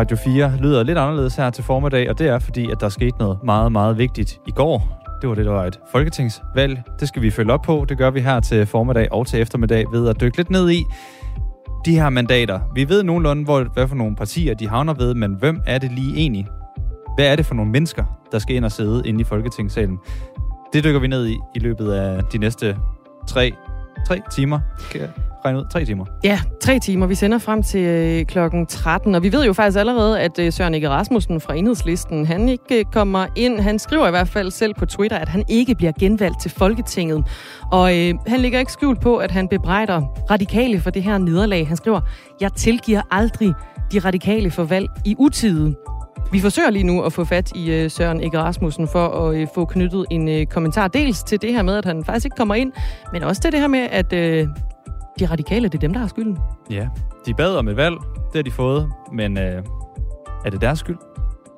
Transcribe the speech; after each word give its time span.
Radio 0.00 0.16
4 0.16 0.56
lyder 0.56 0.82
lidt 0.82 0.98
anderledes 0.98 1.36
her 1.36 1.50
til 1.50 1.64
formiddag, 1.64 2.10
og 2.10 2.18
det 2.18 2.28
er 2.28 2.38
fordi, 2.38 2.70
at 2.70 2.80
der 2.80 2.88
skete 2.88 3.18
noget 3.18 3.38
meget, 3.44 3.72
meget 3.72 3.98
vigtigt 3.98 4.40
i 4.46 4.50
går. 4.50 5.02
Det 5.20 5.28
var 5.28 5.34
det, 5.34 5.44
der 5.46 5.52
var 5.52 5.64
et 5.64 5.78
folketingsvalg. 5.92 6.82
Det 7.00 7.08
skal 7.08 7.22
vi 7.22 7.30
følge 7.30 7.52
op 7.52 7.62
på. 7.62 7.86
Det 7.88 7.98
gør 7.98 8.10
vi 8.10 8.20
her 8.20 8.40
til 8.40 8.66
formiddag 8.66 9.12
og 9.12 9.26
til 9.26 9.40
eftermiddag 9.40 9.84
ved 9.92 10.08
at 10.08 10.20
dykke 10.20 10.36
lidt 10.36 10.50
ned 10.50 10.70
i 10.70 10.84
de 11.84 11.94
her 11.94 12.10
mandater. 12.10 12.60
Vi 12.74 12.88
ved 12.88 13.02
nogenlunde, 13.02 13.44
hvor, 13.44 13.64
hvad 13.74 13.88
for 13.88 13.94
nogle 13.94 14.16
partier 14.16 14.54
de 14.54 14.68
havner 14.68 14.94
ved, 14.94 15.14
men 15.14 15.34
hvem 15.34 15.60
er 15.66 15.78
det 15.78 15.92
lige 15.92 16.16
egentlig? 16.16 16.46
Hvad 17.16 17.26
er 17.26 17.36
det 17.36 17.46
for 17.46 17.54
nogle 17.54 17.70
mennesker, 17.70 18.04
der 18.32 18.38
skal 18.38 18.56
ind 18.56 18.64
og 18.64 18.72
sidde 18.72 19.02
inde 19.08 19.20
i 19.20 19.24
Folketingssalen? 19.24 19.98
Det 20.72 20.84
dykker 20.84 21.00
vi 21.00 21.06
ned 21.06 21.26
i 21.26 21.38
i 21.54 21.58
løbet 21.58 21.92
af 21.92 22.24
de 22.24 22.38
næste 22.38 22.76
tre, 23.28 23.52
tre 24.06 24.20
timer. 24.32 24.60
Kan 24.90 25.00
jeg 25.00 25.08
regne 25.44 25.58
ud? 25.58 25.64
Tre 25.72 25.84
timer. 25.84 26.04
Ja, 26.24 26.40
tre 26.62 26.78
timer. 26.78 27.06
Vi 27.06 27.14
sender 27.14 27.38
frem 27.38 27.62
til 27.62 27.80
øh, 27.80 28.24
klokken 28.24 28.66
13, 28.66 29.14
og 29.14 29.22
vi 29.22 29.32
ved 29.32 29.44
jo 29.44 29.52
faktisk 29.52 29.78
allerede, 29.78 30.20
at 30.20 30.38
øh, 30.38 30.52
Søren 30.52 30.74
Ege 30.74 30.88
Rasmussen 30.88 31.40
fra 31.40 31.54
Enhedslisten, 31.54 32.26
han 32.26 32.48
ikke 32.48 32.78
øh, 32.78 32.84
kommer 32.92 33.26
ind. 33.36 33.60
Han 33.60 33.78
skriver 33.78 34.06
i 34.06 34.10
hvert 34.10 34.28
fald 34.28 34.50
selv 34.50 34.74
på 34.74 34.86
Twitter, 34.86 35.18
at 35.18 35.28
han 35.28 35.44
ikke 35.48 35.74
bliver 35.74 35.92
genvalgt 36.00 36.40
til 36.40 36.50
Folketinget. 36.50 37.24
Og 37.72 37.98
øh, 37.98 38.14
han 38.26 38.40
ligger 38.40 38.58
ikke 38.58 38.72
skjult 38.72 39.00
på, 39.00 39.16
at 39.16 39.30
han 39.30 39.48
bebrejder 39.48 40.00
radikale 40.30 40.80
for 40.80 40.90
det 40.90 41.02
her 41.02 41.18
nederlag. 41.18 41.68
Han 41.68 41.76
skriver, 41.76 42.00
jeg 42.40 42.52
tilgiver 42.52 43.02
aldrig 43.10 43.54
de 43.92 43.98
radikale 43.98 44.50
for 44.50 44.64
valg 44.64 44.88
i 45.04 45.14
utide. 45.18 45.74
Vi 46.32 46.40
forsøger 46.40 46.70
lige 46.70 46.84
nu 46.84 47.02
at 47.02 47.12
få 47.12 47.24
fat 47.24 47.52
i 47.54 47.72
øh, 47.72 47.90
Søren 47.90 48.20
Ege 48.20 48.38
Rasmussen 48.38 48.88
for 48.88 49.08
at 49.08 49.36
øh, 49.36 49.46
få 49.54 49.64
knyttet 49.64 50.06
en 50.10 50.28
øh, 50.28 50.46
kommentar 50.46 50.88
dels 50.88 51.22
til 51.22 51.42
det 51.42 51.52
her 51.52 51.62
med, 51.62 51.76
at 51.76 51.84
han 51.84 52.04
faktisk 52.04 52.26
ikke 52.26 52.36
kommer 52.36 52.54
ind, 52.54 52.72
men 53.12 53.22
også 53.22 53.42
til 53.42 53.52
det 53.52 53.60
her 53.60 53.68
med, 53.68 53.88
at 53.90 54.12
øh, 54.12 54.48
de 55.20 55.26
radikale, 55.26 55.68
det 55.68 55.74
er 55.74 55.78
dem, 55.78 55.92
der 55.92 56.00
har 56.00 56.08
skylden. 56.08 56.38
Ja, 56.70 56.88
de 57.26 57.34
bad 57.34 57.56
om 57.56 57.68
et 57.68 57.76
valg. 57.76 57.96
Det 58.14 58.34
har 58.34 58.42
de 58.42 58.50
fået, 58.50 58.92
men 59.12 59.38
øh, 59.38 59.62
er 60.44 60.50
det 60.50 60.60
deres 60.60 60.78
skyld? 60.78 60.96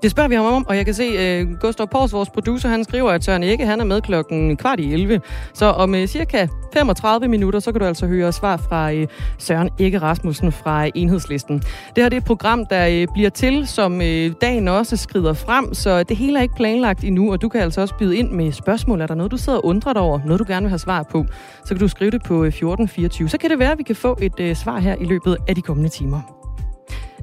Det 0.02 0.10
spørger 0.10 0.28
vi 0.28 0.34
ham 0.34 0.44
om, 0.44 0.66
og 0.68 0.76
jeg 0.76 0.84
kan 0.84 0.94
se, 0.94 1.42
uh, 1.42 1.58
Gustav 1.58 1.86
Pors, 1.86 2.12
vores 2.12 2.30
producer, 2.30 2.68
han 2.68 2.84
skriver, 2.84 3.10
at 3.10 3.24
Søren 3.24 3.42
ikke 3.42 3.66
han 3.66 3.80
er 3.80 3.84
med 3.84 4.00
klokken 4.00 4.56
kvart 4.56 4.80
i 4.80 4.92
11. 4.92 5.20
Så 5.54 5.66
om 5.66 5.94
uh, 5.94 6.04
cirka 6.04 6.46
35 6.74 7.28
minutter, 7.28 7.60
så 7.60 7.72
kan 7.72 7.80
du 7.80 7.86
altså 7.86 8.06
høre 8.06 8.32
svar 8.32 8.56
fra 8.56 8.92
uh, 8.92 9.02
Søren 9.38 9.70
Ikke 9.78 9.98
Rasmussen 9.98 10.52
fra 10.52 10.88
Enhedslisten. 10.94 11.58
Det 11.58 12.02
her 12.02 12.08
det 12.08 12.16
er 12.16 12.20
et 12.20 12.24
program, 12.24 12.66
der 12.66 13.02
uh, 13.02 13.14
bliver 13.14 13.30
til, 13.30 13.66
som 13.66 13.94
uh, 13.94 14.32
dagen 14.40 14.68
også 14.68 14.96
skrider 14.96 15.32
frem, 15.32 15.74
så 15.74 16.02
det 16.02 16.16
hele 16.16 16.38
er 16.38 16.42
ikke 16.42 16.54
planlagt 16.54 17.04
endnu, 17.04 17.32
og 17.32 17.42
du 17.42 17.48
kan 17.48 17.60
altså 17.60 17.80
også 17.80 17.94
byde 17.94 18.16
ind 18.16 18.30
med 18.30 18.52
spørgsmål. 18.52 19.00
Er 19.00 19.06
der 19.06 19.14
noget, 19.14 19.32
du 19.32 19.36
sidder 19.36 19.58
og 19.58 19.66
undrer 19.66 19.92
dig 19.92 20.02
over? 20.02 20.20
Noget, 20.24 20.38
du 20.38 20.44
gerne 20.48 20.64
vil 20.64 20.70
have 20.70 20.78
svar 20.78 21.02
på? 21.02 21.24
Så 21.64 21.68
kan 21.68 21.78
du 21.78 21.88
skrive 21.88 22.10
det 22.10 22.22
på 22.22 22.44
1424. 22.44 23.28
Så 23.28 23.38
kan 23.38 23.50
det 23.50 23.58
være, 23.58 23.72
at 23.72 23.78
vi 23.78 23.82
kan 23.82 23.96
få 23.96 24.18
et 24.22 24.40
uh, 24.40 24.56
svar 24.56 24.78
her 24.78 24.94
i 25.00 25.04
løbet 25.04 25.36
af 25.48 25.54
de 25.54 25.62
kommende 25.62 25.88
timer. 25.88 26.41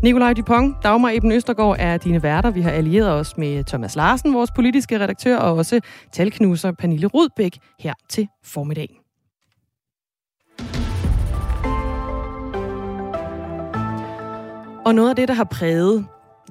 Nikolaj 0.03 0.33
Dupont, 0.33 0.83
Dagmar 0.83 1.09
Eben 1.09 1.31
Østergaard 1.31 1.75
er 1.79 1.97
dine 1.97 2.23
værter. 2.23 2.51
Vi 2.51 2.61
har 2.61 2.71
allieret 2.71 3.11
os 3.11 3.37
med 3.37 3.63
Thomas 3.63 3.95
Larsen, 3.95 4.33
vores 4.33 4.51
politiske 4.55 4.99
redaktør, 4.99 5.37
og 5.37 5.55
også 5.55 5.79
talknuser 6.11 6.71
Pernille 6.71 7.07
Rudbæk 7.07 7.57
her 7.79 7.93
til 8.09 8.27
formiddag. 8.43 9.01
Og 14.85 14.95
noget 14.95 15.09
af 15.09 15.15
det, 15.15 15.27
der 15.27 15.33
har 15.33 15.43
præget 15.43 16.05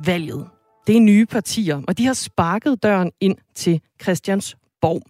valget, 0.07 0.47
det 0.87 0.97
er 0.97 1.01
nye 1.01 1.27
partier, 1.27 1.83
og 1.89 1.99
de 1.99 2.07
har 2.07 2.13
sparket 2.13 2.83
døren 2.83 3.11
ind 3.21 3.37
til 3.55 3.81
Christiansborg. 4.03 5.03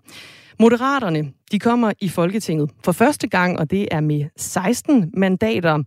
Moderaterne, 0.61 1.33
de 1.53 1.59
kommer 1.59 1.93
i 2.01 2.09
Folketinget 2.09 2.71
for 2.85 2.93
første 2.93 3.29
gang, 3.29 3.59
og 3.59 3.71
det 3.71 3.89
er 3.91 4.01
med 4.01 4.25
16 4.37 5.11
mandater. 5.15 5.83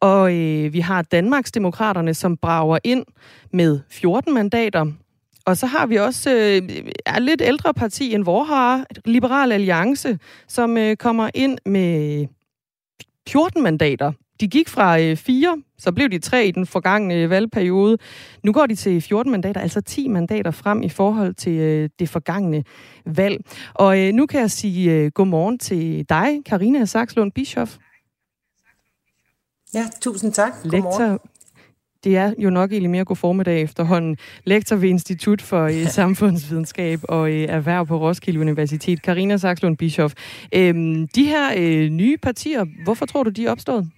Og 0.00 0.34
øh, 0.34 0.72
vi 0.72 0.80
har 0.80 1.02
Danmarksdemokraterne, 1.02 2.14
som 2.14 2.36
brager 2.36 2.78
ind 2.84 3.04
med 3.52 3.80
14 3.90 4.34
mandater. 4.34 4.86
Og 5.46 5.56
så 5.56 5.66
har 5.66 5.86
vi 5.86 5.96
også 5.96 6.30
øh, 6.30 6.82
er 7.06 7.18
lidt 7.18 7.42
ældre 7.44 7.74
parti 7.74 8.14
end 8.14 8.44
har 8.46 8.86
Liberal 9.04 9.52
Alliance, 9.52 10.18
som 10.48 10.76
øh, 10.76 10.96
kommer 10.96 11.30
ind 11.34 11.58
med 11.66 12.26
14 13.28 13.62
mandater. 13.62 14.12
De 14.42 14.48
gik 14.48 14.68
fra 14.68 15.00
øh, 15.00 15.16
fire, 15.16 15.62
så 15.78 15.92
blev 15.92 16.08
de 16.08 16.18
tre 16.18 16.46
i 16.46 16.50
den 16.50 16.66
forgangne 16.66 17.30
valgperiode. 17.30 17.98
Nu 18.42 18.52
går 18.52 18.66
de 18.66 18.74
til 18.74 19.00
14 19.00 19.32
mandater, 19.32 19.60
altså 19.60 19.80
10 19.80 20.08
mandater 20.08 20.50
frem 20.50 20.82
i 20.82 20.88
forhold 20.88 21.34
til 21.34 21.52
øh, 21.52 21.88
det 21.98 22.08
forgangne 22.08 22.64
valg. 23.06 23.44
Og 23.74 24.00
øh, 24.00 24.12
nu 24.12 24.26
kan 24.26 24.40
jeg 24.40 24.50
sige 24.50 24.92
øh, 24.92 25.10
godmorgen 25.10 25.58
til 25.58 26.06
dig, 26.08 26.40
Karina 26.46 26.84
Sakslund 26.84 27.32
Bischoff. 27.32 27.76
Ja, 29.74 29.86
tusind 30.00 30.32
tak. 30.32 30.52
Lektor, 30.64 31.22
det 32.04 32.16
er 32.16 32.34
jo 32.38 32.50
nok 32.50 32.72
egentlig 32.72 32.90
mere 32.90 33.04
god 33.04 33.16
formiddag 33.16 33.62
efterhånden. 33.62 34.16
Lektor 34.44 34.76
ved 34.76 34.88
Institut 34.88 35.42
for 35.42 35.66
ja. 35.66 35.88
Samfundsvidenskab 35.88 37.00
og 37.02 37.30
øh, 37.30 37.42
Erhverv 37.48 37.86
på 37.86 37.98
Roskilde 37.98 38.40
Universitet, 38.40 39.02
Karina 39.02 39.36
Sakslund 39.36 39.76
Bischoff. 39.76 40.14
Øhm, 40.54 41.08
de 41.08 41.24
her 41.24 41.50
øh, 41.56 41.88
nye 41.90 42.16
partier, 42.16 42.64
hvorfor 42.84 43.06
tror 43.06 43.22
du, 43.22 43.30
de 43.30 43.46
er 43.46 43.50
opstået? 43.50 43.90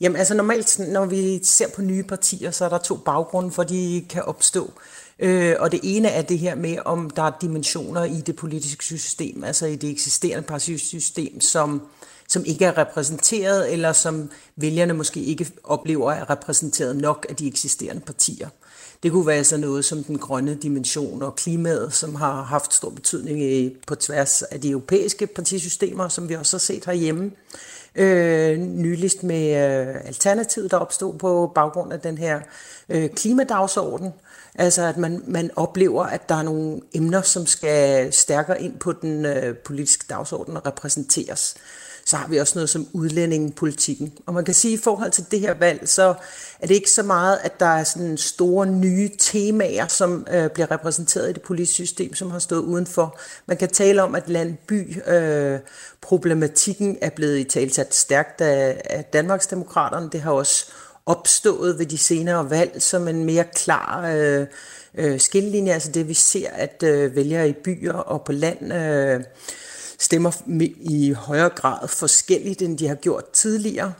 Jamen 0.00 0.16
altså 0.16 0.34
normalt, 0.34 0.78
når 0.78 1.06
vi 1.06 1.44
ser 1.44 1.68
på 1.68 1.82
nye 1.82 2.02
partier, 2.02 2.50
så 2.50 2.64
er 2.64 2.68
der 2.68 2.78
to 2.78 2.96
baggrunde 2.96 3.50
for, 3.50 3.62
de 3.62 4.04
kan 4.08 4.22
opstå. 4.22 4.72
Øh, 5.18 5.56
og 5.58 5.72
det 5.72 5.80
ene 5.82 6.08
er 6.08 6.22
det 6.22 6.38
her 6.38 6.54
med, 6.54 6.76
om 6.84 7.10
der 7.10 7.22
er 7.22 7.32
dimensioner 7.40 8.04
i 8.04 8.20
det 8.20 8.36
politiske 8.36 8.84
system, 8.84 9.44
altså 9.44 9.66
i 9.66 9.76
det 9.76 9.90
eksisterende 9.90 10.46
partisystem, 10.46 11.40
som 11.40 11.82
som 12.28 12.44
ikke 12.44 12.64
er 12.64 12.78
repræsenteret, 12.78 13.72
eller 13.72 13.92
som 13.92 14.30
vælgerne 14.56 14.92
måske 14.92 15.20
ikke 15.20 15.46
oplever 15.64 16.12
er 16.12 16.30
repræsenteret 16.30 16.96
nok 16.96 17.26
af 17.28 17.36
de 17.36 17.46
eksisterende 17.46 18.00
partier. 18.00 18.48
Det 19.02 19.12
kunne 19.12 19.26
være 19.26 19.44
sådan 19.44 19.60
noget 19.60 19.84
som 19.84 20.04
den 20.04 20.18
grønne 20.18 20.54
dimension 20.54 21.22
og 21.22 21.36
klimaet, 21.36 21.94
som 21.94 22.14
har 22.14 22.42
haft 22.42 22.74
stor 22.74 22.90
betydning 22.90 23.72
på 23.86 23.94
tværs 23.94 24.42
af 24.42 24.60
de 24.60 24.70
europæiske 24.70 25.26
partisystemer, 25.26 26.08
som 26.08 26.28
vi 26.28 26.34
også 26.34 26.56
har 26.56 26.60
set 26.60 26.84
herhjemme. 26.84 27.30
Øh, 27.96 28.58
nyligst 28.58 29.22
med 29.22 29.48
øh, 29.48 29.94
Alternativet, 30.04 30.70
der 30.70 30.76
opstod 30.76 31.14
på 31.18 31.52
baggrund 31.54 31.92
af 31.92 32.00
den 32.00 32.18
her 32.18 32.40
øh, 32.88 33.10
klimadagsorden. 33.10 34.12
Altså 34.54 34.82
at 34.82 34.96
man, 34.96 35.22
man 35.26 35.50
oplever, 35.56 36.04
at 36.04 36.28
der 36.28 36.34
er 36.34 36.42
nogle 36.42 36.80
emner, 36.94 37.22
som 37.22 37.46
skal 37.46 38.12
stærkere 38.12 38.62
ind 38.62 38.78
på 38.78 38.92
den 38.92 39.26
øh, 39.26 39.56
politiske 39.56 40.04
dagsorden 40.08 40.56
og 40.56 40.66
repræsenteres. 40.66 41.54
Så 42.06 42.16
har 42.16 42.28
vi 42.28 42.36
også 42.36 42.52
noget 42.54 42.70
som 42.70 42.88
udlændingepolitikken. 42.92 44.12
Og 44.26 44.34
man 44.34 44.44
kan 44.44 44.54
sige, 44.54 44.74
at 44.74 44.80
i 44.80 44.82
forhold 44.82 45.10
til 45.10 45.24
det 45.30 45.40
her 45.40 45.54
valg, 45.54 45.88
så 45.88 46.14
er 46.60 46.66
det 46.66 46.74
ikke 46.74 46.90
så 46.90 47.02
meget, 47.02 47.38
at 47.42 47.60
der 47.60 47.66
er 47.66 47.84
sådan 47.84 48.16
store 48.16 48.66
nye 48.66 49.10
temaer, 49.18 49.86
som 49.86 50.26
øh, 50.30 50.50
bliver 50.50 50.70
repræsenteret 50.70 51.30
i 51.30 51.32
det 51.32 51.42
politiske 51.42 51.74
system, 51.74 52.14
som 52.14 52.30
har 52.30 52.38
stået 52.38 52.60
udenfor. 52.60 53.18
Man 53.46 53.56
kan 53.56 53.68
tale 53.68 54.02
om, 54.02 54.14
at 54.14 54.28
landby 54.28 55.08
øh, 55.08 55.58
problematikken 56.00 56.98
er 57.00 57.10
blevet 57.10 57.38
i 57.38 57.44
talsat 57.44 57.94
stærkt 57.94 58.40
af, 58.40 58.80
af 58.84 59.04
Danmarksdemokraterne. 59.04 60.10
Det 60.12 60.20
har 60.20 60.32
også 60.32 60.66
opstået 61.06 61.78
ved 61.78 61.86
de 61.86 61.98
senere 61.98 62.50
valg 62.50 62.82
som 62.82 63.08
en 63.08 63.24
mere 63.24 63.44
klar 63.44 64.10
øh, 64.14 64.46
øh, 64.94 65.20
skillelinje, 65.20 65.72
altså 65.72 65.90
det 65.90 66.08
vi 66.08 66.14
ser, 66.14 66.50
at 66.50 66.82
øh, 66.82 67.16
vælgere 67.16 67.48
i 67.48 67.52
byer 67.52 67.92
og 67.92 68.24
på 68.24 68.32
land 68.32 68.72
øh, 68.72 69.20
stemmer 69.98 70.32
i 70.80 71.12
højere 71.12 71.48
grad 71.48 71.88
forskelligt, 71.88 72.62
end 72.62 72.78
de 72.78 72.88
har 72.88 72.94
gjort 72.94 73.30
tidligere. 73.32 73.92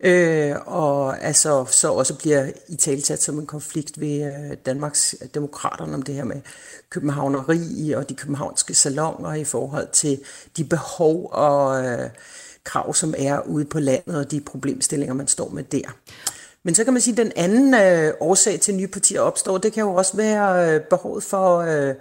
Øh, 0.00 0.56
og 0.66 1.22
altså 1.22 1.64
så 1.70 1.92
også 1.92 2.14
bliver 2.14 2.50
i 2.68 2.76
talsat 2.76 3.22
som 3.22 3.38
en 3.38 3.46
konflikt 3.46 4.00
ved 4.00 4.24
øh, 4.24 4.56
Danmarks 4.66 5.14
øh, 5.22 5.28
demokraterne 5.34 5.94
om 5.94 6.02
det 6.02 6.14
her 6.14 6.24
med 6.24 6.40
københavneri 6.90 7.92
og 7.92 8.08
de 8.08 8.14
københavnske 8.14 8.74
salonger 8.74 9.34
i 9.34 9.44
forhold 9.44 9.88
til 9.92 10.20
de 10.56 10.64
behov 10.64 11.28
og 11.32 11.84
øh, 11.84 12.10
krav, 12.64 12.94
som 12.94 13.14
er 13.18 13.40
ude 13.40 13.64
på 13.64 13.80
landet 13.80 14.16
og 14.16 14.30
de 14.30 14.40
problemstillinger, 14.40 15.14
man 15.14 15.28
står 15.28 15.48
med 15.48 15.64
der. 15.64 15.96
Men 16.62 16.74
så 16.74 16.84
kan 16.84 16.92
man 16.92 17.02
sige, 17.02 17.12
at 17.12 17.26
den 17.26 17.32
anden 17.36 17.74
øh, 17.74 18.12
årsag 18.20 18.60
til 18.60 18.74
nye 18.74 18.86
partier 18.86 19.20
opstår, 19.20 19.58
det 19.58 19.72
kan 19.72 19.80
jo 19.80 19.94
også 19.94 20.16
være 20.16 20.74
øh, 20.74 20.80
behovet 20.80 21.24
for 21.24 21.58
øh, 21.58 21.94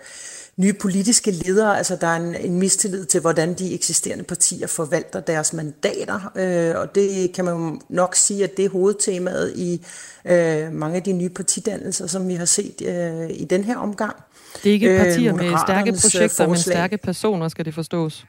nye 0.60 0.74
politiske 0.74 1.32
ledere. 1.32 1.78
Altså 1.78 1.98
der 2.02 2.08
er 2.08 2.16
en, 2.16 2.36
en 2.36 2.60
mistillid 2.60 3.06
til, 3.06 3.22
hvordan 3.22 3.54
de 3.54 3.74
eksisterende 3.74 4.24
partier 4.24 4.68
forvalter 4.68 5.20
deres 5.20 5.54
mandater. 5.54 6.32
Øh, 6.36 6.82
og 6.82 6.96
det 6.96 7.32
kan 7.34 7.46
man 7.46 7.82
nok 7.90 8.16
sige, 8.16 8.44
at 8.44 8.58
det 8.58 8.66
er 8.66 8.70
hovedtemaet 8.70 9.54
i 9.56 9.86
øh, 10.26 10.74
mange 10.74 10.96
af 10.96 11.04
de 11.04 11.14
nye 11.14 11.30
partidannelser, 11.30 12.08
som 12.08 12.28
vi 12.28 12.34
har 12.34 12.46
set 12.46 12.82
øh, 12.86 13.30
i 13.30 13.46
den 13.46 13.64
her 13.64 13.78
omgang. 13.78 14.16
Det 14.64 14.70
er 14.70 14.74
ikke 14.74 14.98
partier 14.98 15.34
øh, 15.34 15.40
med 15.40 15.58
stærke 15.68 15.92
projekter, 15.92 16.48
men 16.48 16.58
stærke 16.58 16.98
personer, 16.98 17.48
skal 17.48 17.66
det 17.66 17.74
forstås 17.74 18.26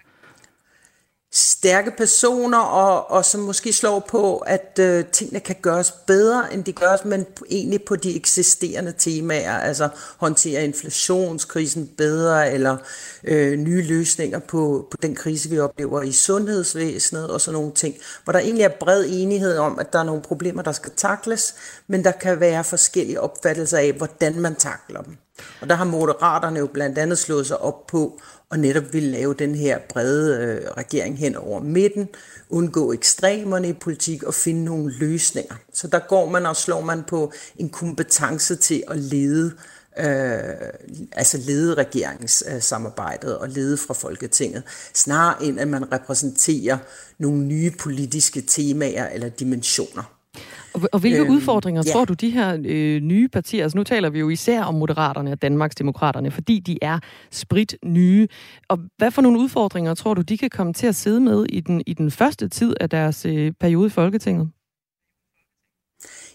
stærke 1.32 1.90
personer, 1.90 2.58
og, 2.58 3.10
og 3.10 3.24
som 3.24 3.40
måske 3.40 3.72
slår 3.72 4.06
på, 4.08 4.36
at 4.36 4.78
øh, 4.80 5.04
tingene 5.04 5.40
kan 5.40 5.56
gøres 5.62 5.90
bedre, 6.06 6.54
end 6.54 6.64
de 6.64 6.72
gøres, 6.72 7.04
men 7.04 7.26
egentlig 7.50 7.82
på 7.82 7.96
de 7.96 8.16
eksisterende 8.16 8.94
temaer, 8.98 9.58
altså 9.58 9.88
håndtere 10.16 10.64
inflationskrisen 10.64 11.86
bedre, 11.86 12.52
eller 12.52 12.76
øh, 13.24 13.58
nye 13.58 13.82
løsninger 13.82 14.38
på, 14.38 14.88
på 14.90 14.96
den 15.02 15.14
krise, 15.14 15.50
vi 15.50 15.58
oplever 15.58 16.02
i 16.02 16.12
sundhedsvæsenet 16.12 17.30
og 17.30 17.40
sådan 17.40 17.54
nogle 17.54 17.72
ting, 17.72 17.94
hvor 18.24 18.32
der 18.32 18.40
egentlig 18.40 18.64
er 18.64 18.78
bred 18.80 19.04
enighed 19.08 19.58
om, 19.58 19.78
at 19.78 19.92
der 19.92 19.98
er 19.98 20.04
nogle 20.04 20.22
problemer, 20.22 20.62
der 20.62 20.72
skal 20.72 20.92
takles, 20.96 21.54
men 21.86 22.04
der 22.04 22.12
kan 22.12 22.40
være 22.40 22.64
forskellige 22.64 23.20
opfattelser 23.20 23.78
af, 23.78 23.92
hvordan 23.92 24.40
man 24.40 24.54
takler 24.54 25.02
dem. 25.02 25.16
Og 25.60 25.68
der 25.68 25.74
har 25.74 25.84
moderaterne 25.84 26.58
jo 26.58 26.66
blandt 26.66 26.98
andet 26.98 27.18
slået 27.18 27.46
sig 27.46 27.60
op 27.60 27.86
på 27.86 28.20
og 28.50 28.58
netop 28.58 28.92
ville 28.92 29.10
lave 29.10 29.34
den 29.34 29.54
her 29.54 29.78
brede 29.88 30.44
øh, 30.44 30.70
regering 30.70 31.18
hen 31.18 31.36
over 31.36 31.60
midten, 31.60 32.08
undgå 32.48 32.92
ekstremerne 32.92 33.68
i 33.68 33.72
politik 33.72 34.22
og 34.22 34.34
finde 34.34 34.64
nogle 34.64 34.92
løsninger. 34.98 35.54
Så 35.72 35.86
der 35.86 35.98
går 36.08 36.30
man 36.30 36.46
og 36.46 36.56
slår 36.56 36.80
man 36.80 37.02
på 37.02 37.32
en 37.56 37.68
kompetence 37.68 38.56
til 38.56 38.82
at 38.88 38.98
lede 38.98 39.52
øh, 39.98 41.04
altså 41.12 41.38
lede 41.38 41.74
regeringssamarbejdet 41.74 43.38
og 43.38 43.48
lede 43.48 43.76
fra 43.76 43.94
Folketinget, 43.94 44.62
snarere 44.94 45.44
end 45.44 45.60
at 45.60 45.68
man 45.68 45.92
repræsenterer 45.92 46.78
nogle 47.18 47.38
nye 47.38 47.70
politiske 47.70 48.40
temaer 48.40 49.08
eller 49.08 49.28
dimensioner. 49.28 50.19
Og, 50.74 50.80
og 50.92 51.00
hvilke 51.00 51.20
øhm, 51.20 51.30
udfordringer 51.30 51.82
ja. 51.86 51.92
tror 51.92 52.04
du, 52.04 52.14
de 52.14 52.30
her 52.30 52.58
øh, 52.64 53.00
nye 53.00 53.28
partier, 53.28 53.62
altså 53.62 53.78
nu 53.78 53.84
taler 53.84 54.10
vi 54.10 54.18
jo 54.18 54.28
især 54.28 54.62
om 54.62 54.74
Moderaterne 54.74 55.32
og 55.32 55.42
Danmarks 55.42 55.74
Demokraterne, 55.74 56.30
fordi 56.30 56.58
de 56.58 56.78
er 56.82 56.98
sprit 57.30 57.76
nye. 57.84 58.28
Og 58.68 58.78
hvad 58.96 59.10
for 59.10 59.22
nogle 59.22 59.38
udfordringer 59.38 59.94
tror 59.94 60.14
du, 60.14 60.22
de 60.22 60.38
kan 60.38 60.50
komme 60.50 60.72
til 60.72 60.86
at 60.86 60.96
sidde 60.96 61.20
med 61.20 61.46
i 61.48 61.60
den, 61.60 61.82
i 61.86 61.94
den 61.94 62.10
første 62.10 62.48
tid 62.48 62.74
af 62.80 62.90
deres 62.90 63.26
øh, 63.26 63.52
periode 63.60 63.86
i 63.86 63.90
Folketinget? 63.90 64.50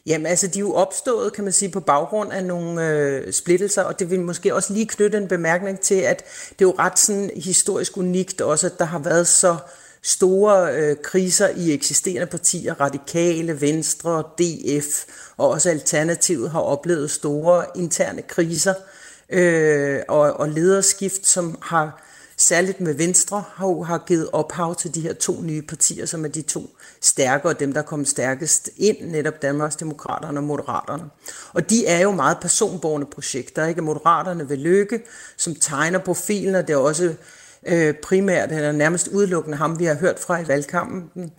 Jamen 0.05 0.25
altså, 0.25 0.47
de 0.47 0.59
er 0.59 0.61
jo 0.61 0.73
opstået, 0.73 1.33
kan 1.33 1.43
man 1.43 1.53
sige, 1.53 1.71
på 1.71 1.79
baggrund 1.79 2.31
af 2.31 2.45
nogle 2.45 2.89
øh, 2.89 3.33
splittelser, 3.33 3.83
og 3.83 3.99
det 3.99 4.11
vil 4.11 4.21
måske 4.21 4.55
også 4.55 4.73
lige 4.73 4.85
knytte 4.85 5.17
en 5.17 5.27
bemærkning 5.27 5.79
til, 5.79 5.95
at 5.95 6.23
det 6.49 6.65
er 6.65 6.69
jo 6.69 6.75
ret 6.79 6.99
sådan 6.99 7.29
historisk 7.35 7.97
unikt 7.97 8.41
også, 8.41 8.67
at 8.67 8.79
der 8.79 8.85
har 8.85 8.99
været 8.99 9.27
så 9.27 9.51
øh, 9.51 9.57
store 10.05 10.75
øh, 10.75 10.97
kriser 11.03 11.49
i 11.49 11.73
eksisterende 11.73 12.25
partier, 12.25 12.73
radikale, 12.81 13.61
venstre, 13.61 14.23
DF 14.37 15.05
og 15.37 15.49
også 15.49 15.69
Alternativet 15.69 16.51
har 16.51 16.59
oplevet 16.59 17.11
store 17.11 17.65
interne 17.75 18.21
kriser 18.21 18.73
øh, 19.29 19.99
og, 20.07 20.33
og 20.33 20.49
lederskift, 20.49 21.27
som 21.27 21.57
har 21.61 22.05
særligt 22.37 22.81
med 22.81 22.93
Venstre 22.93 23.43
har, 23.53 23.83
har 23.83 24.03
givet 24.07 24.29
ophav 24.33 24.75
til 24.75 24.95
de 24.95 25.01
her 25.01 25.13
to 25.13 25.41
nye 25.41 25.61
partier, 25.61 26.05
som 26.05 26.25
er 26.25 26.29
de 26.29 26.41
to 26.41 26.75
stærke 27.01 27.47
og 27.47 27.59
dem, 27.59 27.73
der 27.73 27.81
kom 27.81 28.05
stærkest 28.05 28.69
ind, 28.77 28.97
netop 29.01 29.41
Danmarks 29.41 29.75
Demokraterne 29.75 30.39
og 30.39 30.43
Moderaterne. 30.43 31.03
Og 31.53 31.69
de 31.69 31.87
er 31.87 31.99
jo 31.99 32.11
meget 32.11 32.37
personborgende 32.41 33.07
projekter, 33.07 33.65
ikke? 33.65 33.81
Moderaterne 33.81 34.49
vil 34.49 34.59
lykke, 34.59 34.99
som 35.37 35.55
tegner 35.55 35.99
profilen, 35.99 36.55
og 36.55 36.67
det 36.67 36.73
er 36.73 36.77
også 36.77 37.15
øh, 37.65 37.94
primært, 37.94 38.51
eller 38.51 38.71
nærmest 38.71 39.07
udelukkende 39.07 39.57
ham, 39.57 39.79
vi 39.79 39.85
har 39.85 39.95
hørt 39.95 40.19
fra 40.19 40.39
i 40.39 40.47
valgkampen. 40.47 41.31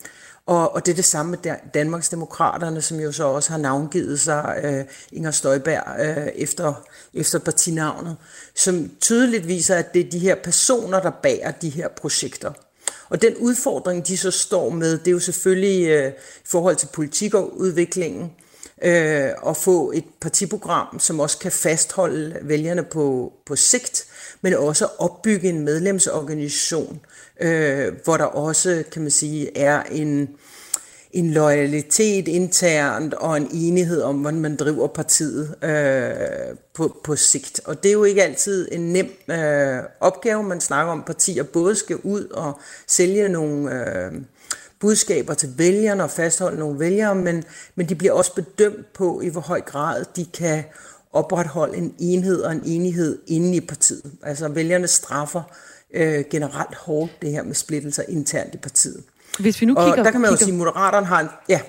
Og, 0.45 0.75
og 0.75 0.85
det 0.85 0.91
er 0.91 0.95
det 0.95 1.05
samme 1.05 1.29
med 1.31 1.55
Danmarks 1.73 2.09
Demokraterne, 2.09 2.81
som 2.81 2.99
jo 2.99 3.11
så 3.11 3.23
også 3.23 3.51
har 3.51 3.57
navngivet 3.57 4.19
sig 4.19 4.59
øh, 4.63 4.85
Inger 5.11 5.31
Støjberg 5.31 5.83
øh, 5.99 6.27
efter, 6.35 6.73
efter 7.13 7.39
partinavnet, 7.39 8.17
som 8.55 8.91
tydeligt 9.01 9.47
viser, 9.47 9.75
at 9.75 9.93
det 9.93 10.05
er 10.05 10.09
de 10.09 10.19
her 10.19 10.35
personer, 10.35 10.99
der 10.99 11.11
bærer 11.23 11.51
de 11.51 11.69
her 11.69 11.87
projekter. 11.87 12.51
Og 13.09 13.21
den 13.21 13.35
udfordring, 13.35 14.07
de 14.07 14.17
så 14.17 14.31
står 14.31 14.69
med, 14.69 14.97
det 14.97 15.07
er 15.07 15.11
jo 15.11 15.19
selvfølgelig 15.19 15.87
øh, 15.87 16.11
i 16.11 16.47
forhold 16.47 16.75
til 16.75 16.87
politik 16.93 17.33
og 17.33 17.57
udviklingen, 17.57 18.31
øh, 18.83 19.29
og 19.41 19.57
få 19.57 19.91
et 19.91 20.05
partiprogram, 20.21 20.99
som 20.99 21.19
også 21.19 21.37
kan 21.37 21.51
fastholde 21.51 22.39
vælgerne 22.41 22.83
på, 22.83 23.33
på 23.45 23.55
sigt, 23.55 24.05
men 24.41 24.53
også 24.53 24.87
opbygge 24.97 25.49
en 25.49 25.65
medlemsorganisation, 25.65 26.99
øh, 27.41 27.93
hvor 28.03 28.17
der 28.17 28.25
også, 28.25 28.83
kan 28.91 29.01
man 29.01 29.11
sige, 29.11 29.57
er 29.57 29.83
en, 29.83 30.29
en 31.11 31.31
loyalitet 31.31 32.27
internt 32.27 33.13
og 33.13 33.37
en 33.37 33.49
enighed 33.53 34.01
om, 34.01 34.15
hvordan 34.15 34.39
man 34.39 34.55
driver 34.55 34.87
partiet 34.87 35.55
øh, 35.63 36.57
på, 36.73 36.97
på 37.03 37.15
sigt. 37.15 37.61
Og 37.65 37.83
det 37.83 37.89
er 37.89 37.93
jo 37.93 38.03
ikke 38.03 38.23
altid 38.23 38.67
en 38.71 38.93
nem 38.93 39.09
øh, 39.27 39.83
opgave, 39.99 40.43
man 40.43 40.61
snakker 40.61 40.91
om, 40.91 41.03
partier 41.03 41.43
både 41.43 41.75
skal 41.75 41.97
ud 42.03 42.25
og 42.25 42.59
sælge 42.87 43.29
nogle... 43.29 43.71
Øh, 43.71 44.11
budskaber 44.79 45.33
til 45.33 45.53
vælgerne 45.57 46.03
og 46.03 46.11
fastholde 46.11 46.59
nogle 46.59 46.79
vælgere, 46.79 47.15
men, 47.15 47.43
men 47.75 47.89
de 47.89 47.95
bliver 47.95 48.13
også 48.13 48.33
bedømt 48.35 48.93
på, 48.93 49.21
i 49.21 49.29
hvor 49.29 49.41
høj 49.41 49.61
grad 49.61 50.05
de 50.15 50.25
kan 50.25 50.63
opretholde 51.13 51.77
en 51.77 51.95
enhed 51.99 52.41
og 52.41 52.51
en 52.51 52.61
enighed 52.65 53.19
inde 53.27 53.55
i 53.55 53.61
partiet. 53.61 54.11
Altså 54.23 54.47
vælgerne 54.47 54.87
straffer 54.87 55.41
øh, 55.93 56.23
generelt 56.31 56.75
hårdt 56.75 57.21
det 57.21 57.31
her 57.31 57.43
med 57.43 57.55
splittelser 57.55 58.03
internt 58.07 58.55
i 58.55 58.57
partiet. 58.57 59.03
Hvis 59.39 59.61
vi 59.61 59.65
nu 59.65 59.75
kigger, 59.75 59.91
og 59.91 59.97
der 59.97 60.11
kan 60.11 60.21
man 60.21 60.29
jo 60.29 60.35
kigger... 60.35 60.45
sige, 60.45 60.53
at 60.53 60.57
Moderaterne 60.57 61.05
har 61.05 61.19
en... 61.19 61.27
Ja. 61.49 61.59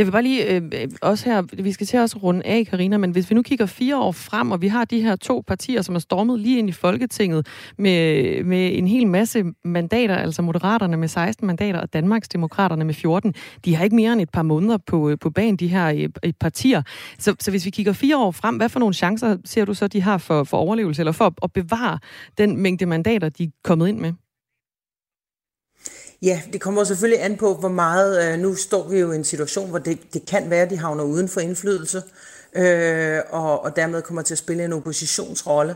Jeg 0.00 0.06
vil 0.06 0.12
bare 0.12 0.22
lige, 0.22 0.54
øh, 0.54 0.62
også 1.02 1.30
her, 1.30 1.62
vi 1.62 1.72
skal 1.72 1.86
til 1.86 1.96
at 1.96 2.22
runde 2.22 2.46
af, 2.46 2.66
Karina, 2.66 2.96
men 2.96 3.10
hvis 3.10 3.30
vi 3.30 3.34
nu 3.34 3.42
kigger 3.42 3.66
fire 3.66 3.98
år 3.98 4.12
frem, 4.12 4.50
og 4.50 4.62
vi 4.62 4.68
har 4.68 4.84
de 4.84 5.00
her 5.00 5.16
to 5.16 5.44
partier, 5.46 5.82
som 5.82 5.94
er 5.94 5.98
stormet 5.98 6.40
lige 6.40 6.58
ind 6.58 6.68
i 6.68 6.72
Folketinget 6.72 7.46
med, 7.78 8.44
med 8.44 8.78
en 8.78 8.86
hel 8.86 9.06
masse 9.06 9.44
mandater, 9.64 10.16
altså 10.16 10.42
Moderaterne 10.42 10.96
med 10.96 11.08
16 11.08 11.46
mandater 11.46 11.80
og 11.80 11.92
Danmarks 11.92 12.28
Demokraterne 12.28 12.84
med 12.84 12.94
14, 12.94 13.34
de 13.64 13.76
har 13.76 13.84
ikke 13.84 13.96
mere 13.96 14.12
end 14.12 14.20
et 14.20 14.30
par 14.30 14.42
måneder 14.42 14.78
på, 14.86 15.10
øh, 15.10 15.18
på 15.18 15.30
banen, 15.30 15.56
de 15.56 15.68
her 15.68 15.86
øh, 15.86 16.08
et, 16.22 16.36
partier. 16.40 16.82
Så, 17.18 17.34
så 17.40 17.50
hvis 17.50 17.64
vi 17.64 17.70
kigger 17.70 17.92
fire 17.92 18.18
år 18.18 18.30
frem, 18.30 18.56
hvad 18.56 18.68
for 18.68 18.80
nogle 18.80 18.94
chancer 18.94 19.36
ser 19.44 19.64
du 19.64 19.74
så, 19.74 19.88
de 19.88 20.02
har 20.02 20.18
for, 20.18 20.44
for 20.44 20.56
overlevelse, 20.56 21.02
eller 21.02 21.12
for 21.12 21.26
at, 21.26 21.32
at 21.42 21.52
bevare 21.52 21.98
den 22.38 22.56
mængde 22.56 22.86
mandater, 22.86 23.28
de 23.28 23.44
er 23.44 23.48
kommet 23.64 23.88
ind 23.88 23.98
med? 23.98 24.12
Ja, 26.22 26.42
det 26.52 26.60
kommer 26.60 26.84
selvfølgelig 26.84 27.24
an 27.24 27.36
på, 27.36 27.54
hvor 27.54 27.68
meget... 27.68 28.32
Øh, 28.32 28.38
nu 28.38 28.54
står 28.54 28.88
vi 28.88 28.98
jo 28.98 29.12
i 29.12 29.16
en 29.16 29.24
situation, 29.24 29.70
hvor 29.70 29.78
det, 29.78 30.14
det 30.14 30.26
kan 30.26 30.50
være, 30.50 30.62
at 30.62 30.70
de 30.70 30.76
havner 30.76 31.04
uden 31.04 31.28
for 31.28 31.40
indflydelse, 31.40 32.02
øh, 32.56 33.18
og, 33.30 33.64
og 33.64 33.76
dermed 33.76 34.02
kommer 34.02 34.22
til 34.22 34.34
at 34.34 34.38
spille 34.38 34.64
en 34.64 34.72
oppositionsrolle. 34.72 35.74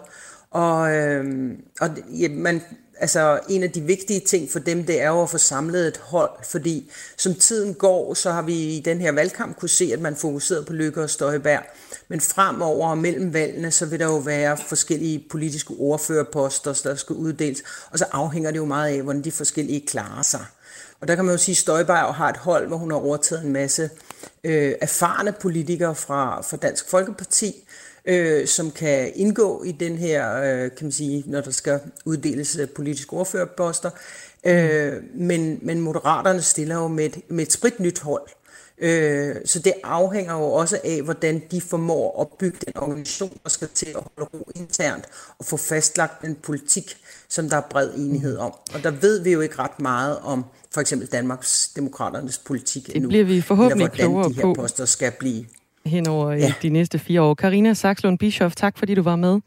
Og, 0.50 0.96
øh, 0.96 1.50
og 1.80 1.90
ja, 2.20 2.28
man, 2.28 2.62
altså, 2.98 3.40
en 3.48 3.62
af 3.62 3.70
de 3.70 3.80
vigtige 3.80 4.20
ting 4.20 4.50
for 4.50 4.58
dem, 4.58 4.84
det 4.84 5.00
er 5.02 5.08
jo 5.08 5.22
at 5.22 5.30
få 5.30 5.38
samlet 5.38 5.88
et 5.88 5.96
hold, 5.96 6.30
fordi 6.44 6.90
som 7.16 7.34
tiden 7.34 7.74
går, 7.74 8.14
så 8.14 8.32
har 8.32 8.42
vi 8.42 8.54
i 8.54 8.80
den 8.80 9.00
her 9.00 9.12
valgkamp 9.12 9.56
kunne 9.56 9.68
se, 9.68 9.90
at 9.92 10.00
man 10.00 10.16
fokuserede 10.16 10.64
på 10.64 10.72
Lykke 10.72 11.02
og 11.02 11.10
Støjberg. 11.10 11.62
Men 12.08 12.20
fremover 12.20 12.88
og 12.88 12.98
mellem 12.98 13.32
valgene, 13.32 13.70
så 13.70 13.86
vil 13.86 14.00
der 14.00 14.06
jo 14.06 14.16
være 14.16 14.56
forskellige 14.56 15.24
politiske 15.30 15.74
ordførerposter, 15.78 16.80
der 16.84 16.94
skal 16.94 17.16
uddeles, 17.16 17.62
og 17.90 17.98
så 17.98 18.06
afhænger 18.12 18.50
det 18.50 18.58
jo 18.58 18.64
meget 18.64 18.96
af, 18.96 19.02
hvordan 19.02 19.24
de 19.24 19.32
forskellige 19.32 19.86
klarer 19.86 20.22
sig. 20.22 20.46
Og 21.00 21.08
der 21.08 21.14
kan 21.14 21.24
man 21.24 21.34
jo 21.34 21.38
sige, 21.38 21.52
at 21.52 21.56
Støjberg 21.56 22.14
har 22.14 22.28
et 22.28 22.36
hold, 22.36 22.66
hvor 22.66 22.76
hun 22.76 22.90
har 22.90 22.98
overtaget 22.98 23.44
en 23.44 23.52
masse 23.52 23.90
øh, 24.44 24.74
erfarne 24.80 25.32
politikere 25.32 25.94
fra, 25.94 26.42
fra 26.42 26.56
Dansk 26.56 26.88
Folkeparti, 26.88 27.64
øh, 28.06 28.46
som 28.46 28.70
kan 28.70 29.12
indgå 29.14 29.62
i 29.62 29.72
den 29.72 29.98
her, 29.98 30.36
øh, 30.36 30.70
kan 30.76 30.84
man 30.86 30.92
sige, 30.92 31.24
når 31.26 31.40
der 31.40 31.50
skal 31.50 31.80
uddeles 32.04 32.56
øh, 32.56 32.68
politiske 32.68 33.12
ordførerposter. 33.12 33.90
Øh, 34.46 34.92
men, 35.14 35.58
men 35.62 35.80
Moderaterne 35.80 36.42
stiller 36.42 36.74
jo 36.74 36.88
med 36.88 37.04
et, 37.04 37.30
med 37.30 37.46
et 37.46 37.52
sprit 37.52 37.80
nyt 37.80 38.00
hold. 38.00 38.28
Øh, 38.78 39.36
så 39.44 39.58
det 39.58 39.72
afhænger 39.84 40.34
jo 40.34 40.44
også 40.44 40.80
af, 40.84 41.02
hvordan 41.02 41.42
de 41.50 41.60
formår 41.60 42.10
at 42.10 42.20
opbygge 42.20 42.58
den 42.66 42.76
organisation, 42.76 43.38
der 43.42 43.48
skal 43.48 43.68
til 43.74 43.86
at 43.86 43.94
holde 44.16 44.30
ro 44.34 44.50
internt 44.54 45.04
og 45.38 45.44
få 45.44 45.56
fastlagt 45.56 46.24
en 46.24 46.34
politik, 46.34 46.96
som 47.28 47.48
der 47.48 47.56
er 47.56 47.62
bred 47.70 47.90
enighed 47.96 48.36
om. 48.36 48.52
Og 48.74 48.82
der 48.82 48.90
ved 48.90 49.20
vi 49.20 49.32
jo 49.32 49.40
ikke 49.40 49.58
ret 49.58 49.80
meget 49.80 50.18
om 50.18 50.44
for 50.70 50.80
eksempel 50.80 51.08
Danmarks 51.08 51.70
Demokraternes 51.76 52.38
politik 52.38 52.86
det 52.86 52.96
endnu. 52.96 53.06
Det 53.06 53.10
bliver 53.10 53.24
vi 53.24 53.40
forhåbentlig 53.40 53.90
eller 53.98 54.08
hvordan 54.08 54.30
de 54.30 54.36
her 54.36 54.54
poster 54.54 54.84
skal 54.84 55.12
blive 55.18 55.44
hen 55.86 56.08
over 56.08 56.32
ja. 56.32 56.54
de 56.62 56.68
næste 56.68 56.98
fire 56.98 57.22
år. 57.22 57.34
Karina 57.34 57.74
Saxlund 57.74 58.18
Bischoff, 58.18 58.54
tak 58.54 58.78
fordi 58.78 58.94
du 58.94 59.02
var 59.02 59.16
med. 59.16 59.40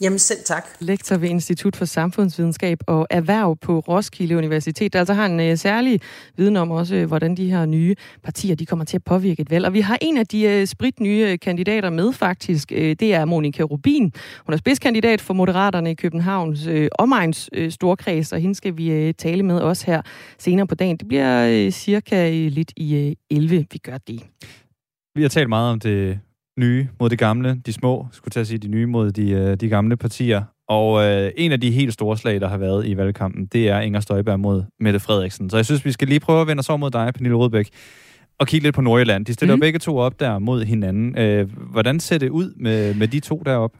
Jamen 0.00 0.18
selv 0.18 0.38
tak. 0.44 0.66
Lektor 0.80 1.16
ved 1.16 1.28
Institut 1.28 1.76
for 1.76 1.84
Samfundsvidenskab 1.84 2.78
og 2.86 3.06
Erhverv 3.10 3.56
på 3.56 3.78
Roskilde 3.78 4.36
Universitet, 4.36 4.92
der 4.92 4.98
altså 4.98 5.14
har 5.14 5.26
en 5.26 5.50
uh, 5.50 5.58
særlig 5.58 6.00
viden 6.36 6.56
om 6.56 6.70
også, 6.70 6.96
uh, 6.96 7.04
hvordan 7.04 7.36
de 7.36 7.50
her 7.50 7.66
nye 7.66 7.94
partier 8.22 8.54
de 8.54 8.66
kommer 8.66 8.84
til 8.84 8.96
at 8.96 9.04
påvirke 9.04 9.42
et 9.42 9.50
valg. 9.50 9.66
Og 9.66 9.72
vi 9.72 9.80
har 9.80 9.98
en 10.00 10.18
af 10.18 10.26
de 10.26 10.60
uh, 10.60 10.68
sprit 10.68 11.00
nye 11.00 11.38
kandidater 11.38 11.90
med 11.90 12.12
faktisk. 12.12 12.70
Det 12.70 13.14
er 13.14 13.24
Monika 13.24 13.62
Rubin. 13.62 14.12
Hun 14.46 14.52
er 14.52 14.56
spidskandidat 14.56 15.20
for 15.20 15.34
Moderaterne 15.34 15.90
i 15.90 15.94
Københavns 15.94 16.68
omegns 16.98 17.50
storkreds, 17.70 18.32
og 18.32 18.40
hende 18.40 18.54
skal 18.54 18.76
vi 18.76 19.12
tale 19.12 19.42
med 19.42 19.60
os 19.60 19.82
her 19.82 20.02
senere 20.38 20.66
på 20.66 20.74
dagen. 20.74 20.96
Det 20.96 21.08
bliver 21.08 21.70
cirka 21.70 22.30
lidt 22.30 22.72
i 22.76 23.16
uh, 23.30 23.36
11, 23.36 23.66
vi 23.72 23.78
gør 23.78 23.98
det. 23.98 24.22
Vi 25.14 25.22
har 25.22 25.28
talt 25.28 25.48
meget 25.48 25.72
om 25.72 25.80
det 25.80 26.20
nye 26.58 26.88
mod 27.00 27.10
det 27.10 27.18
gamle, 27.18 27.60
de 27.66 27.72
små, 27.72 28.06
skulle 28.12 28.32
til 28.32 28.40
at 28.40 28.46
sige 28.46 28.58
de 28.58 28.68
nye 28.68 28.86
mod 28.86 29.10
de, 29.10 29.30
øh, 29.30 29.56
de 29.56 29.68
gamle 29.68 29.96
partier. 29.96 30.42
Og 30.68 31.04
øh, 31.04 31.30
en 31.36 31.52
af 31.52 31.60
de 31.60 31.70
helt 31.70 31.92
store 31.92 32.16
slag, 32.16 32.40
der 32.40 32.48
har 32.48 32.56
været 32.56 32.86
i 32.86 32.96
valgkampen, 32.96 33.46
det 33.46 33.68
er 33.68 33.80
Inger 33.80 34.00
Støjberg 34.00 34.40
mod 34.40 34.64
Mette 34.80 35.00
Frederiksen. 35.00 35.50
Så 35.50 35.56
jeg 35.56 35.66
synes, 35.66 35.84
vi 35.84 35.92
skal 35.92 36.08
lige 36.08 36.20
prøve 36.20 36.40
at 36.40 36.46
vende 36.46 36.60
os 36.60 36.68
over 36.68 36.76
mod 36.76 36.90
dig, 36.90 37.14
Pernille 37.14 37.36
Rudbæk, 37.36 37.68
og 38.38 38.46
kigge 38.46 38.66
lidt 38.66 38.74
på 38.74 38.80
Nordjylland. 38.80 39.26
De 39.26 39.34
stiller 39.34 39.54
mm. 39.54 39.60
begge 39.60 39.78
to 39.78 39.98
op 39.98 40.20
der 40.20 40.38
mod 40.38 40.64
hinanden. 40.64 41.18
Øh, 41.18 41.50
hvordan 41.70 42.00
ser 42.00 42.18
det 42.18 42.28
ud 42.28 42.54
med, 42.56 42.94
med 42.94 43.08
de 43.08 43.20
to 43.20 43.42
deroppe? 43.46 43.78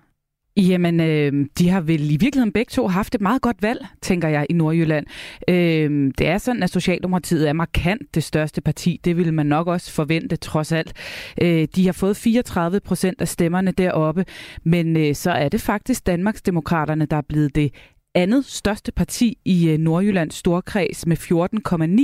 Jamen, 0.56 1.00
øh, 1.00 1.46
de 1.58 1.68
har 1.68 1.80
vel 1.80 2.10
i 2.10 2.16
virkeligheden 2.16 2.52
begge 2.52 2.70
to 2.70 2.88
haft 2.88 3.14
et 3.14 3.20
meget 3.20 3.42
godt 3.42 3.62
valg, 3.62 3.86
tænker 4.02 4.28
jeg, 4.28 4.46
i 4.50 4.52
Nordjylland. 4.52 5.06
Øh, 5.48 6.12
det 6.18 6.28
er 6.28 6.38
sådan, 6.38 6.62
at 6.62 6.70
Socialdemokratiet 6.70 7.48
er 7.48 7.52
markant 7.52 8.14
det 8.14 8.24
største 8.24 8.60
parti. 8.60 9.00
Det 9.04 9.16
ville 9.16 9.32
man 9.32 9.46
nok 9.46 9.66
også 9.66 9.92
forvente, 9.92 10.36
trods 10.36 10.72
alt. 10.72 10.92
Øh, 11.42 11.68
de 11.76 11.86
har 11.86 11.92
fået 11.92 12.16
34 12.16 12.80
procent 12.80 13.20
af 13.20 13.28
stemmerne 13.28 13.72
deroppe, 13.72 14.24
men 14.64 14.96
øh, 14.96 15.14
så 15.14 15.30
er 15.30 15.48
det 15.48 15.60
faktisk 15.60 16.06
Danmarksdemokraterne, 16.06 17.06
der 17.06 17.16
er 17.16 17.22
blevet 17.28 17.54
det 17.54 17.74
andet 18.14 18.44
største 18.44 18.92
parti 18.92 19.38
i 19.44 19.70
øh, 19.70 19.78
Nordjyllands 19.78 20.34
storkreds 20.34 21.06
med 21.06 21.16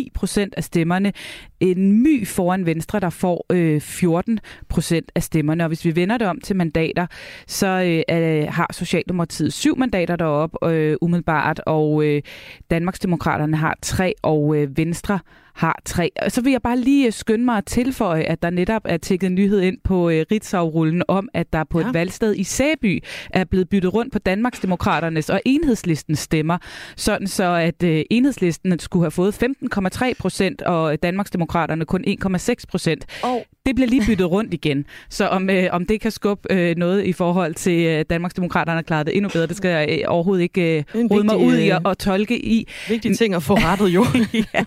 14,9 0.07 0.09
procent 0.15 0.55
af 0.57 0.65
stemmerne. 0.65 1.13
En 1.61 2.03
my 2.03 2.27
foran 2.27 2.67
Venstre, 2.67 3.01
der 3.01 3.11
får 3.11 3.47
øh, 3.53 3.81
14 3.81 4.41
procent 4.69 5.13
af 5.15 5.23
stemmerne. 5.23 5.65
Og 5.65 5.69
hvis 5.69 5.85
vi 5.85 5.97
vender 5.97 6.19
det 6.19 6.27
om 6.27 6.41
til 6.41 6.57
mandater, 6.57 7.07
så 7.47 8.03
øh, 8.11 8.47
har 8.51 8.73
Socialdemokratiet 8.73 9.53
syv 9.53 9.79
mandater 9.79 10.17
deroppe 10.17 10.67
øh, 10.67 10.97
umiddelbart, 11.01 11.61
og 11.67 12.05
øh, 12.05 12.23
Danmarksdemokraterne 12.71 13.57
har 13.57 13.79
tre, 13.83 14.15
og 14.23 14.57
øh, 14.57 14.77
Venstre 14.77 15.19
har 15.59 15.81
tre. 15.85 16.11
Og 16.23 16.33
så 16.33 16.41
vil 16.41 16.51
jeg 16.51 16.63
bare 16.63 16.79
lige 16.79 17.07
øh, 17.07 17.13
skynde 17.13 17.45
mig 17.45 17.57
at 17.57 17.65
tilføje, 17.67 18.23
at 18.23 18.43
der 18.43 18.51
netop 18.51 18.83
er 18.85 18.97
tækket 18.97 19.33
nyhed 19.33 19.61
ind 19.61 19.79
på 19.85 20.11
øh, 20.11 20.27
Ritzau-rullen 20.33 21.03
om, 21.09 21.29
at 21.35 21.53
der 21.53 21.65
på 21.65 21.81
ja. 21.81 21.89
et 21.89 21.95
valgsted 21.95 22.35
i 22.37 22.45
Sæby 22.45 23.05
er 23.31 23.45
blevet 23.45 23.69
byttet 23.69 23.95
rundt 23.95 24.13
på 24.13 24.19
Danmarksdemokraternes 24.19 25.31
og 25.31 25.41
enhedslistens 25.45 26.19
stemmer, 26.19 26.59
sådan 26.97 27.27
så 27.27 27.45
at 27.45 27.83
øh, 27.83 28.05
enhedslisten 28.11 28.79
skulle 28.79 29.05
have 29.05 29.11
fået 29.11 29.43
15,3 29.43 30.13
procent, 30.19 30.63
og 30.63 31.03
Danmarksdemokraterne 31.03 31.85
kun 31.85 32.05
1,6 32.25 32.55
procent. 32.69 33.07
Oh. 33.25 33.41
Det 33.69 33.75
bliver 33.75 33.89
lige 33.89 34.03
byttet 34.07 34.31
rundt 34.31 34.55
igen. 34.55 34.87
Så 35.09 35.27
om, 35.27 35.51
øh, 35.51 35.69
om 35.73 35.87
det 35.87 36.01
kan 36.01 36.11
skubbe 36.11 36.53
øh, 36.53 36.77
noget 36.77 37.05
i 37.05 37.13
forhold 37.13 37.55
til 37.55 37.87
øh, 37.87 38.05
Danmarksdemokraterne 38.11 38.83
klaret 38.83 39.07
det 39.07 39.17
endnu 39.17 39.31
bedre, 39.33 39.47
det 39.47 39.57
skal 39.57 39.69
jeg 39.69 39.89
øh, 39.91 39.99
overhovedet 40.07 40.43
ikke 40.43 40.79
øh, 40.79 40.85
rode 41.11 41.25
mig 41.25 41.37
ud 41.37 41.59
i 41.59 41.71
og, 41.85 41.99
tolke 41.99 42.45
i. 42.45 42.69
Vigtige 42.89 43.15
ting 43.15 43.35
at 43.35 43.43
få 43.43 43.55
rettet 43.55 43.89
jo. 43.89 44.07
ja, 44.55 44.65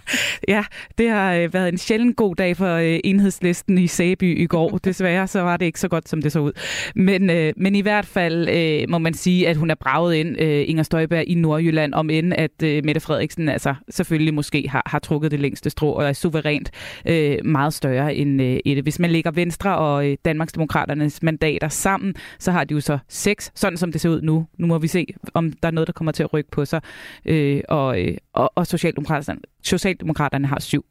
ja, 0.47 0.63
det 0.97 1.09
har 1.09 1.33
øh, 1.33 1.53
været 1.53 1.69
en 1.69 1.77
sjældent 1.77 2.15
god 2.15 2.35
dag 2.35 2.57
for 2.57 2.75
øh, 2.75 2.99
enhedslisten 3.03 3.77
i 3.77 3.87
Sæby 3.87 4.41
i 4.41 4.45
går. 4.45 4.77
Desværre 4.83 5.27
så 5.27 5.41
var 5.41 5.57
det 5.57 5.65
ikke 5.65 5.79
så 5.79 5.87
godt, 5.87 6.09
som 6.09 6.21
det 6.21 6.31
så 6.31 6.39
ud. 6.39 6.51
Men, 6.95 7.29
øh, 7.29 7.53
men 7.57 7.75
i 7.75 7.81
hvert 7.81 8.05
fald 8.05 8.49
øh, 8.49 8.89
må 8.89 8.97
man 8.97 9.13
sige, 9.13 9.47
at 9.47 9.57
hun 9.57 9.69
er 9.69 9.75
braget 9.75 10.15
ind, 10.15 10.41
øh, 10.41 10.63
Inger 10.67 10.83
Støjberg, 10.83 11.23
i 11.27 11.33
Nordjylland, 11.33 11.93
om 11.93 12.09
end 12.09 12.33
at 12.33 12.63
øh, 12.63 12.85
Mette 12.85 13.01
Frederiksen 13.01 13.49
altså 13.49 13.75
selvfølgelig 13.89 14.33
måske 14.33 14.65
har, 14.69 14.83
har 14.85 14.99
trukket 14.99 15.31
det 15.31 15.39
længste 15.39 15.69
strå 15.69 15.91
og 15.91 16.05
er 16.05 16.13
suverænt 16.13 16.71
øh, 17.05 17.37
meget 17.45 17.73
større 17.73 18.15
end 18.15 18.41
øh, 18.41 18.59
et. 18.65 18.90
Hvis 18.91 18.99
man 18.99 19.11
lægger 19.11 19.31
Venstre 19.31 19.77
og 19.77 20.09
øh, 20.09 20.17
Danmarksdemokraternes 20.25 21.23
mandater 21.23 21.67
sammen, 21.67 22.15
så 22.39 22.51
har 22.51 22.63
de 22.63 22.73
jo 22.73 22.79
så 22.79 22.97
seks, 23.07 23.51
sådan 23.55 23.77
som 23.77 23.91
det 23.91 24.01
ser 24.01 24.09
ud 24.09 24.21
nu. 24.21 24.47
Nu 24.57 24.67
må 24.67 24.77
vi 24.77 24.87
se, 24.87 25.05
om 25.33 25.51
der 25.51 25.67
er 25.67 25.71
noget, 25.71 25.87
der 25.87 25.93
kommer 25.93 26.11
til 26.11 26.23
at 26.23 26.33
rykke 26.33 26.51
på 26.51 26.65
sig. 26.65 26.81
Øh, 27.25 27.61
og, 27.69 28.01
øh, 28.01 28.17
og, 28.33 28.51
og 28.55 28.67
Socialdemokraterne, 28.67 29.39
Socialdemokraterne 29.63 30.47
har 30.47 30.59
syv. 30.59 30.85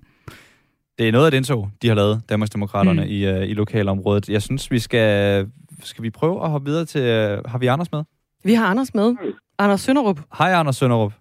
Det 0.98 1.08
er 1.08 1.12
noget 1.12 1.24
af 1.24 1.30
det 1.30 1.38
indtog, 1.38 1.70
de 1.82 1.88
har 1.88 1.94
lavet, 1.94 2.22
Danmarksdemokraterne, 2.28 3.02
mm. 3.02 3.10
i, 3.10 3.30
uh, 3.30 3.48
i 3.48 3.54
lokalområdet. 3.54 4.28
Jeg 4.28 4.42
synes, 4.42 4.70
vi 4.70 4.78
skal, 4.78 5.46
skal 5.82 6.02
vi 6.02 6.10
prøve 6.10 6.44
at 6.44 6.50
hoppe 6.50 6.70
videre 6.70 6.84
til... 6.84 7.00
Uh, 7.00 7.50
har 7.50 7.58
vi 7.58 7.66
Anders 7.66 7.92
med? 7.92 8.04
Vi 8.44 8.54
har 8.54 8.66
Anders 8.66 8.94
med. 8.94 9.16
Anders 9.58 9.80
Sønderup. 9.80 10.20
Hej, 10.38 10.52
Anders 10.52 10.76
Sønderup. 10.76 11.12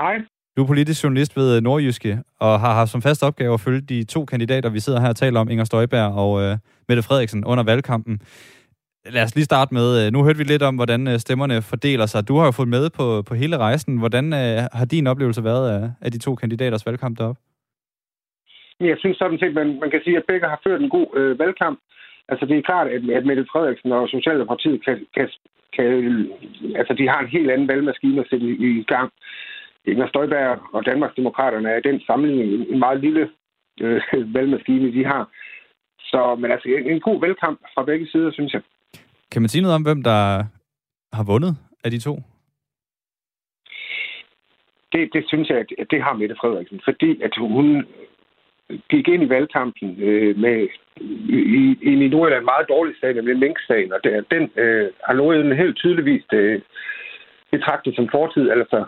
Hej. 0.00 0.14
Du 0.56 0.62
er 0.62 0.66
politisk 0.66 1.04
journalist 1.04 1.36
ved 1.36 1.56
øh, 1.56 1.62
Nordjyske, 1.62 2.18
og 2.40 2.60
har 2.60 2.74
haft 2.74 2.90
som 2.90 3.02
fast 3.02 3.22
opgave 3.22 3.54
at 3.54 3.60
følge 3.60 3.80
de 3.80 4.04
to 4.04 4.24
kandidater, 4.24 4.70
vi 4.70 4.80
sidder 4.80 5.00
her 5.00 5.08
og 5.08 5.16
taler 5.16 5.40
om, 5.40 5.48
Inger 5.50 5.64
Støjberg 5.64 6.12
og 6.24 6.42
øh, 6.42 6.56
Mette 6.88 7.02
Frederiksen, 7.02 7.44
under 7.44 7.64
valgkampen. 7.64 8.20
Lad 9.16 9.22
os 9.22 9.34
lige 9.34 9.44
starte 9.44 9.74
med, 9.74 9.88
øh, 10.06 10.12
nu 10.12 10.24
hørte 10.24 10.38
vi 10.38 10.44
lidt 10.44 10.62
om, 10.62 10.74
hvordan 10.74 11.08
øh, 11.08 11.18
stemmerne 11.18 11.62
fordeler 11.62 12.06
sig. 12.06 12.28
Du 12.28 12.36
har 12.38 12.44
jo 12.44 12.50
fået 12.50 12.68
med 12.68 12.90
på, 12.98 13.22
på 13.28 13.34
hele 13.34 13.56
rejsen. 13.56 13.98
Hvordan 13.98 14.26
øh, 14.32 14.56
har 14.78 14.86
din 14.94 15.06
oplevelse 15.06 15.44
været 15.44 15.66
af, 15.76 15.90
af 16.00 16.10
de 16.12 16.18
to 16.18 16.34
kandidaters 16.34 16.86
valgkamp 16.86 17.18
deroppe? 17.18 17.40
Jeg 18.80 18.96
synes 18.98 19.16
sådan 19.16 19.38
set, 19.38 19.54
man, 19.54 19.68
man 19.82 19.90
kan 19.90 20.00
sige, 20.04 20.16
at 20.16 20.28
begge 20.28 20.46
har 20.48 20.60
ført 20.66 20.80
en 20.80 20.90
god 20.96 21.08
øh, 21.16 21.38
valgkamp. 21.38 21.78
Altså 22.28 22.46
det 22.46 22.56
er 22.58 22.68
klart, 22.70 22.86
at, 22.86 23.02
at 23.18 23.26
Mette 23.26 23.46
Frederiksen 23.52 23.92
og 23.92 24.08
Socialdemokratiet 24.08 24.84
kan, 24.84 24.96
kan, 25.16 25.28
kan, 25.76 25.86
altså 26.80 26.92
de 26.98 27.08
har 27.08 27.20
en 27.20 27.34
helt 27.36 27.50
anden 27.50 27.68
valgmaskine 27.68 28.20
at 28.20 28.26
sætte 28.30 28.46
i, 28.46 28.80
i 28.80 28.84
gang. 28.94 29.12
Inger 29.86 30.08
Støjberg 30.08 30.58
og 30.72 30.86
Danmarksdemokraterne 30.86 31.68
er 31.70 31.76
i 31.76 31.88
den 31.88 32.00
sammenligning 32.00 32.70
en 32.70 32.78
meget 32.78 33.00
lille 33.00 33.30
øh, 33.80 34.02
valgmaskine, 34.34 34.92
de 34.92 35.04
har. 35.04 35.30
Så, 35.98 36.36
men 36.40 36.50
altså 36.50 36.68
en, 36.68 36.90
en 36.90 37.00
god 37.00 37.20
valgkamp 37.20 37.60
fra 37.74 37.84
begge 37.84 38.06
sider, 38.06 38.32
synes 38.32 38.52
jeg. 38.52 38.62
Kan 39.32 39.42
man 39.42 39.48
sige 39.48 39.62
noget 39.62 39.74
om, 39.74 39.82
hvem 39.82 40.02
der 40.02 40.44
har 41.12 41.24
vundet 41.24 41.56
af 41.84 41.90
de 41.90 41.98
to? 41.98 42.14
Det, 44.92 45.10
det 45.12 45.24
synes 45.28 45.48
jeg, 45.48 45.58
at 45.58 45.86
det 45.90 46.02
har 46.02 46.12
Mette 46.14 46.36
Frederiksen, 46.40 46.80
fordi 46.84 47.22
at 47.22 47.32
hun 47.38 47.86
gik 48.90 49.08
ind 49.08 49.22
i 49.22 49.28
valgkampen 49.28 50.02
øh, 50.02 50.38
med 50.38 50.68
i, 51.36 51.38
i, 51.58 52.04
i 52.04 52.08
Nordjylland 52.08 52.42
en 52.42 52.52
meget 52.54 52.68
dårlig 52.68 52.94
sag, 53.00 53.14
nemlig 53.14 53.38
Mink-sagen, 53.38 53.92
og 53.92 54.00
det, 54.04 54.30
den 54.30 54.50
øh, 54.56 54.90
har 55.04 55.14
Nordjylland 55.14 55.58
helt 55.58 55.76
tydeligvis 55.76 56.24
øh, 56.32 56.60
betragtet 57.50 57.96
som 57.96 58.08
fortid. 58.12 58.50
Altså, 58.50 58.84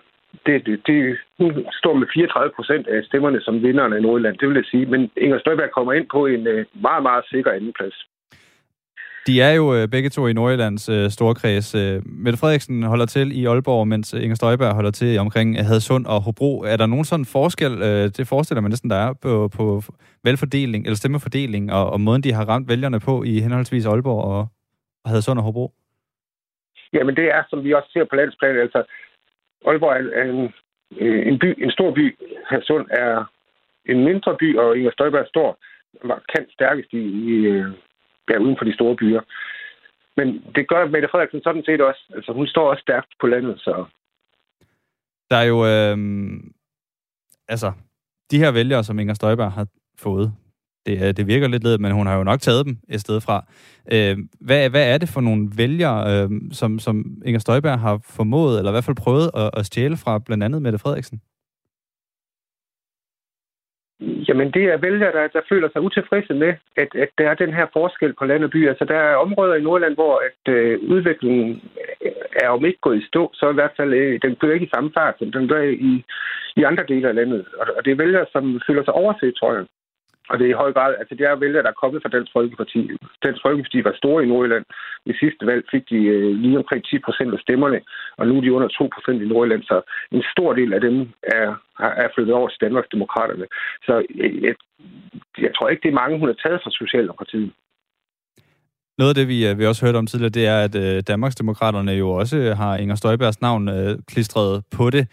det, 0.47 0.67
det, 0.67 0.81
det, 0.87 1.19
hun 1.39 1.67
står 1.81 1.95
med 1.95 2.07
34 2.15 2.53
procent 2.57 2.87
af 2.87 3.05
stemmerne 3.05 3.41
som 3.41 3.63
vinderne 3.63 3.97
af 3.97 4.03
Nordjylland, 4.03 4.37
det 4.39 4.49
vil 4.49 4.55
jeg 4.55 4.65
sige. 4.65 4.87
Men 4.87 5.11
Inger 5.17 5.39
Støjberg 5.39 5.71
kommer 5.71 5.93
ind 5.93 6.07
på 6.13 6.27
en 6.27 6.47
øh, 6.47 6.67
meget, 6.75 7.03
meget 7.03 7.25
sikker 7.33 7.51
andenplads. 7.53 8.07
De 9.27 9.41
er 9.41 9.53
jo 9.53 9.75
øh, 9.75 9.89
begge 9.89 10.09
to 10.09 10.27
i 10.27 10.33
Nordjyllands 10.33 10.89
øh, 10.89 11.11
storkreds. 11.11 11.75
Øh, 11.75 12.03
Mette 12.25 12.39
Frederiksen 12.39 12.83
holder 12.83 13.07
til 13.07 13.41
i 13.41 13.45
Aalborg, 13.45 13.89
mens 13.89 14.13
Inger 14.13 14.35
Støjberg 14.37 14.75
holder 14.75 14.91
til 14.91 15.19
omkring 15.19 15.67
Hadsund 15.67 16.07
og 16.07 16.23
Hobro. 16.23 16.61
Er 16.61 16.77
der 16.77 16.87
nogen 16.87 17.05
sådan 17.05 17.25
forskel, 17.25 17.73
øh, 17.83 18.05
det 18.17 18.29
forestiller 18.29 18.61
man 18.61 18.71
næsten, 18.71 18.91
der 18.91 18.97
er 18.97 19.13
på, 19.23 19.49
på 19.57 19.83
valgfordeling, 20.25 20.85
eller 20.85 20.97
stemmefordeling, 20.97 21.73
og, 21.73 21.91
og 21.93 22.01
måden, 22.01 22.23
de 22.23 22.33
har 22.33 22.45
ramt 22.45 22.69
vælgerne 22.69 23.01
på 23.01 23.23
i 23.23 23.41
henholdsvis 23.41 23.87
Aalborg 23.87 24.25
og, 24.25 24.47
og 25.05 25.11
Hadsund 25.11 25.39
og 25.39 25.45
Hobro? 25.45 25.73
Jamen 26.93 27.17
det 27.17 27.25
er, 27.25 27.43
som 27.51 27.65
vi 27.65 27.73
også 27.73 27.89
ser 27.93 28.05
på 28.11 28.17
landsplan, 28.17 28.57
altså 28.57 28.83
Aalborg 29.67 29.97
er 30.21 30.25
en, 30.25 30.53
øh, 31.01 31.27
en, 31.29 31.39
by, 31.39 31.63
en 31.65 31.71
stor 31.71 31.91
by. 31.95 32.19
Hadsund 32.47 32.87
er 32.91 33.25
en 33.87 34.05
mindre 34.05 34.37
by, 34.41 34.57
og 34.57 34.77
Inger 34.77 34.91
Støjberg 34.93 35.27
står 35.29 35.59
markant 36.05 36.53
stærkest 36.53 36.93
i, 36.93 37.03
i 37.31 37.35
øh, 37.47 37.73
ja, 38.31 38.39
uden 38.39 38.57
for 38.59 38.65
de 38.65 38.75
store 38.75 38.97
byer. 38.97 39.21
Men 40.17 40.27
det 40.55 40.69
gør 40.69 40.87
Mette 40.87 41.09
Frederiksen 41.11 41.43
sådan 41.43 41.65
set 41.65 41.81
også. 41.81 42.03
Altså, 42.15 42.33
hun 42.33 42.47
står 42.47 42.71
også 42.71 42.81
stærkt 42.81 43.13
på 43.21 43.27
landet, 43.27 43.61
så... 43.61 43.85
Der 45.31 45.37
er 45.37 45.45
jo... 45.53 45.59
Øh, 45.67 45.97
altså, 47.49 47.73
de 48.31 48.39
her 48.39 48.53
vælgere, 48.53 48.85
som 48.85 48.99
Inger 48.99 49.15
Støjberg 49.15 49.53
har 49.53 49.67
fået, 49.99 50.33
det, 50.89 50.97
øh, 51.05 51.11
det 51.17 51.27
virker 51.27 51.49
lidt 51.49 51.65
ledet, 51.65 51.81
men 51.81 51.93
hun 51.93 52.07
har 52.07 52.17
jo 52.19 52.25
nok 52.25 52.41
taget 52.41 52.67
dem 52.67 52.75
et 52.89 53.01
sted 53.01 53.21
fra. 53.21 53.37
Øh, 53.95 54.17
hvad, 54.41 54.71
hvad 54.71 54.95
er 54.95 54.99
det 54.99 55.09
for 55.15 55.21
nogle 55.21 55.43
vælgere, 55.57 55.99
øh, 56.13 56.29
som, 56.53 56.79
som 56.79 56.95
Inger 57.27 57.41
Støjberg 57.41 57.79
har 57.79 58.01
formået, 58.17 58.59
eller 58.59 58.71
i 58.71 58.75
hvert 58.75 58.89
fald 58.89 59.05
prøvet 59.05 59.31
at, 59.43 59.51
at 59.59 59.67
stjæle 59.67 59.97
fra 59.97 60.19
blandt 60.27 60.45
andet 60.45 60.63
Mette 60.63 60.79
Frederiksen? 60.79 61.21
Jamen, 64.29 64.49
det 64.57 64.65
er 64.65 64.77
vælgere, 64.87 65.13
der, 65.13 65.27
der 65.37 65.49
føler 65.49 65.69
sig 65.71 65.81
utilfredse 65.81 66.35
med, 66.35 66.53
at, 66.83 66.91
at 67.05 67.11
der 67.19 67.31
er 67.31 67.35
den 67.35 67.53
her 67.55 67.67
forskel 67.73 68.13
på 68.19 68.25
land 68.25 68.45
og 68.45 68.51
by. 68.51 68.69
Altså, 68.69 68.85
der 68.85 68.99
er 69.09 69.23
områder 69.25 69.55
i 69.55 69.63
Nordland, 69.63 69.95
hvor 69.95 70.15
at, 70.29 70.53
øh, 70.55 70.81
udviklingen 70.93 71.63
er 72.43 72.49
om 72.49 72.65
ikke 72.65 72.79
gået 72.81 72.99
i 72.99 73.07
stå, 73.07 73.31
så 73.35 73.51
i 73.51 73.55
hvert 73.55 73.75
fald, 73.77 73.93
øh, 73.93 74.21
den 74.23 74.35
gør 74.35 74.53
ikke 74.53 74.67
i 74.67 74.75
samme 74.75 74.91
fart, 74.97 75.15
som 75.19 75.33
den 75.33 75.49
gør 75.49 75.63
i, 75.63 76.05
i 76.57 76.63
andre 76.63 76.85
dele 76.89 77.09
af 77.09 77.15
landet. 77.15 77.45
Og, 77.61 77.67
og 77.77 77.85
det 77.85 77.91
er 77.91 78.03
vælgere, 78.05 78.27
som 78.33 78.61
føler 78.67 78.85
sig 78.85 78.95
overset, 78.95 79.35
tror 79.35 79.55
jeg. 79.55 79.65
Og 80.31 80.35
det 80.39 80.45
er 80.45 80.53
i 80.55 80.61
høj 80.63 80.73
grad, 80.77 80.93
altså 81.01 81.15
det 81.15 81.25
er 81.27 81.43
vælgere, 81.45 81.63
der 81.63 81.73
er 81.73 81.83
kommet 81.83 82.03
fra 82.03 82.15
Dansk 82.17 82.33
Folkeparti. 82.37 82.81
Dansk 83.25 83.41
Folkeparti 83.47 83.79
var 83.85 83.95
store 84.03 84.23
i 84.25 84.29
Nordjylland. 84.29 84.65
I 85.11 85.13
sidste 85.23 85.43
valg 85.51 85.63
fik 85.73 85.85
de 85.93 86.01
øh, 86.15 86.31
lige 86.43 86.59
omkring 86.63 86.85
10 86.85 86.99
procent 87.07 87.31
af 87.37 87.41
stemmerne, 87.47 87.81
og 88.19 88.27
nu 88.27 88.37
er 88.37 88.41
de 88.41 88.53
under 88.57 88.69
2 88.69 88.89
procent 88.95 89.23
i 89.23 89.29
Nordjylland, 89.29 89.63
så 89.63 89.77
en 90.17 90.25
stor 90.35 90.51
del 90.53 90.71
af 90.77 90.81
dem 90.81 90.95
er, 91.23 91.47
er 92.05 92.09
flyttet 92.15 92.35
over 92.35 92.49
til 92.49 92.61
Danmarks 92.61 92.89
Demokraterne. 92.95 93.47
Så 93.87 93.95
øh, 94.23 94.43
jeg, 94.47 94.55
jeg 95.45 95.53
tror 95.57 95.69
ikke, 95.69 95.83
det 95.85 95.91
er 95.91 96.01
mange, 96.03 96.19
hun 96.19 96.29
har 96.29 96.39
taget 96.45 96.61
fra 96.63 96.71
Socialdemokratiet. 96.71 97.53
Noget 98.99 99.11
af 99.13 99.15
det, 99.15 99.29
vi, 99.29 99.49
øh, 99.49 99.59
vi 99.59 99.67
også 99.67 99.87
hørte 99.87 99.97
om 99.97 100.07
tidligere, 100.07 100.37
det 100.39 100.47
er, 100.47 100.59
at 100.67 100.75
øh, 100.85 101.03
Danmarksdemokraterne 101.09 101.93
jo 101.93 102.09
også 102.11 102.37
øh, 102.37 102.57
har 102.57 102.77
Inger 102.77 102.95
Støjbergs 102.95 103.41
navn 103.41 103.69
øh, 103.69 103.99
klistret 104.11 104.65
på 104.77 104.91
det 104.91 105.05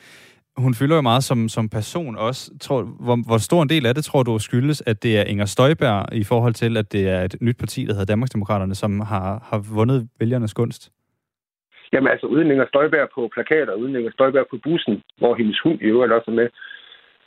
hun 0.58 0.74
fylder 0.74 0.96
jo 0.96 1.02
meget 1.02 1.24
som, 1.24 1.50
som 1.50 1.70
person 1.70 2.18
også. 2.18 2.52
Tror, 2.62 2.82
hvor, 3.06 3.18
hvor 3.28 3.38
stor 3.38 3.62
en 3.64 3.70
del 3.70 3.86
af 3.86 3.96
det 3.96 4.04
tror 4.04 4.24
du 4.24 4.40
skyldes, 4.40 4.84
at 4.86 5.04
det 5.04 5.18
er 5.20 5.24
Inger 5.24 5.46
Støjberg 5.46 6.14
i 6.14 6.24
forhold 6.24 6.54
til, 6.54 6.78
at 6.78 6.92
det 6.92 7.10
er 7.10 7.22
et 7.22 7.36
nyt 7.42 7.58
parti, 7.58 7.86
der 7.86 7.94
hedder 7.94 8.06
Danmarksdemokraterne, 8.06 8.76
som 8.76 9.00
har, 9.00 9.48
har 9.50 9.60
vundet 9.76 10.10
vælgernes 10.20 10.54
gunst? 10.54 10.92
Jamen 11.94 12.12
altså, 12.12 12.28
uden 12.28 12.52
Inger 12.52 12.68
Støjberg 12.68 13.10
på 13.16 13.30
plakater, 13.34 13.74
uden 13.74 13.96
Inger 13.96 14.12
Støjberg 14.12 14.48
på 14.52 14.58
bussen, 14.64 15.02
hvor 15.18 15.36
hendes 15.36 15.60
hund 15.64 15.82
i 15.82 15.86
øvrigt 15.86 16.14
også 16.14 16.32
er 16.32 16.36
med, 16.42 16.50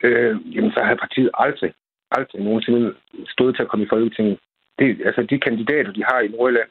øh, 0.03 0.55
jamen 0.55 0.73
så 0.73 0.81
har 0.81 0.95
partiet 0.95 1.31
aldrig, 1.35 1.73
aldrig 2.11 2.41
nogensinde 2.43 2.95
stået 3.29 3.57
til 3.57 3.63
at 3.63 3.69
komme 3.69 3.85
i 3.85 3.93
Folketinget. 3.93 4.39
Det, 4.79 4.87
altså, 5.05 5.23
de 5.31 5.39
kandidater, 5.47 5.93
de 5.93 6.05
har 6.11 6.21
i 6.21 6.29
Nordjylland, 6.29 6.71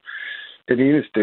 den 0.70 0.80
eneste, 0.80 1.22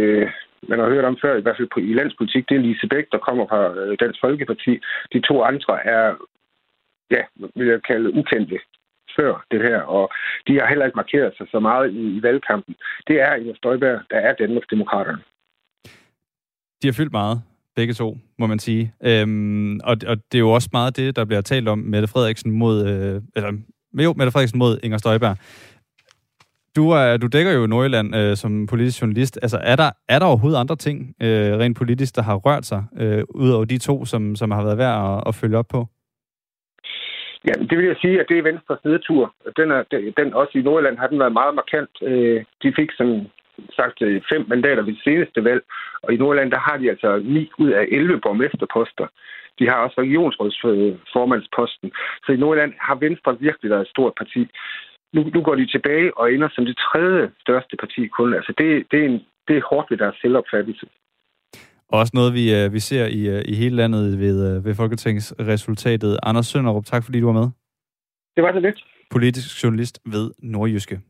man 0.68 0.78
har 0.78 0.88
hørt 0.88 1.04
om 1.04 1.18
før, 1.22 1.36
i 1.36 1.40
hvert 1.40 1.56
fald 1.56 1.68
på, 1.74 1.80
i 1.80 1.94
landspolitik, 2.00 2.48
det 2.48 2.56
er 2.56 2.60
Lise 2.60 2.86
Bæk, 2.92 3.06
der 3.12 3.18
kommer 3.18 3.44
fra 3.48 3.60
øh, 3.80 3.96
Dansk 4.00 4.20
Folkeparti. 4.20 4.72
De 5.12 5.20
to 5.28 5.42
andre 5.42 5.86
er, 5.86 6.14
ja, 7.10 7.22
vil 7.56 7.66
jeg 7.66 7.82
kalde 7.82 8.14
ukendte 8.14 8.58
før 9.16 9.44
det 9.50 9.60
her, 9.62 9.80
og 9.80 10.12
de 10.46 10.52
har 10.58 10.66
heller 10.66 10.86
ikke 10.86 10.96
markeret 10.96 11.32
sig 11.36 11.46
så 11.50 11.60
meget 11.60 11.92
i, 11.92 12.16
i 12.16 12.22
valgkampen. 12.22 12.74
Det 13.08 13.16
er 13.20 13.34
Inger 13.34 13.54
Støjberg, 13.54 14.00
der 14.10 14.16
er 14.16 14.32
Danmarks 14.34 14.66
Demokraterne. 14.70 15.22
De 16.82 16.88
har 16.88 16.92
fyldt 16.92 17.12
meget, 17.12 17.42
begge 17.76 17.94
to, 17.94 18.18
må 18.38 18.46
man 18.46 18.58
sige. 18.58 18.92
Øhm, 19.04 19.80
og, 19.84 19.96
og 20.06 20.16
det 20.32 20.38
er 20.38 20.44
jo 20.48 20.50
også 20.50 20.68
meget 20.72 20.96
det, 20.96 21.16
der 21.16 21.24
bliver 21.24 21.40
talt 21.40 21.68
om 21.68 21.78
Mette 21.78 22.08
Frederiksen 22.08 22.50
mod, 22.50 22.86
øh, 22.86 23.22
eller 23.36 23.52
jo, 24.04 24.12
Mette 24.12 24.32
Frederiksen 24.32 24.58
mod 24.58 24.78
Inger 24.82 24.98
Støjberg. 24.98 25.36
Du, 26.76 26.90
er, 26.90 27.16
du 27.16 27.26
dækker 27.26 27.52
jo 27.52 27.66
Nordjylland 27.66 28.16
øh, 28.16 28.36
som 28.36 28.66
politisk 28.66 29.02
journalist. 29.02 29.38
Altså, 29.42 29.58
er 29.62 29.76
der, 29.76 29.90
er 30.08 30.18
der 30.18 30.26
overhovedet 30.26 30.58
andre 30.58 30.76
ting, 30.76 31.14
øh, 31.22 31.52
rent 31.60 31.78
politisk, 31.78 32.16
der 32.16 32.22
har 32.22 32.34
rørt 32.34 32.64
sig, 32.66 32.84
øh, 33.00 33.22
ud 33.28 33.50
over 33.50 33.64
de 33.64 33.78
to, 33.78 34.04
som, 34.04 34.36
som 34.36 34.50
har 34.50 34.62
været 34.64 34.78
værd 34.78 34.96
at, 35.10 35.22
at 35.28 35.34
følge 35.34 35.58
op 35.58 35.68
på? 35.70 35.86
Ja, 37.48 37.52
det 37.68 37.78
vil 37.78 37.86
jeg 37.86 37.96
sige, 38.00 38.20
at 38.20 38.26
det 38.28 38.38
er 38.38 38.42
Venstres 38.42 38.84
nedtur. 38.84 39.34
Den, 39.56 39.70
er, 39.70 39.82
den 40.16 40.34
også 40.34 40.58
i 40.58 40.62
Nordjylland 40.62 40.98
har 40.98 41.06
den 41.06 41.18
været 41.18 41.32
meget 41.32 41.54
markant. 41.54 41.90
Øh, 42.02 42.44
de 42.62 42.72
fik 42.78 42.90
som 42.96 43.08
sagt 43.78 44.02
øh, 44.02 44.22
fem 44.32 44.44
mandater 44.48 44.82
ved 44.82 44.92
det 44.92 45.02
seneste 45.04 45.44
valg, 45.44 45.62
og 46.02 46.12
i 46.12 46.16
Nordjylland 46.16 46.50
der 46.50 46.58
har 46.58 46.76
de 46.76 46.90
altså 46.90 47.22
9 47.24 47.50
ud 47.58 47.70
af 47.70 47.84
11 47.92 48.20
borgmesterposter. 48.20 49.06
De 49.58 49.68
har 49.68 49.78
også 49.84 50.00
regionsrådsformandsposten. 50.00 51.92
Så 52.24 52.32
i 52.32 52.36
Nordjylland 52.36 52.72
har 52.80 52.94
Venstre 52.94 53.40
virkelig 53.40 53.70
været 53.70 53.82
et 53.82 53.94
stort 53.94 54.12
parti 54.16 54.48
nu, 55.14 55.20
nu 55.34 55.40
går 55.42 55.54
de 55.54 55.66
tilbage 55.66 56.18
og 56.18 56.32
ender 56.34 56.48
som 56.52 56.64
det 56.64 56.76
tredje 56.76 57.30
største 57.40 57.76
parti 57.82 58.06
kun. 58.06 58.34
Altså 58.34 58.52
det, 58.58 58.68
det, 58.90 58.98
er, 59.02 59.06
en, 59.08 59.20
det 59.48 59.56
er 59.56 59.62
hårdt 59.70 59.90
ved 59.90 59.98
deres 59.98 60.16
selvopfattelse. 60.22 60.86
Også 61.88 62.12
noget, 62.14 62.34
vi, 62.34 62.44
øh, 62.54 62.72
vi 62.72 62.80
ser 62.80 63.06
i, 63.06 63.28
øh, 63.28 63.42
i 63.44 63.54
hele 63.54 63.76
landet 63.76 64.18
ved, 64.18 64.56
øh, 64.56 64.64
ved 64.64 64.74
Folketingsresultatet. 64.74 66.18
Anders 66.22 66.46
Sønderup, 66.46 66.84
tak 66.84 67.04
fordi 67.04 67.20
du 67.20 67.26
var 67.26 67.32
med. 67.32 67.48
Det 68.36 68.42
var 68.44 68.52
det 68.52 68.62
lidt. 68.62 68.84
Politisk 69.10 69.64
journalist 69.64 70.00
ved 70.06 70.30
Nordjyske. 70.38 71.00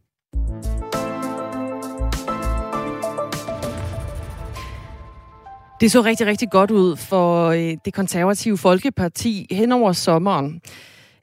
Det 5.81 5.91
så 5.91 6.03
rigtig, 6.05 6.27
rigtig 6.27 6.51
godt 6.51 6.71
ud 6.71 6.97
for 7.11 7.51
det 7.85 7.95
konservative 7.95 8.59
Folkeparti 8.59 9.47
hen 9.51 9.73
over 9.73 9.93
sommeren. 9.93 10.61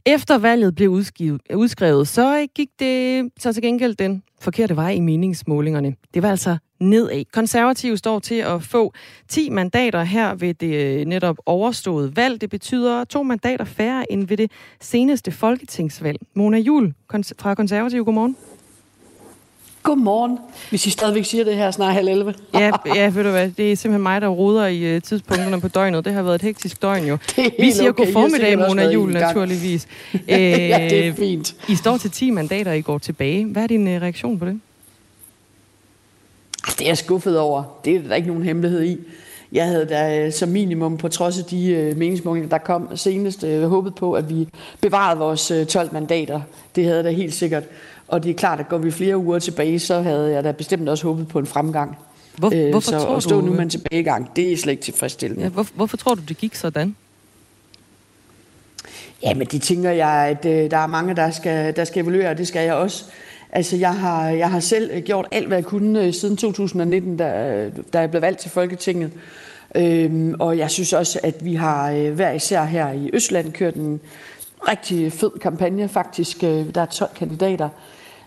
Efter 0.06 0.38
valget 0.38 0.76
blev 0.76 0.90
udskrevet, 1.56 2.08
så 2.08 2.40
øh, 2.42 2.48
gik 2.56 2.70
det 2.80 3.30
så 3.40 3.54
til 3.54 3.64
gengæld 3.64 3.96
den 3.96 4.24
forkerte 4.40 4.76
vej 4.76 4.92
i 4.92 5.00
meningsmålingerne. 5.00 5.96
Det 6.14 6.24
var 6.24 6.30
altså 6.30 6.58
nedad. 6.80 7.24
Konservative 7.34 7.98
står 7.98 8.20
til 8.20 8.36
at 8.36 8.64
få 8.64 8.94
10 9.30 9.50
mandater 9.50 10.04
her 10.04 10.36
ved 10.36 10.54
det 10.54 11.00
øh, 11.00 11.06
netop 11.06 11.38
overståede 11.46 12.16
valg. 12.16 12.42
Det 12.42 12.50
betyder 12.50 13.04
to 13.04 13.24
mandater 13.24 13.66
færre 13.66 14.12
end 14.12 14.28
ved 14.28 14.38
det 14.38 14.52
seneste 14.80 15.32
folketingsvalg. 15.32 16.18
Mona 16.34 16.58
Jul 16.58 16.94
fra 17.40 17.56
Konservative, 17.56 18.06
godmorgen. 18.06 18.38
Godmorgen, 19.84 20.40
hvis 20.70 20.88
I 20.88 20.90
stadigvæk 20.90 21.26
siger 21.26 21.44
det 21.44 21.56
her 21.56 21.72
snart 21.72 21.94
halv 21.94 22.08
11. 22.08 22.34
ja, 22.54 22.72
ja, 22.96 23.10
ved 23.10 23.24
du 23.24 23.30
hvad, 23.30 23.50
det 23.50 23.72
er 23.72 23.76
simpelthen 23.76 24.04
mig, 24.04 24.22
der 24.22 24.28
roder 24.28 24.68
i 24.68 24.96
uh, 24.96 25.02
tidspunkterne 25.02 25.62
på 25.62 25.68
døgnet. 25.68 26.06
Det 26.06 26.14
har 26.14 26.24
været 26.24 26.36
et 26.36 26.42
hektisk 26.42 26.82
døgn 26.82 27.06
jo. 27.06 27.18
Vi 27.60 27.72
siger 27.72 27.90
okay. 27.90 28.06
god 28.06 28.14
formiddag, 28.14 28.58
Mona 28.58 28.92
Jul, 28.92 29.12
naturligvis. 29.12 29.88
ja, 30.28 30.88
det 30.90 31.06
er 31.06 31.08
øh, 31.08 31.16
fint. 31.16 31.56
I 31.70 31.76
står 31.76 31.98
til 31.98 32.12
10 32.12 32.30
mandater, 32.30 32.72
I 32.72 32.82
går 32.82 32.98
tilbage. 32.98 33.46
Hvad 33.46 33.64
er 33.64 33.68
din 33.68 33.88
uh, 33.88 34.02
reaktion 34.02 34.40
på 34.40 34.46
det? 34.46 34.60
Det 36.66 36.82
er 36.82 36.90
jeg 36.90 36.98
skuffet 36.98 37.40
over. 37.40 37.64
Det 37.86 37.96
er 37.96 38.02
der 38.02 38.16
ikke 38.16 38.28
nogen 38.28 38.44
hemmelighed 38.44 38.84
i. 38.84 38.98
Jeg 39.52 39.66
havde 39.66 39.86
da 39.86 40.32
som 40.32 40.50
minimum, 40.50 40.98
på 40.98 41.08
trods 41.08 41.40
af 41.40 41.46
de 41.46 41.90
uh, 41.92 41.98
meningsmålinger, 41.98 42.50
der 42.50 42.58
kom 42.58 42.98
senest, 42.98 43.46
håbet 43.46 43.96
på, 43.96 44.14
at 44.14 44.30
vi 44.30 44.48
bevarede 44.82 45.20
vores 45.20 45.52
uh, 45.52 45.66
12 45.66 45.94
mandater. 45.94 46.42
Det 46.76 46.84
havde 46.84 46.98
jeg 46.98 47.04
da 47.04 47.12
helt 47.12 47.34
sikkert. 47.34 47.64
Og 48.12 48.24
det 48.24 48.30
er 48.30 48.34
klart, 48.34 48.60
at 48.60 48.70
går 48.70 48.78
vi 48.78 48.92
flere 48.92 49.18
uger 49.18 49.40
tilbage, 49.40 49.80
så 49.80 50.02
havde 50.02 50.32
jeg 50.32 50.44
da 50.44 50.52
bestemt 50.52 50.90
også 50.90 51.08
håbet 51.08 51.28
på 51.28 51.40
en 51.40 51.46
fremgang. 51.46 51.98
Hvor, 52.38 52.52
øh, 52.56 52.70
hvorfor 52.70 52.92
så 52.92 53.00
tror 53.00 53.16
at 53.16 53.24
stå 53.24 53.42
du... 53.42 53.46
nu 53.46 53.52
med 53.52 53.60
en 53.62 53.70
tilbagegang, 53.70 54.36
det 54.36 54.54
er 54.54 54.58
slet 54.58 54.72
ikke 54.72 54.84
tilfredsstillende. 54.84 55.44
Ja, 55.44 55.50
hvor, 55.50 55.68
hvorfor 55.74 55.98
tror 55.98 56.16
du, 56.16 56.22
det 56.28 56.38
gik 56.38 56.56
sådan? 56.56 56.96
Ja, 59.24 59.34
men 59.34 59.48
det 59.48 59.62
tænker 59.62 59.92
jeg, 59.92 60.10
at 60.10 60.46
øh, 60.46 60.72
der 60.72 60.78
er 60.78 60.88
mange, 60.88 61.16
der 61.16 61.32
skal, 61.32 61.76
der 61.76 61.84
skal 61.84 62.04
evaluere, 62.04 62.30
og 62.30 62.38
det 62.38 62.48
skal 62.48 62.66
jeg 62.66 62.74
også. 62.74 63.06
Altså, 63.52 63.76
jeg 63.76 63.96
har, 63.96 64.30
jeg 64.30 64.52
har 64.52 64.60
selv 64.60 65.02
gjort 65.02 65.28
alt, 65.32 65.48
hvad 65.48 65.58
jeg 65.58 65.66
kunne 65.66 66.04
øh, 66.04 66.14
siden 66.14 66.38
2019, 66.38 67.18
da, 67.18 67.70
da 67.94 68.00
jeg 68.00 68.10
blev 68.10 68.22
valgt 68.22 68.40
til 68.40 68.52
Folketinget. 68.52 69.12
Øhm, 69.76 70.36
og 70.40 70.58
jeg 70.58 70.72
synes 70.72 70.94
også, 70.94 71.20
at 71.24 71.46
vi 71.46 71.56
har 71.56 71.92
øh, 71.92 72.14
hver 72.14 72.32
især 72.32 72.64
her 72.64 72.92
i 72.92 73.10
Østland 73.14 73.52
kørt 73.52 73.76
en 73.76 74.00
rigtig 74.68 75.14
fed 75.14 75.32
kampagne 75.42 75.88
faktisk. 75.88 76.44
Øh, 76.44 76.76
der 76.76 76.82
er 76.82 76.86
12 76.86 77.12
kandidater, 77.16 77.70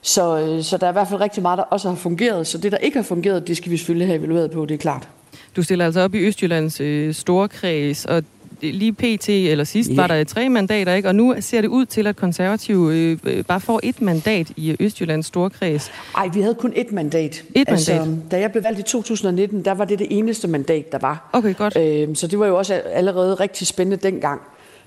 så, 0.05 0.39
øh, 0.39 0.63
så 0.63 0.77
der 0.77 0.87
er 0.87 0.91
i 0.91 0.93
hvert 0.93 1.09
fald 1.09 1.21
rigtig 1.21 1.43
meget, 1.43 1.59
der 1.59 1.65
også 1.65 1.89
har 1.89 1.97
fungeret. 1.97 2.47
Så 2.47 2.59
det, 2.59 2.73
der 2.73 2.79
ikke 2.79 2.97
har 2.97 3.03
fungeret, 3.03 3.49
det 3.49 3.57
skal 3.57 3.73
vi 3.73 3.77
selvfølgelig 3.77 4.07
have 4.07 4.19
evalueret 4.19 4.51
på, 4.51 4.67
det 4.67 4.75
er 4.75 4.79
klart. 4.79 5.09
Du 5.57 5.63
stiller 5.63 5.85
altså 5.85 6.01
op 6.01 6.15
i 6.15 6.19
Østjyllands 6.19 6.81
øh, 6.81 7.15
store 7.15 7.49
kreds, 7.49 8.05
og 8.05 8.23
lige 8.63 8.93
pt. 8.93 9.29
eller 9.29 9.65
sidst 9.65 9.89
yeah. 9.89 9.97
var 9.97 10.07
der 10.07 10.25
tre 10.25 10.49
mandater, 10.49 10.95
ikke? 10.95 11.09
Og 11.09 11.15
nu 11.15 11.35
ser 11.41 11.61
det 11.61 11.69
ud 11.69 11.87
til, 11.87 12.07
at 12.07 12.17
konservative 12.17 12.95
øh, 12.95 13.19
øh 13.25 13.45
bare 13.45 13.61
får 13.61 13.81
et 13.83 14.03
mandat 14.03 14.53
i 14.57 14.77
Østjyllands 14.81 15.27
storkreds. 15.27 15.91
Nej, 16.17 16.29
vi 16.29 16.41
havde 16.41 16.55
kun 16.55 16.73
et 16.77 16.93
mandat. 16.93 17.45
Et 17.55 17.69
altså, 17.69 17.95
mandat? 17.95 18.31
Da 18.31 18.41
jeg 18.41 18.53
blev 18.53 18.65
valgt 18.65 18.79
i 18.79 18.83
2019, 18.83 19.65
der 19.65 19.75
var 19.75 19.85
det 19.85 19.99
det 19.99 20.07
eneste 20.11 20.49
mandat, 20.49 20.93
der 20.93 20.99
var. 20.99 21.31
Okay, 21.33 21.55
godt. 21.55 21.77
Øh, 21.77 22.17
så 22.17 22.27
det 22.27 22.39
var 22.39 22.47
jo 22.47 22.59
også 22.59 22.75
allerede 22.75 23.35
rigtig 23.35 23.67
spændende 23.67 24.09
dengang 24.09 24.41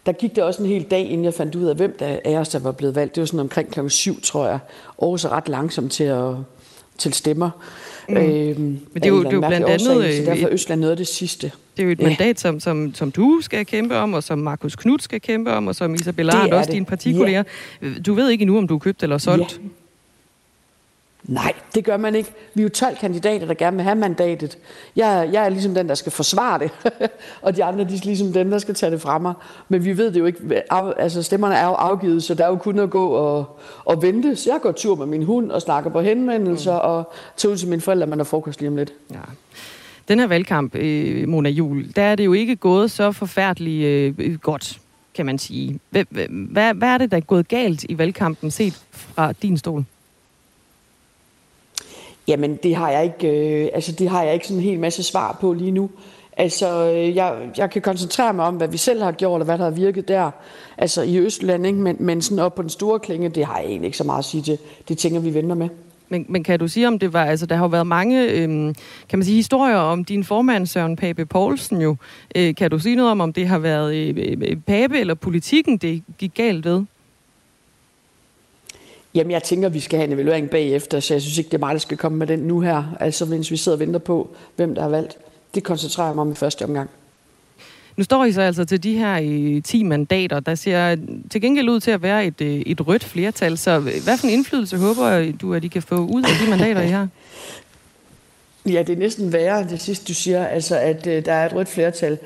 der 0.08 0.14
gik 0.14 0.36
det 0.36 0.44
også 0.44 0.64
en 0.64 0.70
hel 0.70 0.84
dag, 0.84 1.06
inden 1.10 1.26
jeg 1.26 1.34
fandt 1.34 1.56
ud 1.56 1.66
af, 1.66 1.76
hvem 1.76 1.96
der 2.00 2.20
af 2.26 2.36
os, 2.38 2.50
der 2.50 2.60
var 2.60 2.72
blevet 2.72 2.96
valgt. 2.96 3.16
Det 3.16 3.22
var 3.22 3.26
sådan 3.26 3.40
omkring 3.40 3.72
klokken 3.72 3.90
syv, 3.90 4.22
tror 4.22 4.48
jeg. 4.48 4.60
Og 4.98 5.20
så 5.20 5.28
ret 5.28 5.50
langsomt 5.50 5.92
til 5.92 6.04
at 6.04 6.34
til 6.98 7.14
stemmer. 7.14 7.50
Mm. 8.10 8.18
Øhm, 8.18 8.60
Men 8.60 8.82
det 8.94 9.06
er 9.06 9.10
jo, 9.10 9.24
det 9.24 9.28
er 9.28 9.32
jo 9.32 9.40
blandt 9.40 9.68
andet... 9.68 9.98
Årsag, 9.98 10.18
så 10.18 10.32
derfor 10.32 10.48
Østland 10.52 10.82
noget 10.82 10.92
af 10.92 10.98
det 10.98 11.08
sidste. 11.08 11.52
Det 11.78 11.84
er 11.84 11.86
jo 11.86 11.92
et 11.92 12.00
ja. 12.00 12.08
mandat, 12.08 12.40
som, 12.40 12.60
som, 12.60 12.94
som 12.94 13.12
du 13.12 13.40
skal 13.42 13.66
kæmpe 13.66 13.98
om, 13.98 14.14
og 14.14 14.24
som 14.24 14.40
Markus 14.40 14.76
Knudt 14.76 15.04
skal 15.04 15.22
kæmpe 15.22 15.54
om, 15.54 15.68
og 15.68 15.76
som 15.76 15.94
Isabella 15.94 16.34
Arndt, 16.34 16.54
også 16.54 16.68
det. 16.68 16.74
dine 16.74 16.86
partikolleger. 16.86 17.44
Ja. 17.82 17.88
Du 18.06 18.14
ved 18.14 18.30
ikke 18.30 18.42
endnu, 18.42 18.58
om 18.58 18.68
du 18.68 18.76
er 18.76 18.80
købt 18.80 19.04
eller 19.04 19.18
solgt. 19.18 19.62
Ja. 19.64 19.68
Nej, 21.28 21.54
det 21.76 21.86
gør 21.86 21.98
man 21.98 22.16
ikke. 22.16 22.32
Vi 22.54 22.62
er 22.62 22.64
jo 22.64 22.70
12 22.70 22.98
kandidater, 22.98 23.48
der 23.48 23.54
gerne 23.54 23.78
vil 23.78 23.84
have 23.84 23.96
mandatet. 23.96 24.58
Jeg, 24.96 25.30
jeg 25.34 25.46
er 25.46 25.50
ligesom 25.50 25.74
den, 25.74 25.90
der 25.90 25.96
skal 25.96 26.12
forsvare 26.12 26.60
det, 26.60 26.72
og 27.42 27.56
de 27.56 27.64
andre 27.64 27.84
de 27.84 27.94
er 27.94 28.00
ligesom 28.04 28.34
dem, 28.34 28.50
der 28.50 28.58
skal 28.58 28.76
tage 28.76 28.92
det 28.92 29.02
fra 29.02 29.18
mig. 29.18 29.34
Men 29.70 29.86
vi 29.86 29.98
ved 29.98 30.12
det 30.12 30.20
jo 30.20 30.26
ikke. 30.26 30.64
Altså, 30.98 31.24
stemmerne 31.24 31.56
er 31.56 31.66
jo 31.66 31.74
afgivet, 31.74 32.24
så 32.24 32.34
der 32.34 32.44
er 32.44 32.50
jo 32.50 32.56
kun 32.56 32.80
at 32.80 32.90
gå 32.90 33.08
og, 33.08 33.60
og 33.86 34.02
vente. 34.02 34.36
Så 34.36 34.50
jeg 34.52 34.60
går 34.62 34.72
tur 34.72 34.96
med 34.96 35.06
min 35.06 35.24
hund 35.24 35.52
og 35.52 35.62
snakker 35.62 35.90
på 35.90 36.02
henvendelser 36.02 36.74
mm. 36.74 36.80
og 36.80 37.14
tager 37.38 37.54
ud 37.54 37.58
til 37.58 37.68
mine 37.68 37.82
forældre, 37.82 38.08
man 38.08 38.20
har 38.20 38.24
frokost 38.24 38.60
lige 38.60 38.70
om 38.70 38.76
lidt. 38.76 38.94
Ja. 39.12 39.20
Den 40.08 40.20
her 40.20 40.28
valgkamp, 40.28 40.76
øh, 40.76 41.28
Mona 41.28 41.50
Jul, 41.50 41.92
der 41.96 42.02
er 42.02 42.16
det 42.16 42.26
jo 42.26 42.34
ikke 42.34 42.56
gået 42.56 42.92
så 42.92 43.12
forfærdeligt 43.12 44.18
øh, 44.20 44.40
godt, 44.40 44.80
kan 45.14 45.26
man 45.26 45.38
sige. 45.38 45.80
Hvad, 45.90 46.06
hvad, 46.30 46.74
hvad 46.74 46.90
er 46.90 46.98
det, 46.98 47.12
der 47.12 47.18
er 47.18 47.22
gået 47.22 47.48
galt 47.48 47.84
i 47.84 47.98
valgkampen, 47.98 48.52
set 48.52 48.82
fra 48.92 49.32
din 49.32 49.58
stol? 49.58 49.86
Jamen, 52.28 52.56
det 52.64 52.76
har 52.76 52.92
jeg 52.92 53.04
ikke, 53.04 53.28
øh, 53.64 53.70
altså, 53.74 53.92
det 53.92 54.10
har 54.10 54.24
jeg 54.24 54.34
ikke 54.34 54.48
sådan 54.48 54.58
en 54.58 54.70
hel 54.70 54.80
masse 54.80 55.04
svar 55.04 55.38
på 55.42 55.54
lige 55.54 55.72
nu. 55.72 55.90
Altså, 56.38 56.92
øh, 56.92 57.16
jeg, 57.16 57.34
jeg 57.58 57.70
kan 57.70 57.82
koncentrere 57.82 58.34
mig 58.34 58.46
om, 58.46 58.56
hvad 58.56 58.68
vi 58.68 58.78
selv 58.78 59.04
har 59.04 59.12
gjort, 59.12 59.42
og 59.42 59.46
hvad 59.46 59.58
der 59.58 59.64
har 59.64 59.72
virket 59.72 60.08
der. 60.08 60.32
Altså 60.78 61.02
i 61.02 61.18
Østland, 61.18 61.66
ikke? 61.68 61.80
Men, 61.80 61.96
men 62.00 62.22
sådan 62.22 62.40
op 62.40 62.56
på 62.56 62.62
den 62.62 62.70
store 62.70 63.00
klinge, 63.00 63.30
det 63.30 63.46
har 63.46 63.58
jeg 63.58 63.68
egentlig 63.68 63.86
ikke 63.86 63.98
så 63.98 64.04
meget 64.04 64.20
at 64.20 64.26
sige 64.26 64.44
til. 64.44 64.58
Det 64.88 64.98
tænker 64.98 65.20
vi 65.20 65.34
venter 65.34 65.56
med. 65.56 65.70
Men, 66.10 66.26
men 66.30 66.44
kan 66.44 66.60
du 66.60 66.68
sige, 66.68 66.88
om 66.88 67.00
det 67.00 67.14
var, 67.14 67.26
altså 67.26 67.46
der 67.46 67.56
har 67.56 67.64
jo 67.64 67.70
været 67.70 67.88
mange, 67.88 68.32
øhm, 68.32 68.76
kan 69.10 69.20
man 69.20 69.26
sige, 69.26 69.36
historier 69.36 69.76
om 69.76 70.06
din 70.06 70.24
formand, 70.24 70.68
Søren 70.68 70.96
Pape 70.96 71.26
Poulsen 71.26 71.82
jo. 71.82 71.96
Øh, 72.36 72.56
kan 72.56 72.72
du 72.72 72.80
sige 72.80 72.96
noget 72.96 73.12
om, 73.12 73.22
om 73.22 73.34
det 73.34 73.48
har 73.48 73.60
været 73.60 73.96
øh, 73.96 74.38
øh 74.42 74.58
Pape 74.68 75.00
eller 75.00 75.14
politikken, 75.14 75.78
det 75.78 76.04
gik 76.18 76.34
galt 76.34 76.66
ved? 76.66 76.84
Jamen, 79.18 79.32
jeg 79.32 79.44
tænker, 79.44 79.70
vi 79.70 79.80
skal 79.80 79.98
have 80.00 80.08
en 80.08 80.14
evaluering 80.14 80.50
bagefter, 80.50 81.00
så 81.00 81.14
jeg 81.14 81.22
synes 81.22 81.38
ikke, 81.38 81.48
det 81.48 81.54
er 81.54 81.60
mig, 81.60 81.74
der 81.74 81.80
skal 81.80 81.98
komme 81.98 82.18
med 82.18 82.28
den 82.28 82.40
nu 82.40 82.60
her. 82.60 82.84
Altså, 83.00 83.26
mens 83.26 83.52
vi 83.52 83.58
sidder 83.58 83.76
og 83.76 83.80
venter 83.80 84.00
på, 84.00 84.30
hvem 84.56 84.76
der 84.76 84.82
har 84.82 84.90
valgt. 84.90 85.18
Det 85.56 85.64
koncentrerer 85.64 86.08
jeg 86.08 86.16
mig 86.16 86.22
om 86.22 86.32
i 86.32 86.36
første 86.36 86.66
omgang. 86.66 86.90
Nu 87.98 88.04
står 88.04 88.26
I 88.26 88.32
så 88.32 88.42
altså 88.42 88.66
til 88.66 88.84
de 88.84 88.98
her 88.98 89.20
10 89.62 89.82
øh, 89.82 89.88
mandater, 89.88 90.40
der 90.40 90.56
ser 90.56 90.98
til 91.32 91.42
gengæld 91.42 91.70
ud 91.70 91.80
til 91.80 91.92
at 91.92 92.02
være 92.02 92.26
et, 92.26 92.42
øh, 92.42 92.60
et 92.60 92.88
rødt 92.88 93.04
flertal. 93.04 93.58
Så 93.58 93.80
hvad 93.80 94.18
for 94.18 94.28
en 94.28 94.34
indflydelse 94.34 94.78
håber 94.78 95.32
du, 95.42 95.54
at 95.54 95.64
I 95.64 95.68
kan 95.68 95.82
få 95.82 95.96
ud 95.96 96.24
af 96.24 96.30
de 96.44 96.50
mandater, 96.50 96.82
I 96.82 96.90
har? 96.90 97.08
Ja, 98.68 98.84
det 98.84 98.94
er 98.94 99.00
næsten 99.00 99.34
værre, 99.34 99.64
det 99.70 99.82
sidste 99.82 100.08
du 100.08 100.14
siger, 100.14 100.48
altså 100.48 100.78
at 100.78 101.08
øh, 101.08 101.26
der 101.26 101.34
er 101.34 101.46
et 101.46 101.56
rødt 101.56 101.68
flertal. 101.68 102.18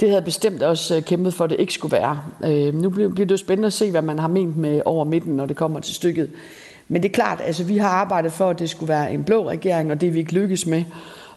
Det 0.00 0.08
havde 0.08 0.22
bestemt 0.22 0.62
også 0.62 0.96
øh, 0.96 1.02
kæmpet 1.02 1.34
for, 1.34 1.44
at 1.44 1.50
det 1.50 1.60
ikke 1.60 1.72
skulle 1.72 1.92
være. 1.92 2.22
Øh, 2.44 2.74
nu 2.74 2.90
bliver, 2.90 3.08
bliver 3.08 3.26
det 3.26 3.32
jo 3.32 3.36
spændende 3.36 3.66
at 3.66 3.72
se, 3.72 3.90
hvad 3.90 4.02
man 4.02 4.18
har 4.18 4.28
ment 4.28 4.56
med 4.56 4.82
over 4.84 5.04
midten, 5.04 5.36
når 5.36 5.46
det 5.46 5.56
kommer 5.56 5.80
til 5.80 5.94
stykket. 5.94 6.30
Men 6.88 7.02
det 7.02 7.08
er 7.08 7.12
klart, 7.12 7.40
altså 7.44 7.64
vi 7.64 7.76
har 7.76 7.88
arbejdet 7.88 8.32
for, 8.32 8.50
at 8.50 8.58
det 8.58 8.70
skulle 8.70 8.88
være 8.88 9.12
en 9.12 9.24
blå 9.24 9.48
regering, 9.48 9.90
og 9.90 10.00
det 10.00 10.06
er 10.06 10.10
vi 10.10 10.18
ikke 10.18 10.32
lykkes 10.32 10.66
med. 10.66 10.84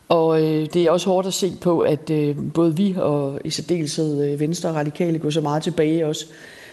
Og 0.09 0.41
øh, 0.41 0.65
det 0.73 0.75
er 0.75 0.91
også 0.91 1.09
hårdt 1.09 1.27
at 1.27 1.33
se 1.33 1.51
på, 1.61 1.79
at 1.79 2.09
øh, 2.09 2.35
både 2.53 2.75
vi 2.75 2.95
og 2.97 3.39
i 3.45 3.49
særdeleshed 3.49 4.31
øh, 4.31 4.39
Venstre 4.39 4.69
og 4.69 4.75
Radikale 4.75 5.19
går 5.19 5.29
så 5.29 5.41
meget 5.41 5.63
tilbage 5.63 6.07
også. 6.07 6.25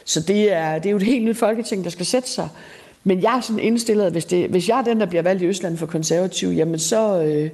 Så 0.05 0.21
det 0.21 0.53
er, 0.53 0.79
det 0.79 0.87
er 0.87 0.91
jo 0.91 0.97
et 0.97 1.03
helt 1.03 1.25
nyt 1.25 1.37
folketing, 1.39 1.85
der 1.85 1.91
skal 1.91 2.07
sætte 2.07 2.29
sig. 2.29 2.49
Men 3.05 3.23
jeg 3.23 3.37
er 3.37 3.41
sådan 3.41 3.59
indstillet, 3.59 4.05
at 4.05 4.13
hvis, 4.13 4.25
det, 4.25 4.51
hvis 4.51 4.69
jeg 4.69 4.79
er 4.79 4.83
den, 4.85 5.01
der 5.01 5.07
bliver 5.07 5.23
valgt 5.23 5.43
i 5.43 5.47
Østland 5.47 5.77
for 5.77 5.87
konservativ, 5.87 6.49
jamen 6.49 6.79
så, 6.79 7.23
øh, 7.23 7.51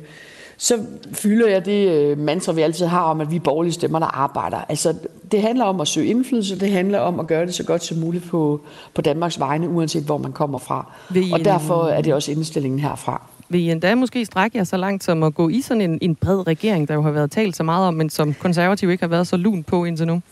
så 0.57 0.79
fylder 1.13 1.49
jeg 1.49 1.65
det 1.65 1.89
øh, 1.89 2.19
mantra, 2.19 2.53
vi 2.53 2.63
altid 2.63 2.87
har 2.87 3.03
om, 3.03 3.21
at 3.21 3.31
vi 3.31 3.37
er 3.37 3.41
borgerlige 3.41 3.73
stemmer, 3.73 3.99
der 3.99 4.07
arbejder. 4.07 4.59
Altså, 4.69 4.95
det 5.33 5.43
handler 5.43 5.65
om 5.65 5.81
at 5.81 5.89
søge 5.89 6.07
indflydelse, 6.07 6.61
det 6.61 6.71
handler 6.71 6.99
om 6.99 7.21
at 7.21 7.27
gøre 7.27 7.47
det 7.47 7.55
så 7.55 7.65
godt 7.65 7.85
som 7.85 7.99
muligt 7.99 8.25
på, 8.25 8.61
på 8.95 9.03
Danmarks 9.03 9.41
vegne, 9.41 9.69
uanset 9.69 10.03
hvor 10.03 10.19
man 10.19 10.33
kommer 10.33 10.59
fra. 10.59 10.93
Og 11.33 11.45
derfor 11.45 11.85
er 11.85 12.01
det 12.03 12.15
også 12.15 12.33
indstillingen 12.33 12.81
herfra. 12.81 13.23
Vil 13.49 13.61
I 13.61 13.71
endda 13.71 13.95
måske 13.95 14.25
strække 14.25 14.59
jer 14.59 14.65
så 14.65 14.77
langt 14.77 15.05
som 15.05 15.23
at 15.23 15.35
gå 15.35 15.49
i 15.49 15.61
sådan 15.61 15.81
en, 15.81 15.99
en 16.03 16.15
bred 16.15 16.47
regering, 16.47 16.89
der 16.89 16.95
jo 16.95 17.03
har 17.03 17.11
været 17.11 17.31
talt 17.31 17.57
så 17.57 17.63
meget 17.63 17.89
om, 17.89 17.95
men 17.95 18.11
som 18.11 18.35
konservativ 18.35 18.91
ikke 18.91 19.03
har 19.03 19.09
været 19.09 19.27
så 19.27 19.37
lun 19.37 19.63
på 19.63 19.85
indtil 19.85 20.07
nu? 20.07 20.23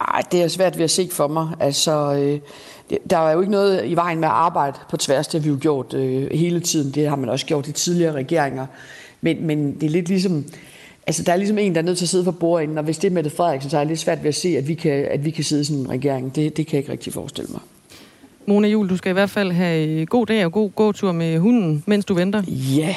Ej, 0.00 0.22
det 0.32 0.42
er 0.42 0.48
svært 0.48 0.78
ved 0.78 0.84
at 0.84 0.90
se 0.90 1.08
for 1.12 1.28
mig. 1.28 1.48
Altså, 1.60 2.14
øh, 2.14 2.40
der 3.10 3.18
er 3.18 3.32
jo 3.32 3.40
ikke 3.40 3.52
noget 3.52 3.86
i 3.86 3.94
vejen 3.94 4.20
med 4.20 4.28
at 4.28 4.34
arbejde 4.34 4.78
på 4.90 4.96
tværs, 4.96 5.28
det 5.28 5.40
har 5.40 5.44
vi 5.44 5.50
jo 5.50 5.58
gjort 5.60 5.94
øh, 5.94 6.30
hele 6.32 6.60
tiden. 6.60 6.94
Det 6.94 7.08
har 7.08 7.16
man 7.16 7.28
også 7.28 7.46
gjort 7.46 7.68
i 7.68 7.72
tidligere 7.72 8.12
regeringer. 8.12 8.66
Men, 9.20 9.46
men 9.46 9.74
det 9.74 9.82
er 9.82 9.90
lidt 9.90 10.08
ligesom, 10.08 10.44
altså 11.06 11.22
der 11.22 11.32
er 11.32 11.36
ligesom 11.36 11.58
en, 11.58 11.74
der 11.74 11.80
er 11.80 11.84
nødt 11.84 11.98
til 11.98 12.04
at 12.04 12.08
sidde 12.08 12.24
for 12.24 12.30
bordenden, 12.30 12.78
og 12.78 12.84
hvis 12.84 12.98
det 12.98 13.08
er 13.08 13.12
Mette 13.12 13.30
Frederiksen, 13.30 13.70
så 13.70 13.76
er 13.76 13.80
det 13.80 13.88
lidt 13.88 14.00
svært 14.00 14.22
ved 14.22 14.28
at 14.28 14.34
se, 14.34 14.48
at 14.48 14.68
vi 14.68 14.74
kan, 14.74 14.92
at 14.92 15.24
vi 15.24 15.30
kan 15.30 15.44
sidde 15.44 15.62
i 15.62 15.64
sådan 15.64 15.80
en 15.80 15.90
regering. 15.90 16.36
Det, 16.36 16.56
det 16.56 16.66
kan 16.66 16.74
jeg 16.74 16.78
ikke 16.78 16.92
rigtig 16.92 17.12
forestille 17.12 17.48
mig. 17.52 17.60
Mona 18.46 18.68
Jul, 18.68 18.88
du 18.88 18.96
skal 18.96 19.10
i 19.10 19.12
hvert 19.12 19.30
fald 19.30 19.52
have 19.52 20.06
god 20.06 20.26
dag 20.26 20.44
og 20.44 20.52
god 20.52 20.70
gåtur 20.70 21.12
med 21.12 21.38
hunden, 21.38 21.84
mens 21.86 22.04
du 22.04 22.14
venter. 22.14 22.42
Ja, 22.76 22.96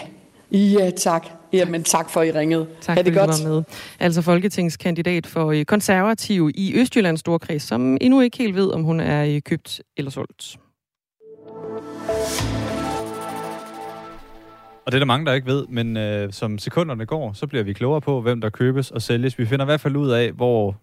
ja 0.51 0.89
tak. 0.89 1.27
Jamen 1.53 1.83
tak 1.83 2.09
for, 2.09 2.21
at 2.21 2.27
I 2.27 2.31
ringede. 2.31 2.67
Tak 2.81 2.97
ha 2.97 3.03
det 3.03 3.13
godt. 3.13 3.29
var 3.29 3.49
med. 3.49 3.63
Altså 3.99 4.21
folketingskandidat 4.21 5.27
for 5.27 5.51
øh, 5.51 5.65
konservativ 5.65 6.49
i 6.55 6.73
Østjyllands 6.75 7.19
Storkreds, 7.19 7.63
som 7.63 7.97
endnu 8.01 8.21
ikke 8.21 8.37
helt 8.37 8.55
ved, 8.55 8.71
om 8.71 8.83
hun 8.83 8.99
er 8.99 9.25
øh, 9.25 9.41
købt 9.41 9.81
eller 9.97 10.11
solgt. 10.11 10.57
Og 14.85 14.91
det 14.91 14.97
er 14.97 14.99
der 14.99 15.05
mange, 15.05 15.25
der 15.25 15.33
ikke 15.33 15.47
ved, 15.47 15.65
men 15.69 15.97
øh, 15.97 16.33
som 16.33 16.57
sekunderne 16.57 17.05
går, 17.05 17.33
så 17.33 17.47
bliver 17.47 17.63
vi 17.63 17.73
klogere 17.73 18.01
på, 18.01 18.21
hvem 18.21 18.41
der 18.41 18.49
købes 18.49 18.91
og 18.91 19.01
sælges. 19.01 19.39
Vi 19.39 19.45
finder 19.45 19.65
i 19.65 19.67
hvert 19.67 19.81
fald 19.81 19.95
ud 19.95 20.09
af, 20.09 20.31
hvor 20.31 20.75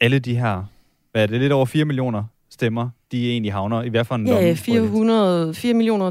alle 0.00 0.18
de 0.18 0.38
her, 0.38 0.64
hvad 1.12 1.22
er 1.22 1.26
det, 1.26 1.40
lidt 1.40 1.52
over 1.52 1.66
4 1.66 1.84
millioner 1.84 2.24
stemmer, 2.50 2.90
de 3.12 3.30
egentlig 3.30 3.52
havner 3.52 3.82
i 3.82 3.88
hvert 3.88 4.06
fald 4.06 4.20
en 4.20 4.26
Ja, 4.26 4.52
400, 4.52 5.54
4 5.54 5.74
millioner 5.74 6.10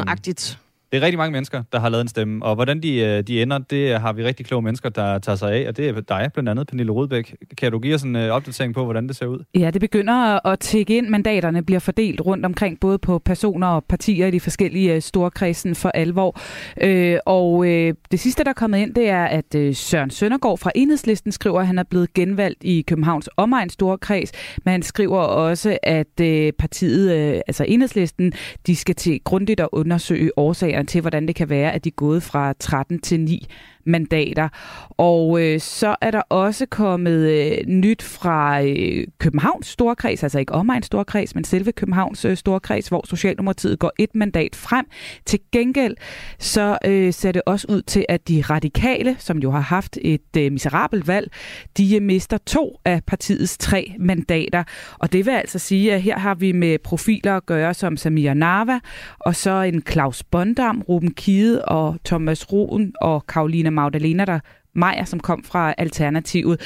250.000 0.00 0.04
agtigt. 0.06 0.58
Det 0.94 1.02
er 1.02 1.04
rigtig 1.04 1.18
mange 1.18 1.32
mennesker, 1.32 1.62
der 1.72 1.78
har 1.80 1.88
lavet 1.88 2.02
en 2.02 2.08
stemme, 2.08 2.44
og 2.44 2.54
hvordan 2.54 2.82
de, 2.82 2.96
øh, 2.96 3.22
de 3.22 3.42
ender, 3.42 3.58
det 3.58 3.94
øh, 3.94 4.00
har 4.00 4.12
vi 4.12 4.24
rigtig 4.24 4.46
kloge 4.46 4.62
mennesker, 4.62 4.88
der 4.88 5.18
tager 5.18 5.36
sig 5.36 5.52
af, 5.52 5.68
og 5.68 5.76
det 5.76 5.88
er 5.88 6.00
dig, 6.00 6.30
blandt 6.34 6.50
andet 6.50 6.66
Pernille 6.66 6.92
Rudbæk. 6.92 7.36
Kan 7.58 7.72
du 7.72 7.78
give 7.78 7.94
os 7.94 8.02
en 8.02 8.16
øh, 8.16 8.30
opdatering 8.30 8.74
på, 8.74 8.84
hvordan 8.84 9.08
det 9.08 9.16
ser 9.16 9.26
ud? 9.26 9.44
Ja, 9.54 9.70
det 9.70 9.80
begynder 9.80 10.46
at 10.46 10.58
tække 10.60 10.96
ind. 10.96 11.08
Mandaterne 11.08 11.62
bliver 11.62 11.78
fordelt 11.78 12.20
rundt 12.20 12.46
omkring, 12.46 12.80
både 12.80 12.98
på 12.98 13.18
personer 13.18 13.66
og 13.66 13.84
partier 13.84 14.26
i 14.26 14.30
de 14.30 14.40
forskellige 14.40 15.00
storkredsen 15.00 15.74
for 15.74 15.88
alvor. 15.88 16.40
Uh, 16.84 17.16
og 17.26 17.66
det 18.10 18.20
sidste, 18.20 18.44
der 18.44 18.50
er 18.50 18.54
kommet 18.54 18.78
ind, 18.78 18.94
det 18.94 19.08
er, 19.08 19.24
at 19.24 19.76
Søren 19.76 20.10
Søndergaard 20.10 20.58
fra 20.58 20.70
Enhedslisten 20.74 21.32
skriver, 21.32 21.60
at 21.60 21.66
han 21.66 21.78
er 21.78 21.82
blevet 21.82 22.14
genvalgt 22.14 22.64
i 22.64 22.84
Københavns 22.86 23.28
omegn 23.36 23.70
storkreds, 23.70 24.32
men 24.64 24.72
han 24.72 24.82
skriver 24.82 25.18
også, 25.18 25.78
at 25.82 26.20
partiet, 26.58 27.10
altså 27.46 27.64
Enhedslisten, 27.68 28.32
de 28.66 28.76
skal 28.76 28.94
til 28.94 29.20
grundigt 29.24 29.60
at 29.60 29.68
undersøge 29.72 30.30
årsager 30.36 30.83
til, 30.86 31.00
hvordan 31.00 31.26
det 31.26 31.34
kan 31.34 31.48
være, 31.48 31.72
at 31.72 31.84
de 31.84 31.88
er 31.88 31.94
gået 31.96 32.22
fra 32.22 32.52
13 32.60 32.98
til 32.98 33.20
9 33.20 33.46
mandater. 33.86 34.48
Og 34.90 35.42
øh, 35.42 35.60
så 35.60 35.96
er 36.00 36.10
der 36.10 36.20
også 36.20 36.66
kommet 36.66 37.30
øh, 37.30 37.66
nyt 37.66 38.02
fra 38.02 38.62
øh, 38.62 39.06
Københavns 39.18 39.66
Storkreds, 39.66 40.22
altså 40.22 40.38
ikke 40.38 40.52
omegn 40.52 40.82
Storkreds, 40.82 41.34
men 41.34 41.44
selve 41.44 41.72
Københavns 41.72 42.24
øh, 42.24 42.36
Storkreds, 42.36 42.88
hvor 42.88 43.06
Socialdemokratiet 43.06 43.78
går 43.78 43.92
et 43.98 44.14
mandat 44.14 44.56
frem. 44.56 44.86
Til 45.26 45.40
gengæld 45.52 45.96
så 46.38 46.78
øh, 46.84 47.12
ser 47.12 47.32
det 47.32 47.42
også 47.46 47.66
ud 47.68 47.82
til, 47.82 48.06
at 48.08 48.28
de 48.28 48.42
radikale, 48.50 49.16
som 49.18 49.38
jo 49.38 49.50
har 49.50 49.60
haft 49.60 49.98
et 50.02 50.36
øh, 50.38 50.52
miserabelt 50.52 51.08
valg, 51.08 51.30
de 51.76 51.96
øh, 51.96 52.02
mister 52.02 52.38
to 52.46 52.80
af 52.84 53.04
partiets 53.04 53.58
tre 53.58 53.94
mandater. 53.98 54.64
Og 54.98 55.12
det 55.12 55.26
vil 55.26 55.32
altså 55.32 55.58
sige, 55.58 55.94
at 55.94 56.02
her 56.02 56.18
har 56.18 56.34
vi 56.34 56.52
med 56.52 56.78
profiler 56.78 57.36
at 57.36 57.46
gøre 57.46 57.74
som 57.74 57.96
Samir 57.96 58.34
Nava, 58.34 58.80
og 59.18 59.36
så 59.36 59.62
en 59.62 59.82
Claus 59.90 60.22
Bondam, 60.64 60.82
Ruben 60.88 61.14
Kide 61.14 61.64
og 61.64 61.96
Thomas 62.04 62.52
Roen 62.52 62.92
og 63.00 63.26
Karolina 63.26 63.70
Magdalena, 63.70 64.24
der 64.24 64.40
Maja, 64.74 65.04
som 65.04 65.20
kom 65.20 65.44
fra 65.44 65.74
Alternativet. 65.78 66.60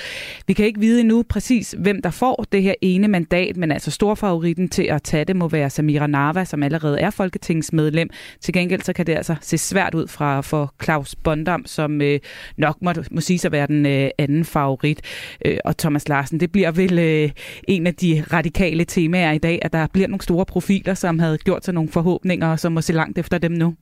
Vi 0.47 0.53
kan 0.53 0.67
ikke 0.67 0.81
vide 0.81 1.01
endnu 1.01 1.23
præcis, 1.23 1.75
hvem 1.79 2.03
der 2.03 2.11
får 2.11 2.45
det 2.53 2.63
her 2.63 2.75
ene 2.81 3.09
mandat, 3.09 3.57
men 3.57 3.73
altså 3.73 3.91
storfavoritten 3.91 4.69
til 4.69 4.83
at 4.83 5.03
tage 5.03 5.25
det 5.25 5.37
må 5.37 5.49
være 5.49 5.71
Samira 5.71 6.07
Nava, 6.07 6.45
som 6.45 6.63
allerede 6.63 7.01
er 7.01 7.11
folketingsmedlem. 7.11 8.11
Til 8.41 8.55
gengæld 8.55 8.83
så 8.83 8.93
kan 8.93 9.07
det 9.07 9.15
altså 9.15 9.37
se 9.41 9.59
svært 9.59 9.95
ud 9.95 10.09
fra 10.09 10.41
for 10.41 10.75
Claus 10.85 11.15
Bondam, 11.15 11.67
som 11.67 12.03
øh, 12.03 12.21
nok 12.57 12.77
må, 12.83 12.93
må 13.11 13.21
sige 13.21 13.39
sig 13.39 13.53
være 13.53 13.67
den 13.67 13.87
øh, 13.87 14.11
anden 14.19 14.45
favorit. 14.45 15.01
Øh, 15.45 15.59
og 15.65 15.77
Thomas 15.77 16.09
Larsen, 16.09 16.41
det 16.41 16.53
bliver 16.53 16.71
vel 16.71 16.99
øh, 16.99 17.31
en 17.69 17.87
af 17.87 17.95
de 17.95 18.25
radikale 18.33 18.85
temaer 18.85 19.33
i 19.33 19.39
dag, 19.39 19.59
at 19.63 19.73
der 19.73 19.87
bliver 19.87 20.09
nogle 20.09 20.23
store 20.23 20.47
profiler, 20.47 20.95
som 20.95 21.19
havde 21.19 21.39
gjort 21.39 21.65
sig 21.65 21.75
nogle 21.75 21.91
forhåbninger, 21.91 22.49
og 22.49 22.61
som 22.61 22.73
må 22.73 22.81
se 22.81 22.93
langt 22.93 23.19
efter 23.19 23.39
dem 23.39 23.53
nu. 23.53 23.75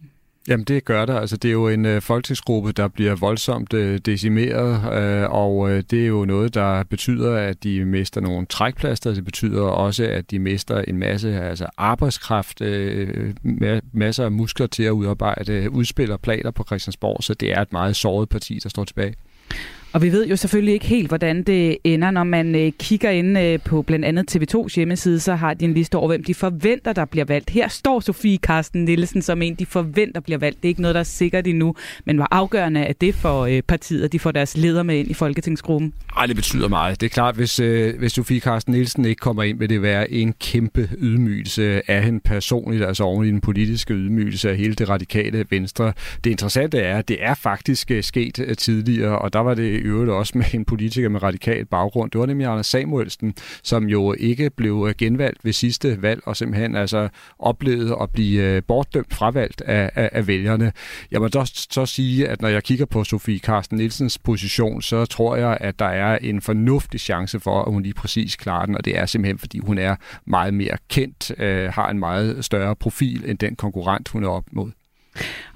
Jamen 0.48 0.64
det 0.64 0.84
gør 0.84 1.06
der. 1.06 1.20
Altså, 1.20 1.36
det 1.36 1.48
er 1.48 1.52
jo 1.52 1.68
en 1.68 1.84
øh, 1.84 2.02
folketingsgruppe, 2.02 2.72
der 2.72 2.88
bliver 2.88 3.14
voldsomt 3.14 3.72
øh, 3.72 3.98
decimeret, 3.98 4.92
øh, 4.92 5.30
og 5.30 5.70
øh, 5.70 5.82
det 5.90 6.02
er 6.02 6.06
jo 6.06 6.24
noget, 6.24 6.54
der 6.54 6.82
betyder, 6.82 7.36
at 7.36 7.62
de 7.62 7.84
mister 7.84 8.20
nogle 8.20 8.46
trækplaster. 8.46 9.14
Det 9.14 9.24
betyder 9.24 9.62
også, 9.62 10.04
at 10.04 10.30
de 10.30 10.38
mister 10.38 10.78
en 10.80 10.98
masse 10.98 11.40
altså 11.40 11.66
arbejdskraft, 11.76 12.60
øh, 12.60 13.34
masser 13.92 14.24
af 14.24 14.32
muskler 14.32 14.66
til 14.66 14.82
at 14.82 14.90
udarbejde 14.90 15.52
øh, 15.52 15.70
udspil 15.70 16.12
og 16.12 16.20
planer 16.20 16.50
på 16.50 16.64
Christiansborg, 16.64 17.24
så 17.24 17.34
det 17.34 17.52
er 17.52 17.60
et 17.60 17.72
meget 17.72 17.96
såret 17.96 18.28
parti, 18.28 18.58
der 18.62 18.68
står 18.68 18.84
tilbage. 18.84 19.14
Og 19.96 20.02
vi 20.02 20.12
ved 20.12 20.26
jo 20.26 20.36
selvfølgelig 20.36 20.74
ikke 20.74 20.86
helt, 20.86 21.08
hvordan 21.08 21.42
det 21.42 21.78
ender. 21.84 22.10
Når 22.10 22.24
man 22.24 22.54
øh, 22.54 22.72
kigger 22.78 23.10
ind 23.10 23.38
øh, 23.38 23.58
på 23.64 23.82
blandt 23.82 24.04
andet 24.04 24.36
TV2's 24.36 24.74
hjemmeside, 24.76 25.20
så 25.20 25.34
har 25.34 25.54
de 25.54 25.64
en 25.64 25.74
liste 25.74 25.96
over, 25.96 26.08
hvem 26.08 26.24
de 26.24 26.34
forventer, 26.34 26.92
der 26.92 27.04
bliver 27.04 27.24
valgt. 27.24 27.50
Her 27.50 27.68
står 27.68 28.00
Sofie 28.00 28.38
Karsten 28.38 28.84
Nielsen 28.84 29.22
som 29.22 29.42
en, 29.42 29.54
de 29.54 29.66
forventer 29.66 30.20
bliver 30.20 30.38
valgt. 30.38 30.62
Det 30.62 30.64
er 30.64 30.68
ikke 30.68 30.80
noget, 30.80 30.94
der 30.94 31.00
er 31.00 31.04
sikkert 31.04 31.46
endnu, 31.46 31.74
men 32.04 32.16
hvor 32.16 32.28
afgørende 32.30 32.80
er 32.80 32.92
det 32.92 33.14
for 33.14 33.44
øh, 33.44 33.62
partiet, 33.62 34.04
at 34.04 34.12
de 34.12 34.18
får 34.18 34.30
deres 34.30 34.56
leder 34.56 34.82
med 34.82 34.98
ind 34.98 35.10
i 35.10 35.14
Folketingsgruppen? 35.14 35.92
Ej, 36.16 36.26
det 36.26 36.36
betyder 36.36 36.68
meget. 36.68 37.00
Det 37.00 37.06
er 37.06 37.10
klart, 37.10 37.34
hvis, 37.34 37.60
øh, 37.60 37.98
hvis 37.98 38.12
Sofie 38.12 38.40
Karsten 38.40 38.74
Nielsen 38.74 39.04
ikke 39.04 39.20
kommer 39.20 39.42
ind, 39.42 39.58
vil 39.58 39.68
det 39.68 39.82
være 39.82 40.10
en 40.10 40.32
kæmpe 40.32 40.90
ydmygelse 40.98 41.90
af 41.90 42.02
hende 42.02 42.20
personligt, 42.20 42.84
altså 42.84 43.04
oven 43.04 43.26
i 43.26 43.30
den 43.30 43.40
politiske 43.40 43.94
ydmygelse 43.94 44.50
af 44.50 44.56
hele 44.56 44.74
det 44.74 44.88
radikale 44.88 45.44
venstre. 45.50 45.92
Det 46.24 46.30
interessante 46.30 46.78
er, 46.78 46.98
at 46.98 47.08
det 47.08 47.16
er 47.20 47.34
faktisk 47.34 47.92
sket 48.00 48.54
tidligere, 48.58 49.18
og 49.18 49.32
der 49.32 49.38
var 49.38 49.54
det 49.54 49.85
øvrigt 49.86 50.10
også 50.10 50.38
med 50.38 50.54
en 50.54 50.64
politiker 50.64 51.08
med 51.08 51.22
radikal 51.22 51.64
baggrund. 51.64 52.10
Det 52.10 52.20
var 52.20 52.26
nemlig 52.26 52.46
Anders 52.46 52.66
Samuelsen, 52.66 53.34
som 53.62 53.84
jo 53.84 54.14
ikke 54.18 54.50
blev 54.50 54.86
øh, 54.88 54.94
genvalgt 54.98 55.44
ved 55.44 55.52
sidste 55.52 56.02
valg, 56.02 56.20
og 56.24 56.36
simpelthen 56.36 56.74
altså 56.74 57.08
oplevede 57.38 57.96
at 58.00 58.10
blive 58.10 58.42
øh, 58.42 58.62
bortdømt 58.62 59.14
fravalgt 59.14 59.60
af, 59.60 59.90
af, 59.94 60.10
af 60.12 60.26
vælgerne. 60.26 60.72
Jeg 61.10 61.20
må 61.20 61.28
dog 61.28 61.46
så 61.48 61.86
sige, 61.86 62.28
at 62.28 62.42
når 62.42 62.48
jeg 62.48 62.62
kigger 62.62 62.86
på 62.86 63.04
Sofie 63.04 63.38
Carsten 63.38 63.78
Nielsens 63.78 64.18
position, 64.18 64.82
så 64.82 65.06
tror 65.06 65.36
jeg, 65.36 65.58
at 65.60 65.78
der 65.78 65.84
er 65.84 66.18
en 66.18 66.40
fornuftig 66.40 67.00
chance 67.00 67.40
for, 67.40 67.62
at 67.62 67.72
hun 67.72 67.82
lige 67.82 67.94
præcis 67.94 68.36
klarer 68.36 68.66
den, 68.66 68.76
og 68.76 68.84
det 68.84 68.98
er 68.98 69.06
simpelthen, 69.06 69.38
fordi 69.38 69.58
hun 69.58 69.78
er 69.78 69.96
meget 70.24 70.54
mere 70.54 70.76
kendt, 70.88 71.32
øh, 71.38 71.72
har 71.72 71.90
en 71.90 71.98
meget 71.98 72.44
større 72.44 72.76
profil 72.76 73.24
end 73.26 73.38
den 73.38 73.56
konkurrent, 73.56 74.08
hun 74.08 74.24
er 74.24 74.28
op 74.28 74.44
mod. 74.52 74.70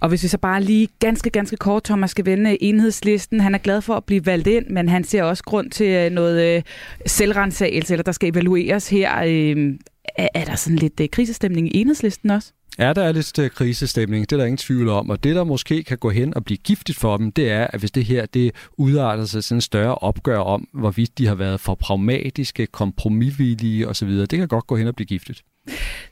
Og 0.01 0.09
hvis 0.09 0.23
vi 0.23 0.29
så 0.29 0.39
bare 0.39 0.63
lige 0.63 0.89
ganske, 0.99 1.31
ganske 1.31 1.57
kort, 1.57 1.85
Thomas, 1.85 2.11
skal 2.11 2.27
vende 2.27 2.63
enhedslisten. 2.63 3.41
Han 3.41 3.55
er 3.55 3.59
glad 3.59 3.83
for 3.83 3.95
at 3.95 4.05
blive 4.05 4.27
valgt 4.27 4.47
ind, 4.47 4.67
men 4.67 4.89
han 4.89 5.05
ser 5.05 5.23
også 5.23 5.45
grund 5.45 5.71
til 5.71 5.87
øh, 5.87 6.11
noget 6.11 6.57
øh, 6.57 6.63
selvrensagelse, 7.07 7.95
eller 7.95 8.05
der 8.05 8.13
skal 8.13 8.31
evalueres 8.31 8.89
her. 8.89 9.23
Øhm, 9.27 9.79
er, 10.19 10.45
der 10.45 10.55
sådan 10.55 10.79
lidt 10.79 11.01
øh, 11.01 11.09
krisestemning 11.09 11.77
i 11.77 11.81
enhedslisten 11.81 12.31
også? 12.31 12.53
Ja, 12.79 12.93
der 12.93 13.03
er 13.03 13.13
lidt 13.13 13.39
øh, 13.39 13.51
krisestemning, 13.51 14.31
det 14.31 14.37
er 14.37 14.41
der 14.41 14.45
ingen 14.45 14.57
tvivl 14.57 14.89
om. 14.89 15.11
Og 15.11 15.25
det, 15.25 15.37
der 15.37 15.45
måske 15.45 15.83
kan 15.83 15.99
gå 15.99 16.11
hen 16.11 16.35
og 16.35 16.45
blive 16.45 16.59
giftigt 16.59 16.99
for 16.99 17.17
dem, 17.17 17.33
det 17.33 17.51
er, 17.51 17.67
at 17.67 17.81
hvis 17.81 17.91
det 17.91 18.05
her 18.05 18.27
det 18.27 18.55
udarter 18.79 19.25
sig 19.25 19.45
sådan 19.45 19.57
en 19.57 19.61
større 19.61 19.95
opgør 19.95 20.39
om, 20.39 20.69
hvorvidt 20.73 21.19
de 21.19 21.27
har 21.27 21.35
været 21.35 21.61
for 21.61 21.75
pragmatiske, 21.75 22.67
kompromisvillige 22.67 23.89
osv., 23.89 24.09
det 24.09 24.39
kan 24.39 24.49
godt 24.49 24.67
gå 24.67 24.77
hen 24.77 24.87
og 24.87 24.95
blive 24.95 25.07
giftigt. 25.07 25.43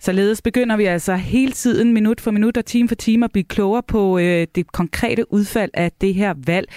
Således 0.01 0.43
begynder 0.43 0.77
vi 0.77 0.85
altså 0.85 1.17
hele 1.17 1.53
tiden, 1.53 1.93
minut 1.93 2.21
for 2.21 2.31
minut 2.31 2.57
og 2.57 2.67
time 2.67 2.89
for 2.89 2.95
time, 2.95 3.25
at 3.25 3.33
blive 3.33 3.45
klogere 3.45 3.83
på 3.83 4.19
øh, 4.19 4.47
det 4.55 4.73
konkrete 4.73 5.33
udfald 5.33 5.71
af 5.75 5.93
det 6.01 6.15
her 6.15 6.35
valg. 6.47 6.69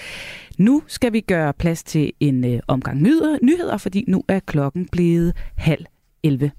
Nu 0.58 0.82
skal 0.86 1.12
vi 1.12 1.20
gøre 1.20 1.52
plads 1.52 1.82
til 1.82 2.12
en 2.20 2.44
øh, 2.44 2.60
omgang 2.68 3.02
nyheder, 3.02 3.38
nyheder, 3.42 3.76
fordi 3.76 4.04
nu 4.08 4.24
er 4.28 4.40
klokken 4.40 4.88
blevet 4.92 5.32
halv 5.56 5.84
11. 6.22 6.50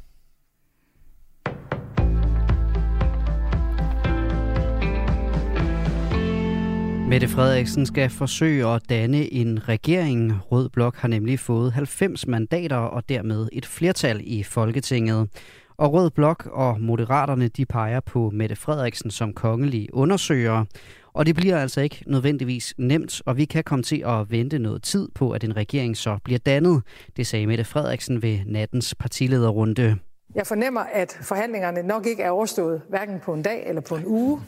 Mette 7.09 7.27
Frederiksen 7.27 7.85
skal 7.85 8.09
forsøge 8.09 8.67
at 8.67 8.81
danne 8.89 9.33
en 9.33 9.69
regering. 9.69 10.33
Rød 10.51 10.69
Blok 10.69 10.95
har 10.95 11.07
nemlig 11.07 11.39
fået 11.39 11.73
90 11.73 12.27
mandater 12.27 12.77
og 12.77 13.09
dermed 13.09 13.47
et 13.51 13.65
flertal 13.65 14.21
i 14.23 14.43
Folketinget. 14.43 15.29
Og 15.77 15.93
Rød 15.93 16.09
Blok 16.09 16.49
og 16.51 16.81
Moderaterne 16.81 17.47
de 17.47 17.65
peger 17.65 17.99
på 17.99 18.29
Mette 18.29 18.55
Frederiksen 18.55 19.11
som 19.11 19.33
kongelig 19.33 19.89
undersøger. 19.93 20.65
Og 21.13 21.25
det 21.25 21.35
bliver 21.35 21.57
altså 21.57 21.81
ikke 21.81 22.03
nødvendigvis 22.07 22.73
nemt, 22.77 23.21
og 23.25 23.37
vi 23.37 23.45
kan 23.45 23.63
komme 23.63 23.83
til 23.83 24.03
at 24.07 24.31
vente 24.31 24.59
noget 24.59 24.83
tid 24.83 25.09
på, 25.15 25.31
at 25.31 25.43
en 25.43 25.55
regering 25.55 25.97
så 25.97 26.17
bliver 26.23 26.39
dannet. 26.39 26.83
Det 27.17 27.27
sagde 27.27 27.47
Mette 27.47 27.63
Frederiksen 27.63 28.21
ved 28.21 28.39
nattens 28.45 28.95
partilederrunde. 28.95 29.97
Jeg 30.35 30.47
fornemmer, 30.47 30.81
at 30.81 31.17
forhandlingerne 31.21 31.83
nok 31.83 32.05
ikke 32.05 32.23
er 32.23 32.29
overstået, 32.29 32.81
hverken 32.89 33.19
på 33.19 33.33
en 33.33 33.41
dag 33.41 33.67
eller 33.67 33.81
på 33.81 33.95
en 33.95 34.05
uge. 34.05 34.41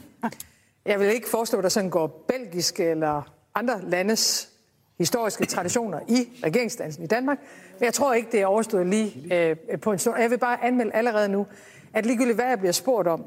Jeg 0.86 1.00
vil 1.00 1.08
ikke 1.08 1.28
foreslå, 1.28 1.58
at 1.58 1.62
der 1.62 1.68
sådan 1.68 1.90
går 1.90 2.24
belgiske 2.28 2.84
eller 2.84 3.22
andre 3.54 3.80
landes 3.82 4.50
historiske 4.98 5.46
traditioner 5.46 6.00
i 6.08 6.28
regeringsdansen 6.44 7.04
i 7.04 7.06
Danmark. 7.06 7.38
Men 7.78 7.84
jeg 7.84 7.94
tror 7.94 8.14
ikke, 8.14 8.32
det 8.32 8.40
er 8.40 8.46
overstået 8.46 8.86
lige 8.86 9.34
øh, 9.34 9.80
på 9.80 9.92
en 9.92 9.98
stund. 9.98 10.18
Jeg 10.18 10.30
vil 10.30 10.38
bare 10.38 10.64
anmelde 10.64 10.94
allerede 10.94 11.28
nu, 11.28 11.46
at 11.94 12.06
ligegyldigt 12.06 12.36
hvad 12.36 12.46
jeg 12.46 12.58
bliver 12.58 12.72
spurgt 12.72 13.08
om, 13.08 13.24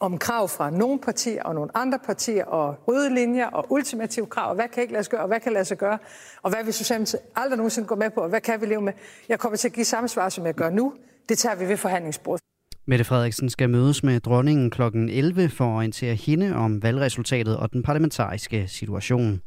om 0.00 0.18
krav 0.18 0.48
fra 0.48 0.70
nogle 0.70 0.98
partier 0.98 1.42
og 1.42 1.54
nogle 1.54 1.70
andre 1.74 1.98
partier, 1.98 2.44
og 2.44 2.76
røde 2.88 3.14
linjer 3.14 3.46
og 3.46 3.66
ultimative 3.70 4.26
krav, 4.26 4.48
og 4.48 4.54
hvad 4.54 4.68
kan 4.68 4.82
ikke 4.82 4.92
lade 4.92 5.04
sig 5.04 5.10
gøre, 5.10 5.20
og 5.20 5.28
hvad 5.28 5.40
kan 5.40 5.52
lade 5.52 5.64
sig 5.64 5.78
gøre, 5.78 5.98
og 6.42 6.50
hvad 6.50 6.64
vil 6.64 6.74
Socialdemokratiet 6.74 7.22
aldrig 7.36 7.56
nogensinde 7.56 7.88
gå 7.88 7.94
med 7.94 8.10
på, 8.10 8.20
og 8.20 8.28
hvad 8.28 8.40
kan 8.40 8.60
vi 8.60 8.66
leve 8.66 8.80
med? 8.80 8.92
Jeg 9.28 9.38
kommer 9.38 9.56
til 9.56 9.68
at 9.68 9.74
give 9.74 9.84
samme 9.84 10.08
svar, 10.08 10.28
som 10.28 10.46
jeg 10.46 10.54
gør 10.54 10.70
nu. 10.70 10.94
Det 11.28 11.38
tager 11.38 11.54
vi 11.54 11.68
ved 11.68 11.76
forhandlingsbordet. 11.76 12.42
Mette 12.86 13.04
Frederiksen 13.04 13.50
skal 13.50 13.70
mødes 13.70 14.02
med 14.02 14.20
dronningen 14.20 14.70
kl. 14.70 14.82
11 14.82 15.48
for 15.48 15.64
at 15.64 15.76
orientere 15.76 16.14
hende 16.14 16.54
om 16.54 16.82
valgresultatet 16.82 17.56
og 17.56 17.72
den 17.72 17.82
parlamentariske 17.82 18.68
situation. 18.68 19.40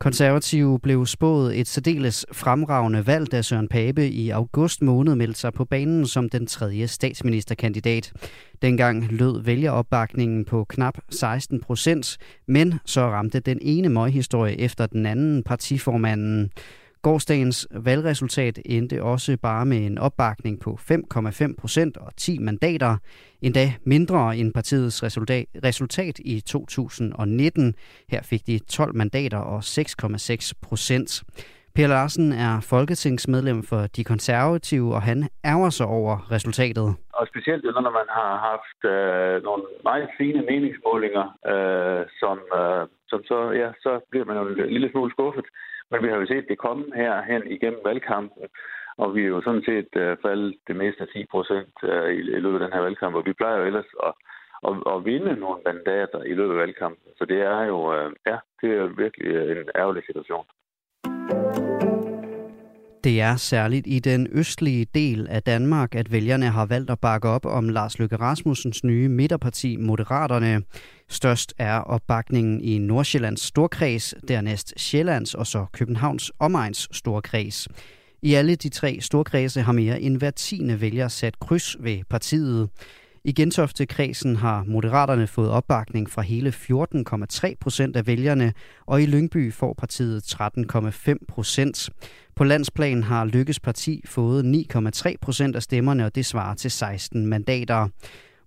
Konservative 0.00 0.80
blev 0.80 1.06
spået 1.06 1.60
et 1.60 1.68
særdeles 1.68 2.26
fremragende 2.32 3.06
valg, 3.06 3.32
da 3.32 3.42
Søren 3.42 3.68
Pape 3.68 4.08
i 4.08 4.30
august 4.30 4.82
måned 4.82 5.14
meldte 5.14 5.40
sig 5.40 5.52
på 5.52 5.64
banen 5.64 6.06
som 6.06 6.28
den 6.28 6.46
tredje 6.46 6.88
statsministerkandidat. 6.88 8.12
Dengang 8.62 9.12
lød 9.12 9.42
vælgeropbakningen 9.42 10.44
på 10.44 10.64
knap 10.64 10.98
16 11.10 11.60
procent, 11.60 12.18
men 12.48 12.74
så 12.84 13.00
ramte 13.00 13.40
den 13.40 13.58
ene 13.62 13.88
møghistorie 13.88 14.60
efter 14.60 14.86
den 14.86 15.06
anden 15.06 15.42
partiformanden. 15.42 16.50
Gårdsdagens 17.04 17.68
valgresultat 17.84 18.58
endte 18.64 19.02
også 19.02 19.38
bare 19.42 19.66
med 19.66 19.76
en 19.76 19.98
opbakning 19.98 20.60
på 20.60 20.70
5,5 20.70 21.54
procent 21.60 21.96
og 21.96 22.16
10 22.16 22.38
mandater, 22.38 22.96
endda 23.42 23.66
mindre 23.86 24.36
end 24.36 24.52
partiets 24.54 25.02
resultat, 25.02 26.18
i 26.24 26.40
2019. 26.40 27.74
Her 28.08 28.22
fik 28.30 28.46
de 28.46 28.58
12 28.58 28.96
mandater 28.96 29.38
og 29.38 29.58
6,6 29.58 30.52
procent. 30.66 31.10
Per 31.76 31.86
Larsen 31.86 32.32
er 32.32 32.52
folketingsmedlem 32.70 33.62
for 33.62 33.80
De 33.96 34.04
Konservative, 34.04 34.94
og 34.94 35.02
han 35.02 35.18
ærger 35.44 35.70
sig 35.70 35.86
over 35.86 36.32
resultatet. 36.34 36.88
Og 37.18 37.26
specielt 37.26 37.64
når 37.64 37.94
man 38.00 38.08
har 38.18 38.32
haft 38.50 38.80
øh, 38.94 39.42
nogle 39.42 39.62
meget 39.84 40.08
fine 40.18 40.40
meningsmålinger, 40.50 41.24
øh, 41.52 42.02
som, 42.20 42.36
øh, 42.58 42.82
som 43.10 43.20
så, 43.30 43.38
ja, 43.50 43.68
så 43.84 43.90
bliver 44.10 44.24
man 44.24 44.36
jo 44.36 44.42
en 44.48 44.72
lille 44.76 44.90
smule 44.90 45.10
skuffet. 45.10 45.46
Men 45.90 46.02
vi 46.02 46.08
har 46.08 46.16
jo 46.16 46.26
set 46.26 46.48
det 46.48 46.58
komme 46.58 46.84
her 46.94 47.22
hen 47.22 47.42
igennem 47.46 47.80
valgkampen, 47.84 48.42
og 48.96 49.14
vi 49.14 49.22
er 49.22 49.26
jo 49.26 49.42
sådan 49.42 49.64
set 49.64 49.88
øh, 49.96 50.16
faldet 50.22 50.54
det 50.68 50.76
meste 50.76 51.02
af 51.02 51.08
10 51.08 51.26
procent 51.26 51.74
øh, 51.82 52.10
i, 52.18 52.18
i 52.36 52.40
løbet 52.40 52.60
af 52.60 52.64
den 52.64 52.72
her 52.72 52.80
valgkamp, 52.80 53.14
og 53.14 53.26
vi 53.26 53.32
plejer 53.32 53.58
jo 53.58 53.64
ellers 53.64 53.90
at, 54.06 54.12
at, 54.68 54.72
at 54.92 55.04
vinde 55.04 55.36
nogle 55.36 55.62
mandater 55.64 56.22
i 56.22 56.34
løbet 56.34 56.54
af 56.54 56.58
valgkampen. 56.58 57.08
Så 57.18 57.24
det 57.24 57.40
er 57.40 57.62
jo, 57.62 57.94
øh, 57.94 58.12
ja, 58.26 58.36
det 58.60 58.70
er 58.78 58.86
virkelig 59.02 59.26
øh, 59.26 59.60
en 59.60 59.70
ærgerlig 59.76 60.02
situation. 60.06 60.46
Det 63.04 63.20
er 63.20 63.36
særligt 63.36 63.86
i 63.86 63.98
den 63.98 64.26
østlige 64.32 64.86
del 64.94 65.26
af 65.28 65.42
Danmark, 65.42 65.94
at 65.94 66.12
vælgerne 66.12 66.50
har 66.50 66.66
valgt 66.66 66.90
at 66.90 67.00
bakke 67.00 67.28
op 67.28 67.46
om 67.46 67.68
Lars 67.68 67.98
Løkke 67.98 68.16
Rasmussens 68.16 68.84
nye 68.84 69.08
midterparti 69.08 69.76
Moderaterne. 69.76 70.62
Størst 71.08 71.54
er 71.58 71.78
opbakningen 71.78 72.60
i 72.60 72.78
Nordsjællands 72.78 73.42
storkreds, 73.42 74.14
dernæst 74.28 74.74
Sjællands 74.76 75.34
og 75.34 75.46
så 75.46 75.66
Københavns 75.72 76.32
omegns 76.38 76.88
storkreds. 76.92 77.68
I 78.22 78.34
alle 78.34 78.54
de 78.54 78.68
tre 78.68 78.98
storkredse 79.00 79.62
har 79.62 79.72
mere 79.72 80.00
end 80.00 80.16
hver 80.16 80.30
tiende 80.30 80.80
vælger 80.80 81.08
sat 81.08 81.38
kryds 81.38 81.76
ved 81.80 81.98
partiet. 82.10 82.68
I 83.26 83.32
Gentofte-kredsen 83.32 84.36
har 84.36 84.64
Moderaterne 84.66 85.26
fået 85.26 85.50
opbakning 85.50 86.10
fra 86.10 86.22
hele 86.22 86.50
14,3 86.50 87.54
procent 87.60 87.96
af 87.96 88.06
vælgerne, 88.06 88.52
og 88.86 89.02
i 89.02 89.06
Lyngby 89.06 89.52
får 89.52 89.74
partiet 89.78 90.34
13,5 90.34 91.14
procent. 91.28 91.90
På 92.36 92.44
landsplan 92.44 93.02
har 93.02 93.24
Lykkes 93.24 93.60
parti 93.60 94.02
fået 94.06 94.66
9,3 95.04 95.14
procent 95.20 95.56
af 95.56 95.62
stemmerne, 95.62 96.06
og 96.06 96.14
det 96.14 96.26
svarer 96.26 96.54
til 96.54 96.70
16 96.70 97.26
mandater. 97.26 97.88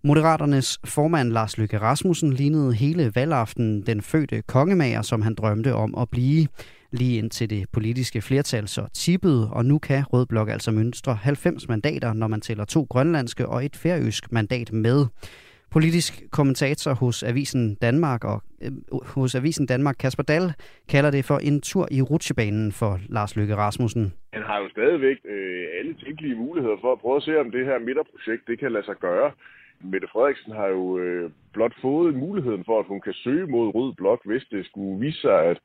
Moderaternes 0.03 0.79
formand 0.85 1.31
Lars 1.31 1.57
Løkke 1.57 1.79
Rasmussen 1.79 2.33
lignede 2.33 2.73
hele 2.73 3.11
valgaften 3.15 3.81
den 3.81 4.01
fødte 4.01 4.41
kongemager, 4.41 5.01
som 5.01 5.21
han 5.21 5.35
drømte 5.35 5.75
om 5.75 5.95
at 5.97 6.09
blive. 6.09 6.47
Lige 6.91 7.17
indtil 7.17 7.49
det 7.49 7.65
politiske 7.73 8.21
flertal 8.21 8.67
så 8.67 8.87
tippede, 8.93 9.49
og 9.51 9.65
nu 9.65 9.79
kan 9.79 10.03
Rød 10.13 10.25
Blok 10.25 10.49
altså 10.49 10.71
mønstre 10.71 11.15
90 11.15 11.67
mandater, 11.67 12.13
når 12.13 12.27
man 12.27 12.41
tæller 12.41 12.65
to 12.65 12.87
grønlandske 12.89 13.45
og 13.47 13.65
et 13.65 13.75
færøsk 13.75 14.31
mandat 14.31 14.73
med. 14.73 15.05
Politisk 15.71 16.13
kommentator 16.31 16.93
hos 16.93 17.23
Avisen 17.23 17.75
Danmark 17.75 18.23
og 18.23 18.41
øh, 18.63 18.71
hos 19.15 19.35
Avisen 19.35 19.65
Danmark 19.65 19.95
Kasper 19.99 20.23
Dahl 20.23 20.53
kalder 20.89 21.11
det 21.11 21.25
for 21.25 21.37
en 21.37 21.61
tur 21.61 21.87
i 21.91 22.01
rutsjebanen 22.01 22.71
for 22.71 22.99
Lars 23.09 23.35
Løkke 23.35 23.55
Rasmussen. 23.55 24.13
Han 24.33 24.43
har 24.43 24.57
jo 24.59 24.69
stadigvæk 24.69 25.17
øh, 25.25 25.65
alle 25.79 25.93
tænkelige 26.03 26.35
muligheder 26.35 26.77
for 26.81 26.91
at 26.91 26.99
prøve 26.99 27.17
at 27.17 27.23
se, 27.23 27.39
om 27.39 27.51
det 27.51 27.65
her 27.65 27.79
midterprojekt 27.79 28.47
det 28.47 28.59
kan 28.59 28.71
lade 28.71 28.85
sig 28.85 28.95
gøre. 28.95 29.31
Mette 29.81 30.07
Frederiksen 30.11 30.51
har 30.53 30.67
jo 30.67 30.99
øh, 30.99 31.31
blot 31.53 31.73
fået 31.81 32.15
muligheden 32.15 32.63
for, 32.65 32.79
at 32.79 32.85
hun 32.85 33.01
kan 33.01 33.13
søge 33.13 33.47
mod 33.47 33.75
Rød 33.75 33.93
Blok, 33.93 34.21
hvis 34.25 34.45
det 34.51 34.65
skulle 34.65 34.99
vise 35.05 35.21
sig, 35.21 35.39
at 35.51 35.57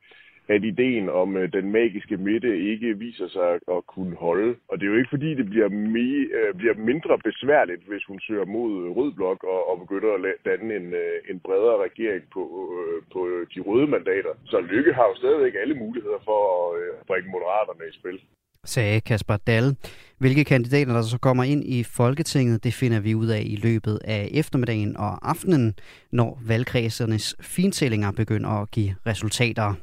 at 0.54 0.64
ideen 0.72 1.06
om 1.22 1.36
øh, 1.36 1.52
den 1.52 1.66
magiske 1.78 2.16
midte 2.16 2.52
ikke 2.70 2.98
viser 2.98 3.28
sig 3.28 3.50
at 3.76 3.80
kunne 3.94 4.16
holde. 4.26 4.50
Og 4.68 4.74
det 4.76 4.84
er 4.84 4.92
jo 4.92 5.00
ikke 5.00 5.14
fordi, 5.16 5.30
det 5.40 5.46
bliver, 5.52 5.68
me, 5.68 6.08
øh, 6.38 6.54
bliver 6.60 6.76
mindre 6.90 7.18
besværligt, 7.28 7.82
hvis 7.90 8.04
hun 8.10 8.20
søger 8.20 8.46
mod 8.56 8.72
Rød 8.96 9.12
Blok 9.12 9.40
og, 9.44 9.60
og 9.70 9.74
begynder 9.84 10.10
at 10.14 10.20
danne 10.50 10.76
en, 10.80 10.88
øh, 11.02 11.16
en 11.30 11.38
bredere 11.46 11.76
regering 11.86 12.24
på, 12.34 12.42
øh, 12.78 12.98
på 13.12 13.20
de 13.54 13.60
røde 13.68 13.88
mandater. 13.96 14.32
Så 14.44 14.56
Lykke 14.60 14.92
har 14.98 15.06
jo 15.10 15.14
stadigvæk 15.16 15.54
alle 15.62 15.74
muligheder 15.84 16.20
for 16.28 16.40
at 16.56 16.80
øh, 16.80 16.90
bringe 17.08 17.28
moderaterne 17.34 17.84
i 17.90 17.98
spil 18.00 18.18
sagde 18.64 19.00
Kasper 19.00 19.36
Dahl. 19.36 19.76
Hvilke 20.18 20.44
kandidater, 20.44 20.92
der 20.92 21.02
så 21.02 21.18
kommer 21.18 21.44
ind 21.44 21.64
i 21.64 21.82
Folketinget, 21.84 22.64
det 22.64 22.74
finder 22.74 23.00
vi 23.00 23.14
ud 23.14 23.26
af 23.26 23.42
i 23.46 23.56
løbet 23.56 23.98
af 24.04 24.28
eftermiddagen 24.32 24.96
og 24.96 25.28
aftenen, 25.30 25.74
når 26.12 26.38
valgkredsernes 26.46 27.36
fintællinger 27.40 28.12
begynder 28.12 28.50
at 28.50 28.70
give 28.70 28.94
resultater. 29.06 29.74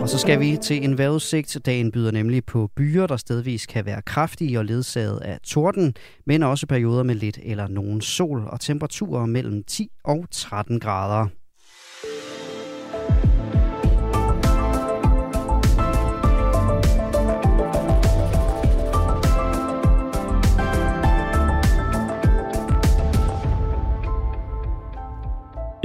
Og 0.00 0.08
så 0.08 0.18
skal 0.18 0.40
vi 0.40 0.58
til 0.62 0.84
en 0.84 0.98
vejrudsigt. 0.98 1.58
Dagen 1.66 1.92
byder 1.92 2.10
nemlig 2.10 2.44
på 2.44 2.70
byer, 2.76 3.06
der 3.06 3.16
stedvis 3.16 3.66
kan 3.66 3.86
være 3.86 4.02
kraftige 4.02 4.58
og 4.58 4.64
ledsaget 4.64 5.20
af 5.20 5.38
torden, 5.44 5.94
men 6.26 6.42
også 6.42 6.66
perioder 6.66 7.02
med 7.02 7.14
lidt 7.14 7.38
eller 7.42 7.68
nogen 7.68 8.00
sol 8.00 8.44
og 8.46 8.60
temperaturer 8.60 9.26
mellem 9.26 9.64
10 9.64 9.90
og 10.04 10.24
13 10.30 10.80
grader. 10.80 11.26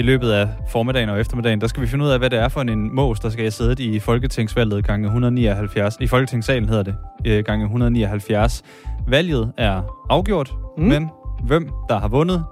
I 0.01 0.03
løbet 0.03 0.31
af 0.31 0.47
formiddagen 0.69 1.09
og 1.09 1.19
eftermiddagen, 1.19 1.61
der 1.61 1.67
skal 1.67 1.81
vi 1.81 1.87
finde 1.87 2.05
ud 2.05 2.09
af, 2.09 2.19
hvad 2.19 2.29
det 2.29 2.39
er 2.39 2.47
for 2.47 2.61
en 2.61 2.95
mås, 2.95 3.19
der 3.19 3.29
skal 3.29 3.51
sidde 3.51 3.83
i 3.83 3.99
Folketingsvalget 3.99 4.85
gange 4.85 5.05
179. 5.05 5.97
I 5.99 6.07
Folketingssalen 6.07 6.69
hedder 6.69 6.83
det 6.83 6.95
øh, 7.25 7.43
gange 7.43 7.65
179. 7.65 8.63
Valget 9.07 9.51
er 9.57 9.81
afgjort, 10.09 10.53
mm. 10.77 10.83
men 10.83 11.09
hvem 11.43 11.69
der 11.89 11.99
har 11.99 12.07
vundet, 12.07 12.43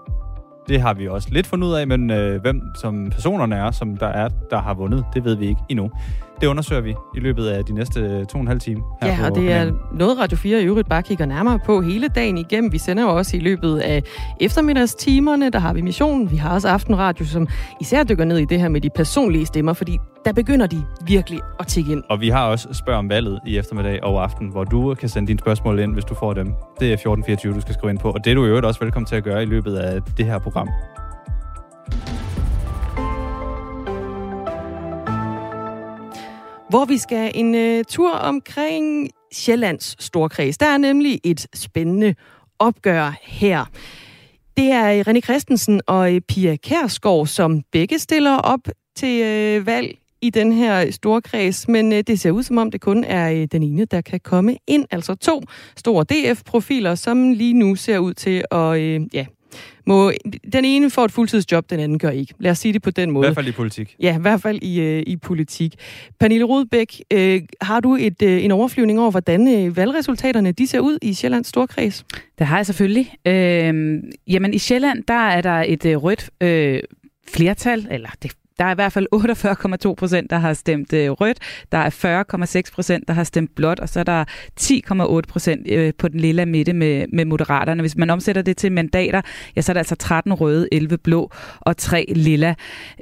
Det 0.68 0.82
har 0.82 0.94
vi 0.94 1.08
også 1.08 1.28
lidt 1.32 1.48
fundet 1.48 1.68
ud 1.68 1.74
af, 1.74 1.88
men 1.88 2.12
øh, 2.12 2.42
hvem 2.42 2.62
som 2.82 3.10
personerne 3.10 3.56
er, 3.56 3.72
som 3.72 3.98
der 3.98 4.08
er, 4.08 4.30
der 4.50 4.62
har 4.62 4.74
vundet, 4.74 5.06
det 5.14 5.24
ved 5.24 5.36
vi 5.36 5.48
ikke 5.48 5.62
endnu. 5.70 5.92
Det 6.42 6.48
undersøger 6.48 6.82
vi 6.82 6.96
i 7.16 7.20
løbet 7.20 7.48
af 7.48 7.66
de 7.66 7.74
næste 7.74 8.26
to 8.26 8.38
og 8.38 8.42
en 8.42 8.48
halv 8.48 8.60
time. 8.60 8.82
Her 9.02 9.10
Ja, 9.10 9.18
på 9.20 9.26
og 9.26 9.36
det 9.36 9.44
kanalen. 9.48 9.74
er 9.76 9.98
noget 9.98 10.20
Radio 10.20 10.38
4 10.38 10.62
i 10.62 10.66
øvrigt 10.66 10.90
bare 10.90 11.04
kigger 11.04 11.26
nærmere 11.26 11.60
på 11.66 11.82
hele 11.82 12.08
dagen 12.08 12.38
igennem. 12.38 12.72
Vi 12.72 12.78
sender 12.78 13.04
jo 13.04 13.10
også 13.10 13.38
i 13.38 13.40
løbet 13.40 13.78
af 13.80 14.04
eftermiddagstimerne, 14.42 15.50
der 15.50 15.60
har 15.60 15.74
vi 15.74 15.82
missionen. 15.82 16.32
Vi 16.32 16.36
har 16.36 16.54
også 16.54 16.68
aftenradio, 16.68 17.26
som 17.26 17.48
især 17.82 18.04
dykker 18.04 18.26
ned 18.26 18.38
i 18.38 18.46
det 18.46 18.60
her 18.62 18.70
med 18.70 18.82
de 18.82 18.90
personlige 18.90 19.46
stemmer, 19.46 19.74
fordi 19.74 19.98
der 20.26 20.34
begynder 20.34 20.68
de 20.68 20.84
virkelig 21.08 21.40
at 21.60 21.68
tikke 21.68 21.92
ind. 21.92 22.04
Og 22.10 22.22
vi 22.22 22.30
har 22.30 22.46
også 22.48 22.74
spørg 22.74 22.96
om 22.96 23.10
valget 23.10 23.40
i 23.48 23.58
eftermiddag 23.58 24.04
og 24.04 24.24
aften, 24.24 24.48
hvor 24.48 24.64
du 24.64 24.96
kan 25.00 25.10
sende 25.10 25.28
dine 25.28 25.40
spørgsmål 25.40 25.80
ind, 25.80 25.94
hvis 25.94 26.06
du 26.06 26.16
får 26.16 26.34
dem. 26.34 26.46
Det 26.80 26.90
er 26.90 26.94
1424, 26.94 27.54
du 27.54 27.62
skal 27.62 27.74
skrive 27.74 27.92
ind 27.92 28.00
på, 28.00 28.10
og 28.12 28.24
det 28.26 28.32
er 28.32 28.36
du 28.36 28.46
i 28.46 28.48
øvrigt 28.48 28.66
også 28.66 28.80
velkommen 28.80 29.06
til 29.06 29.16
at 29.16 29.24
gøre 29.24 29.44
i 29.44 29.46
løbet 29.46 29.76
af 29.76 30.02
det 30.18 30.26
her 30.26 30.40
program. 30.40 30.70
Hvor 36.70 36.86
vi 36.86 36.98
skal 36.98 37.32
en 37.36 37.56
øh, 37.56 37.84
tur 37.84 38.12
omkring 38.12 39.10
Sjællands 39.34 40.04
Storkreds. 40.04 40.58
Der 40.58 40.66
er 40.66 40.78
nemlig 40.78 41.20
et 41.24 41.48
spændende 41.54 42.16
opgør 42.60 43.14
her. 43.22 43.66
Det 44.58 44.72
er 44.72 44.94
øh, 44.94 45.00
René 45.08 45.20
Christensen 45.20 45.82
og 45.88 46.16
øh, 46.16 46.22
Pia 46.22 46.56
Kærsgaard, 46.56 47.28
som 47.28 47.62
begge 47.72 48.00
stiller 48.00 48.38
op 48.38 48.60
til 48.96 49.22
øh, 49.22 49.66
valg 49.66 49.98
i 50.22 50.30
den 50.30 50.52
her 50.52 50.92
storkreds, 50.92 51.68
men 51.68 51.94
øh, 51.94 52.04
det 52.08 52.20
ser 52.20 52.32
ud 52.32 52.44
som 52.44 52.58
om, 52.58 52.72
det 52.72 52.82
kun 52.82 53.04
er 53.04 53.32
øh, 53.32 53.48
den 53.52 53.64
ene, 53.64 53.86
der 53.86 54.02
kan 54.02 54.20
komme 54.20 54.58
ind. 54.68 54.86
Altså 54.92 55.16
to 55.16 55.42
store 55.78 56.04
DF-profiler, 56.04 56.96
som 56.96 57.32
lige 57.32 57.54
nu 57.54 57.76
ser 57.76 57.98
ud 57.98 58.14
til 58.14 58.44
at, 58.52 58.80
øh, 58.80 59.02
ja, 59.14 59.26
må, 59.86 60.12
den 60.54 60.66
ene 60.66 60.90
får 60.90 61.06
et 61.06 61.12
fuldtidsjob, 61.12 61.70
den 61.70 61.80
anden 61.80 62.00
gør 62.00 62.10
ikke. 62.10 62.34
Lad 62.40 62.52
os 62.52 62.58
sige 62.60 62.74
det 62.74 62.82
på 62.82 62.92
den 62.92 63.10
I 63.10 63.12
måde. 63.12 63.28
hvert 63.28 63.36
fald 63.36 63.48
i 63.48 63.52
politik. 63.52 63.96
Ja, 64.00 64.18
i 64.18 64.22
hvert 64.22 64.42
fald 64.42 64.60
i, 64.62 64.80
øh, 64.80 65.04
i 65.08 65.16
politik. 65.16 65.76
Pernille 66.20 66.44
Rudbæk, 66.46 67.02
øh, 67.14 67.42
har 67.62 67.80
du 67.80 67.96
et, 68.00 68.22
øh, 68.22 68.44
en 68.44 68.52
overflyvning 68.52 69.00
over, 69.00 69.12
hvordan 69.12 69.48
øh, 69.68 69.78
valgresultaterne 69.78 70.52
de 70.52 70.68
ser 70.68 70.80
ud 70.80 70.98
i 71.02 71.14
Sjællands 71.14 71.48
Storkreds? 71.48 72.06
Det 72.40 72.48
har 72.48 72.56
jeg 72.58 72.66
selvfølgelig. 72.66 73.14
Øh, 73.26 74.04
jamen, 74.28 74.54
i 74.54 74.58
Sjælland, 74.58 75.04
der 75.08 75.28
er 75.28 75.42
der 75.42 75.64
et 75.68 75.86
øh, 75.86 75.98
rødt 75.98 76.30
øh, 76.42 76.80
flertal, 77.28 77.88
eller 77.92 78.10
det 78.24 78.32
der 78.60 78.66
er 78.66 78.72
i 78.72 78.76
hvert 78.76 78.94
fald 78.94 79.08
48,2 79.90 79.94
procent, 79.94 80.30
der 80.30 80.38
har 80.38 80.54
stemt 80.54 80.94
øh, 80.94 81.12
rødt. 81.12 81.38
Der 81.72 81.78
er 81.78 81.90
40,6 82.66 82.74
procent, 82.74 83.08
der 83.08 83.14
har 83.14 83.24
stemt 83.24 83.56
blåt, 83.56 83.80
og 83.80 83.90
så 83.90 84.00
er 84.00 84.04
der 84.04 84.26
10,8 84.60 85.22
procent 85.30 85.68
øh, 85.72 85.94
på 85.98 86.08
den 86.08 86.20
lille 86.20 86.46
midte 86.46 86.74
med, 86.74 87.06
med 87.14 87.26
moderaterne. 87.26 87.82
Hvis 87.82 87.96
man 87.98 88.10
omsætter 88.10 88.42
det 88.42 88.58
til 88.58 88.72
mandater, 88.72 89.22
ja, 89.56 89.62
så 89.62 89.72
er 89.72 89.74
der 89.74 89.80
altså 89.80 89.96
13 89.96 90.34
røde, 90.34 90.68
11 90.72 90.98
blå 90.98 91.32
og 91.60 91.78
3 91.78 92.06
lilla. 92.16 92.56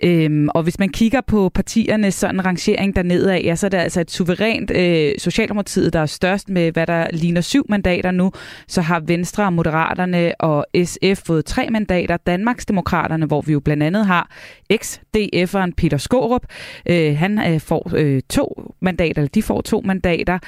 Øhm, 0.03 0.49
og 0.49 0.63
hvis 0.63 0.79
man 0.79 0.89
kigger 0.89 1.21
på 1.21 1.49
partiernes 1.53 2.15
sådan 2.15 2.45
rangering 2.45 2.95
dernede 2.95 3.33
af, 3.33 3.41
ja, 3.43 3.55
så 3.55 3.67
er 3.67 3.69
det 3.69 3.77
altså 3.77 4.01
et 4.01 4.11
suverænt 4.11 4.71
øh, 4.71 5.13
Socialdemokratiet, 5.17 5.93
der 5.93 5.99
er 5.99 6.05
størst 6.05 6.49
med, 6.49 6.71
hvad 6.71 6.87
der 6.87 7.07
ligner 7.13 7.41
syv 7.41 7.65
mandater 7.69 8.11
nu. 8.11 8.31
Så 8.67 8.81
har 8.81 8.99
Venstre 8.99 9.43
og 9.43 9.53
Moderaterne 9.53 10.33
og 10.39 10.65
SF 10.85 11.25
fået 11.25 11.45
tre 11.45 11.69
mandater. 11.69 12.17
Danmarksdemokraterne, 12.17 13.25
hvor 13.25 13.41
vi 13.41 13.53
jo 13.53 13.59
blandt 13.59 13.83
andet 13.83 14.05
har 14.05 14.29
ex-DF'eren 15.47 15.71
Peter 15.77 15.97
Skårup. 15.97 16.45
Øh, 16.85 17.17
han 17.17 17.53
øh, 17.53 17.59
får 17.59 17.91
øh, 17.95 18.21
to 18.29 18.73
mandater, 18.79 19.21
eller 19.21 19.29
de 19.29 19.43
får 19.43 19.61
to 19.61 19.81
mandater. 19.85 20.39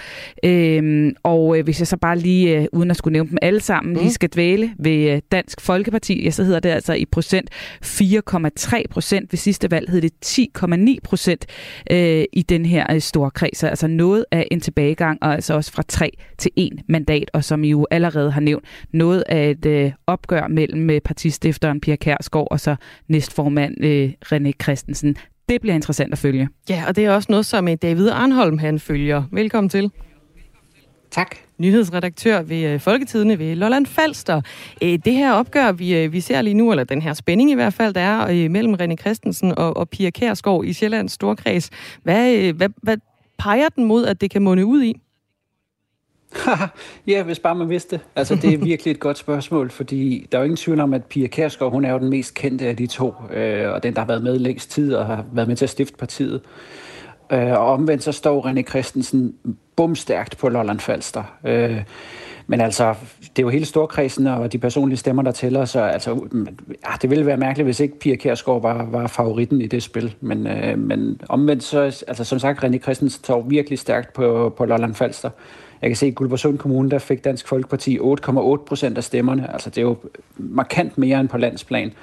Øh, 0.44 1.12
og 1.24 1.58
øh, 1.58 1.64
hvis 1.64 1.80
jeg 1.80 1.88
så 1.88 1.98
bare 1.98 2.18
lige, 2.18 2.58
øh, 2.58 2.66
uden 2.74 2.92
at 2.92 2.98
skulle 2.98 3.14
nævne 3.14 3.30
dem 3.30 3.38
alle 3.42 3.60
sammen, 3.60 3.94
mm. 3.94 4.00
lige 4.00 4.12
skal 4.12 4.30
dvæle 4.30 4.72
ved 4.80 5.12
øh, 5.12 5.22
Dansk 5.32 5.62
Folkeparti, 5.62 6.24
ja, 6.24 6.32
så 6.32 6.44
hedder 6.44 6.60
det 6.60 6.70
altså 6.70 6.94
i 6.94 7.06
procent 7.06 7.50
4,3 7.86 8.84
procent. 8.90 9.34
Ved 9.34 9.38
sidste 9.38 9.72
valg 9.72 9.90
hed 9.90 10.02
det 10.02 10.12
10,9 10.26 10.96
procent 11.04 11.46
øh, 11.92 12.24
i 12.34 12.42
den 12.42 12.66
her 12.66 12.94
øh, 12.94 13.02
store 13.02 13.32
kreds. 13.32 13.64
Altså 13.64 13.88
noget 13.88 14.26
af 14.32 14.48
en 14.52 14.62
tilbagegang, 14.62 15.18
og 15.22 15.34
altså 15.34 15.54
også 15.54 15.72
fra 15.72 15.84
3 15.88 16.12
til 16.38 16.52
1 16.56 16.72
mandat, 16.88 17.32
og 17.34 17.44
som 17.44 17.64
I 17.64 17.70
jo 17.70 17.88
allerede 17.92 18.32
har 18.32 18.42
nævnt, 18.42 18.66
noget 18.94 19.24
af 19.28 19.50
et 19.50 19.66
øh, 19.66 19.92
opgør 20.08 20.48
mellem 20.48 20.90
øh, 20.90 21.02
partistifteren 21.02 21.82
Pia 21.82 21.96
Kærsgaard 21.96 22.48
og 22.52 22.60
så 22.60 22.76
næstformand 23.08 23.84
øh, 23.84 24.12
René 24.26 24.52
Christensen. 24.64 24.89
Det 25.50 25.62
bliver 25.62 25.76
interessant 25.76 26.12
at 26.14 26.18
følge. 26.20 26.50
Ja, 26.70 26.84
og 26.88 26.96
det 26.96 27.06
er 27.06 27.12
også 27.12 27.28
noget, 27.32 27.46
som 27.46 27.68
øh, 27.68 27.78
David 27.82 28.10
Arnholm 28.10 28.58
han 28.58 28.80
følger. 28.80 29.24
Velkommen 29.32 29.70
til. 29.70 29.92
Tak. 31.12 31.36
Nyhedsredaktør 31.58 32.42
ved 32.42 32.64
øh, 32.64 32.80
Folketidene 32.80 33.40
ved 33.40 33.56
Lolland 33.56 33.86
Falster. 33.86 34.42
Øh, 34.84 35.00
Det 35.06 35.14
her 35.14 35.32
opgør, 35.34 35.72
vi, 35.72 36.08
vi 36.08 36.20
ser 36.22 36.42
lige 36.42 36.54
nu, 36.54 36.72
eller 36.72 36.84
den 36.84 37.02
her 37.02 37.14
spænding 37.14 37.52
i 37.52 37.56
hvert 37.56 37.74
fald, 37.74 37.94
der 37.94 38.02
er 38.02 38.50
mellem 38.50 38.74
René 38.74 38.96
Christensen 38.96 39.54
og, 39.58 39.78
og 39.78 39.90
Pia 39.90 40.10
Kærsgaard 40.10 40.66
i 40.66 40.74
Sjællands 40.74 41.12
Storkreds. 41.12 41.70
Hvad, 42.04 42.54
hvad, 42.54 42.70
hvad 42.82 42.98
peger 43.38 43.70
den 43.70 43.84
mod, 43.86 44.06
at 44.06 44.22
det 44.22 44.32
kan 44.32 44.42
munde 44.42 44.66
ud 44.66 44.84
i? 44.84 44.94
ja, 47.08 47.24
hvis 47.24 47.40
bare 47.40 47.56
man 47.56 47.70
vidste. 47.70 48.00
Altså, 48.16 48.36
det 48.36 48.54
er 48.54 48.58
virkelig 48.72 48.92
et 48.92 49.00
godt 49.00 49.18
spørgsmål, 49.18 49.70
fordi 49.70 50.28
der 50.32 50.38
er 50.38 50.42
jo 50.42 50.46
ingen 50.46 50.58
tvivl 50.58 50.80
om, 50.80 50.94
at 50.94 51.06
Pia 51.06 51.28
Kærsgaard, 51.28 51.72
hun 51.72 51.86
er 51.86 51.92
jo 51.92 52.00
den 52.00 52.10
mest 52.10 52.34
kendte 52.34 52.68
af 52.68 52.78
de 52.78 52.88
to, 52.88 53.14
øh, 53.34 53.72
og 53.72 53.84
den, 53.84 53.94
der 53.94 54.00
har 54.00 54.08
været 54.08 54.24
med 54.24 54.40
længst 54.40 54.72
tid 54.72 54.94
og 54.94 55.06
har 55.06 55.26
været 55.32 55.48
med 55.48 55.56
til 55.56 55.66
at 55.66 55.70
stifte 55.70 55.98
partiet. 55.98 56.42
Øh, 57.32 57.52
og 57.52 57.68
omvendt 57.68 58.04
så 58.04 58.12
står 58.12 58.48
René 58.48 58.62
Christensen 58.62 59.36
bumstærkt 59.76 60.38
på 60.38 60.50
Lolland 60.50 60.80
Falster. 60.80 61.24
Øh, 61.44 61.84
men 62.48 62.62
altså, 62.62 62.96
det 63.22 63.40
er 63.40 63.44
jo 63.44 63.50
hele 63.50 63.66
storkredsen 63.66 64.28
og 64.28 64.52
de 64.52 64.58
personlige 64.58 64.98
stemmer, 64.98 65.24
der 65.24 65.32
tæller, 65.32 65.66
så 65.66 65.82
altså, 65.82 66.28
ja, 66.70 66.92
det 67.02 67.10
ville 67.10 67.26
være 67.26 67.38
mærkeligt, 67.38 67.66
hvis 67.66 67.80
ikke 67.80 68.00
Pia 68.00 68.16
Kjærsgaard 68.16 68.62
var, 68.62 68.86
var 68.86 69.08
favoritten 69.08 69.62
i 69.62 69.68
det 69.68 69.84
spil. 69.84 70.16
Men, 70.22 70.48
øh, 70.48 70.80
men 70.80 71.22
omvendt 71.30 71.64
så, 71.64 71.80
altså 72.08 72.24
som 72.24 72.40
sagt, 72.40 72.64
René 72.64 72.78
Christensen 72.78 73.24
står 73.24 73.42
virkelig 73.42 73.80
stærkt 73.80 74.14
på, 74.14 74.54
på 74.58 74.66
Lolland 74.66 74.96
Falster. 74.96 75.30
Jeg 75.82 75.90
kan 75.90 75.96
se, 75.96 76.06
at 76.06 76.12
i 76.12 76.14
Guldborgsund 76.16 76.58
Kommune, 76.58 76.90
der 76.90 77.00
fik 77.00 77.24
Dansk 77.24 77.48
Folkeparti 77.48 78.00
8,8 78.00 78.66
procent 78.66 78.98
af 78.98 79.04
stemmerne. 79.04 79.54
Altså 79.54 79.70
det 79.70 79.78
er 79.78 79.82
jo 79.82 79.98
markant 80.38 80.98
mere 80.98 81.20
end 81.20 81.30
på 81.30 81.38
landsplan. 81.38 81.94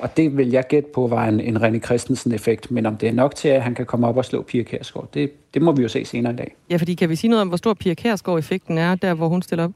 Og 0.00 0.16
det 0.16 0.36
vil 0.36 0.50
jeg 0.50 0.64
gætte 0.68 0.88
på 0.94 1.06
var 1.06 1.24
en, 1.24 1.40
en 1.40 1.56
René 1.56 1.78
Christensen-effekt. 1.78 2.70
Men 2.70 2.86
om 2.86 2.96
det 2.96 3.08
er 3.08 3.12
nok 3.12 3.34
til, 3.34 3.48
at 3.48 3.62
han 3.62 3.74
kan 3.74 3.86
komme 3.86 4.06
op 4.06 4.16
og 4.16 4.24
slå 4.24 4.42
Pia 4.42 4.62
Kjærsgaard, 4.62 5.08
det, 5.14 5.32
det 5.54 5.62
må 5.62 5.72
vi 5.72 5.82
jo 5.82 5.88
se 5.88 6.04
senere 6.04 6.32
i 6.32 6.36
dag. 6.36 6.54
Ja, 6.70 6.76
fordi 6.76 6.94
kan 6.94 7.08
vi 7.08 7.16
sige 7.16 7.30
noget 7.30 7.42
om, 7.42 7.48
hvor 7.48 7.56
stor 7.56 7.74
Pia 7.74 7.94
Kærsgaard-effekten 7.94 8.78
er, 8.78 8.94
der 8.94 9.14
hvor 9.14 9.28
hun 9.28 9.42
stiller 9.42 9.64
op? 9.64 9.72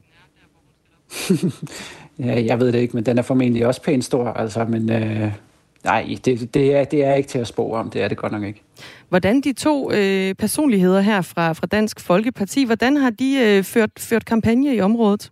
ja, 2.25 2.45
jeg 2.45 2.59
ved 2.59 2.71
det 2.71 2.79
ikke, 2.79 2.95
men 2.95 3.05
den 3.05 3.17
er 3.17 3.21
formentlig 3.21 3.67
også 3.67 3.81
pænt 3.81 4.05
stor. 4.05 4.27
Altså, 4.27 4.65
men 4.65 4.91
øh, 4.91 5.31
nej, 5.83 6.17
det, 6.25 6.53
det, 6.53 6.75
er, 6.75 6.83
det 6.83 7.05
er 7.05 7.13
ikke 7.13 7.29
til 7.29 7.39
at 7.39 7.47
spå 7.47 7.73
om. 7.73 7.89
Det 7.89 8.01
er 8.01 8.07
det 8.07 8.17
godt 8.17 8.31
nok 8.31 8.43
ikke. 8.43 8.61
Hvordan 9.09 9.41
de 9.41 9.53
to 9.53 9.91
øh, 9.91 10.35
personligheder 10.35 11.01
her 11.01 11.21
fra, 11.21 11.53
fra 11.53 11.67
Dansk 11.67 11.99
Folkeparti, 11.99 12.65
hvordan 12.65 12.97
har 12.97 13.09
de 13.09 13.37
øh, 13.41 13.63
ført, 13.63 13.89
ført 13.99 14.25
kampagne 14.25 14.75
i 14.75 14.81
området? 14.81 15.31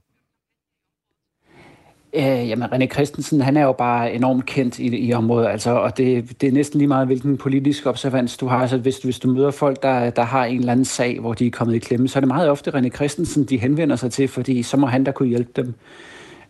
Øh, 2.14 2.50
jamen, 2.50 2.74
René 2.74 2.88
Christensen, 2.88 3.42
han 3.42 3.58
er 3.58 3.64
jo 3.64 3.72
bare 3.72 4.14
enormt 4.14 4.46
kendt 4.46 4.80
i, 4.80 4.98
i 4.98 5.14
området, 5.14 5.48
altså, 5.48 5.72
og 5.72 5.98
det, 5.98 6.42
det 6.42 6.48
er 6.48 6.52
næsten 6.52 6.78
lige 6.78 6.88
meget, 6.88 7.08
hvilken 7.08 7.38
politisk 7.38 7.86
observans 7.86 8.38
du 8.38 8.48
har. 8.48 8.58
Altså, 8.58 8.78
hvis, 8.78 8.98
hvis 8.98 9.20
du 9.20 9.34
møder 9.34 9.52
folk, 9.52 9.84
der, 9.84 10.10
der 10.10 10.24
har 10.24 10.46
en 10.46 10.60
eller 10.60 10.72
anden 10.72 10.86
sag, 10.86 11.20
hvor 11.20 11.34
de 11.34 11.48
er 11.48 11.52
kommet 11.52 11.76
i 11.76 11.80
klemme, 11.80 12.08
så 12.08 12.20
er 12.20 12.22
det 12.22 12.28
meget 12.28 12.50
ofte 12.50 12.72
René 12.72 12.90
Christensen, 12.90 13.44
de 13.46 13.58
henvender 13.58 13.96
sig 13.96 14.12
til, 14.12 14.28
fordi 14.28 14.64
så 14.64 14.78
må 14.78 14.88
han 14.88 15.04
da 15.04 15.12
kunne 15.12 15.30
hjælpe 15.30 15.52
dem. 15.56 15.74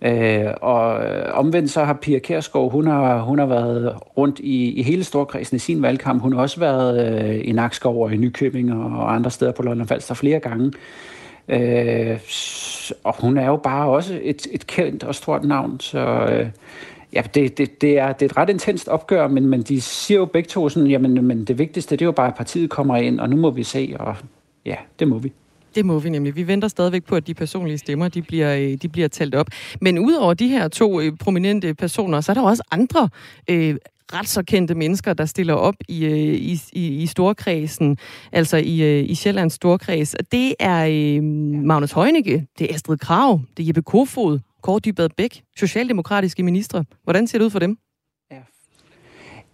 Øh, 0.02 0.46
og 0.62 1.04
øh, 1.06 1.26
omvendt 1.34 1.72
så 1.72 1.84
har 1.84 1.94
Pia 1.94 2.20
Kærsgaard, 2.20 2.72
hun 2.72 2.88
har, 2.88 3.22
hun 3.22 3.40
har 3.40 3.46
været 3.46 3.96
rundt 4.18 4.40
i, 4.40 4.72
i 4.72 4.84
hele 4.84 5.04
Storkredsen 5.04 5.56
i 5.56 5.60
sin 5.60 5.82
valgkamp. 5.82 6.22
Hun 6.22 6.34
har 6.34 6.42
også 6.42 6.60
været 6.60 7.24
øh, 7.24 7.42
i 7.44 7.52
Nakskov 7.52 8.04
og 8.04 8.14
i 8.14 8.18
Nykøbing 8.18 8.74
og 8.74 9.16
andre 9.16 9.32
steder 9.32 9.52
på 9.52 9.64
Lolland 9.64 9.88
Falster 9.88 10.14
flere 10.14 10.40
gange. 10.40 10.72
Øh, 11.50 12.20
og 13.04 13.16
hun 13.22 13.38
er 13.38 13.46
jo 13.46 13.56
bare 13.56 13.90
også 13.90 14.20
et, 14.22 14.48
et 14.52 14.68
kendt 14.68 15.04
og 15.04 15.16
stort 15.16 15.44
navn, 15.44 15.80
så 15.80 16.00
øh, 16.00 16.48
ja, 17.14 17.22
det, 17.34 17.58
det, 17.58 17.82
det, 17.82 18.00
er, 18.00 18.12
det 18.12 18.26
er 18.26 18.30
et 18.30 18.38
ret 18.38 18.50
intenst 18.50 18.88
opgør, 18.88 19.28
men, 19.28 19.46
men 19.46 19.62
de 19.62 19.82
siger 19.82 20.18
jo 20.18 20.26
begge 20.26 20.48
to 20.48 20.70
sådan, 20.70 20.90
jamen 20.90 21.26
men 21.28 21.46
det 21.46 21.58
vigtigste, 21.58 21.96
det 21.96 22.02
er 22.02 22.06
jo 22.06 22.12
bare, 22.12 22.28
at 22.28 22.36
partiet 22.36 22.70
kommer 22.70 22.96
ind, 22.96 23.20
og 23.20 23.30
nu 23.30 23.36
må 23.36 23.50
vi 23.50 23.64
se, 23.64 23.96
og 24.00 24.16
ja, 24.66 24.76
det 25.00 25.08
må 25.08 25.18
vi. 25.18 25.34
Det 25.76 25.86
må 25.86 26.00
vi 26.00 26.10
nemlig. 26.10 26.36
Vi 26.36 26.48
venter 26.48 26.68
stadigvæk 26.68 27.04
på, 27.06 27.16
at 27.16 27.28
de 27.28 27.34
personlige 27.34 27.78
stemmer, 27.78 28.08
de 28.08 28.22
bliver, 28.22 28.56
øh, 28.56 28.78
de 28.82 28.90
bliver 28.90 29.08
talt 29.08 29.36
op. 29.36 29.48
Men 29.82 30.00
udover 30.00 30.34
de 30.34 30.48
her 30.48 30.68
to 30.68 31.02
øh, 31.02 31.18
prominente 31.18 31.74
personer, 31.74 32.22
så 32.22 32.32
er 32.32 32.34
der 32.34 32.42
også 32.42 32.64
andre 32.72 33.10
øh, 33.50 33.76
ret 34.14 34.28
så 34.28 34.44
kendte 34.44 34.76
mennesker, 34.76 35.14
der 35.14 35.26
stiller 35.26 35.54
op 35.54 35.76
i, 35.88 36.06
øh, 36.06 36.18
i, 36.18 36.62
i, 36.74 36.88
i 36.88 37.06
storkredsen, 37.06 37.98
altså 38.32 38.58
i, 38.58 39.02
i 39.02 39.16
Sjællands 39.16 39.54
storkreds. 39.54 40.16
Det 40.32 40.56
er 40.60 40.86
øh, 40.86 41.24
Magnus 41.64 41.92
Heunicke, 41.92 42.48
det 42.60 42.70
er 42.70 42.76
Astrid 42.76 42.98
Krav, 42.98 43.42
det 43.58 43.64
er 43.64 43.68
Jeppe 43.68 43.82
Kofod, 43.82 44.40
Kåre 44.64 44.80
Dybad 44.80 45.10
Bæk, 45.18 45.42
socialdemokratiske 45.58 46.44
ministre. 46.44 46.86
Hvordan 47.04 47.28
ser 47.28 47.38
det 47.38 47.46
ud 47.46 47.50
for 47.50 47.60
dem? 47.60 47.78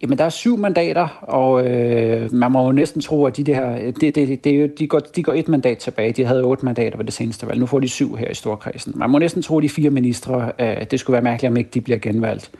Jamen, 0.02 0.18
der 0.18 0.24
er 0.24 0.28
syv 0.28 0.58
mandater, 0.58 1.08
og 1.22 1.66
øh, 1.66 2.32
man 2.32 2.52
må 2.52 2.64
jo 2.64 2.72
næsten 2.72 3.00
tro, 3.00 3.24
at 3.24 3.36
de 3.36 3.44
der, 3.44 3.92
det, 4.00 4.14
det, 4.14 4.44
det, 4.44 4.78
de, 4.78 4.86
går, 4.86 4.98
de 4.98 5.22
går 5.22 5.32
et 5.32 5.48
mandat 5.48 5.78
tilbage. 5.78 6.12
De 6.12 6.24
havde 6.24 6.42
otte 6.42 6.64
mandater 6.64 6.96
ved 6.96 7.04
det 7.04 7.14
seneste 7.14 7.46
valg. 7.46 7.60
Nu 7.60 7.66
får 7.66 7.80
de 7.80 7.88
syv 7.88 8.16
her 8.16 8.28
i 8.28 8.34
Storkredsen. 8.34 8.92
Man 8.96 9.10
må 9.10 9.18
næsten 9.18 9.42
tro, 9.42 9.58
at 9.58 9.62
de 9.62 9.68
fire 9.68 9.90
ministre, 9.90 10.52
øh, 10.58 10.86
det 10.90 11.00
skulle 11.00 11.14
være 11.14 11.22
mærkeligt, 11.22 11.50
om 11.50 11.56
ikke 11.56 11.70
de 11.74 11.80
bliver 11.80 11.98
genvalgt. 11.98 12.50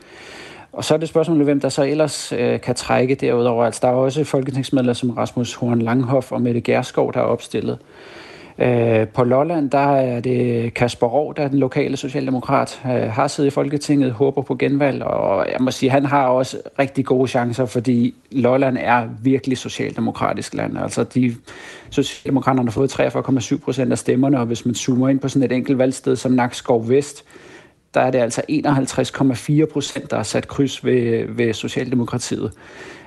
Og 0.73 0.83
så 0.83 0.93
er 0.93 0.97
det 0.97 1.09
spørgsmålet, 1.09 1.45
hvem 1.45 1.59
der 1.59 1.69
så 1.69 1.83
ellers 1.83 2.33
øh, 2.33 2.61
kan 2.61 2.75
trække 2.75 3.15
derudover. 3.15 3.65
Altså, 3.65 3.79
der 3.83 3.87
er 3.87 3.93
også 3.93 4.23
folketingsmedlemmer 4.23 4.93
som 4.93 5.09
Rasmus 5.09 5.53
Horn 5.53 5.81
Langhoff 5.81 6.31
og 6.31 6.41
Mette 6.41 6.61
Gerskov, 6.61 7.13
der 7.13 7.19
er 7.19 7.23
opstillet. 7.23 7.77
Øh, 7.81 8.26
Øh, 8.59 9.07
på 9.07 9.23
Lolland, 9.23 9.69
der 9.69 9.95
er 9.95 10.19
det 10.19 10.73
Kasper 10.73 11.07
Rov, 11.07 11.35
der 11.35 11.43
er 11.43 11.47
den 11.47 11.59
lokale 11.59 11.97
socialdemokrat, 11.97 12.81
øh, 12.85 12.91
har 12.91 13.27
siddet 13.27 13.51
i 13.51 13.53
Folketinget, 13.53 14.11
håber 14.11 14.41
på 14.41 14.55
genvalg, 14.55 15.03
og 15.03 15.47
jeg 15.47 15.57
må 15.59 15.71
sige, 15.71 15.89
han 15.89 16.05
har 16.05 16.27
også 16.27 16.57
rigtig 16.79 17.05
gode 17.05 17.27
chancer, 17.27 17.65
fordi 17.65 18.15
Lolland 18.31 18.77
er 18.79 19.07
virkelig 19.23 19.57
socialdemokratisk 19.57 20.53
land. 20.53 20.77
Altså, 20.77 21.03
de 21.03 21.35
Socialdemokraterne 21.89 22.67
har 22.67 22.71
fået 22.71 22.99
43,7 22.99 23.57
procent 23.57 23.91
af 23.91 23.97
stemmerne, 23.97 24.39
og 24.39 24.45
hvis 24.45 24.65
man 24.65 24.75
zoomer 24.75 25.09
ind 25.09 25.19
på 25.19 25.27
sådan 25.27 25.45
et 25.45 25.51
enkelt 25.51 25.77
valgsted 25.77 26.15
som 26.15 26.31
Nakskov 26.31 26.89
Vest, 26.89 27.23
der 27.93 28.01
er 28.01 28.11
det 28.11 28.19
altså 28.19 28.41
51,4 28.49 29.65
procent, 29.65 30.11
der 30.11 30.17
har 30.17 30.23
sat 30.23 30.47
kryds 30.47 30.85
ved, 30.85 31.25
ved 31.29 31.53
Socialdemokratiet. 31.53 32.51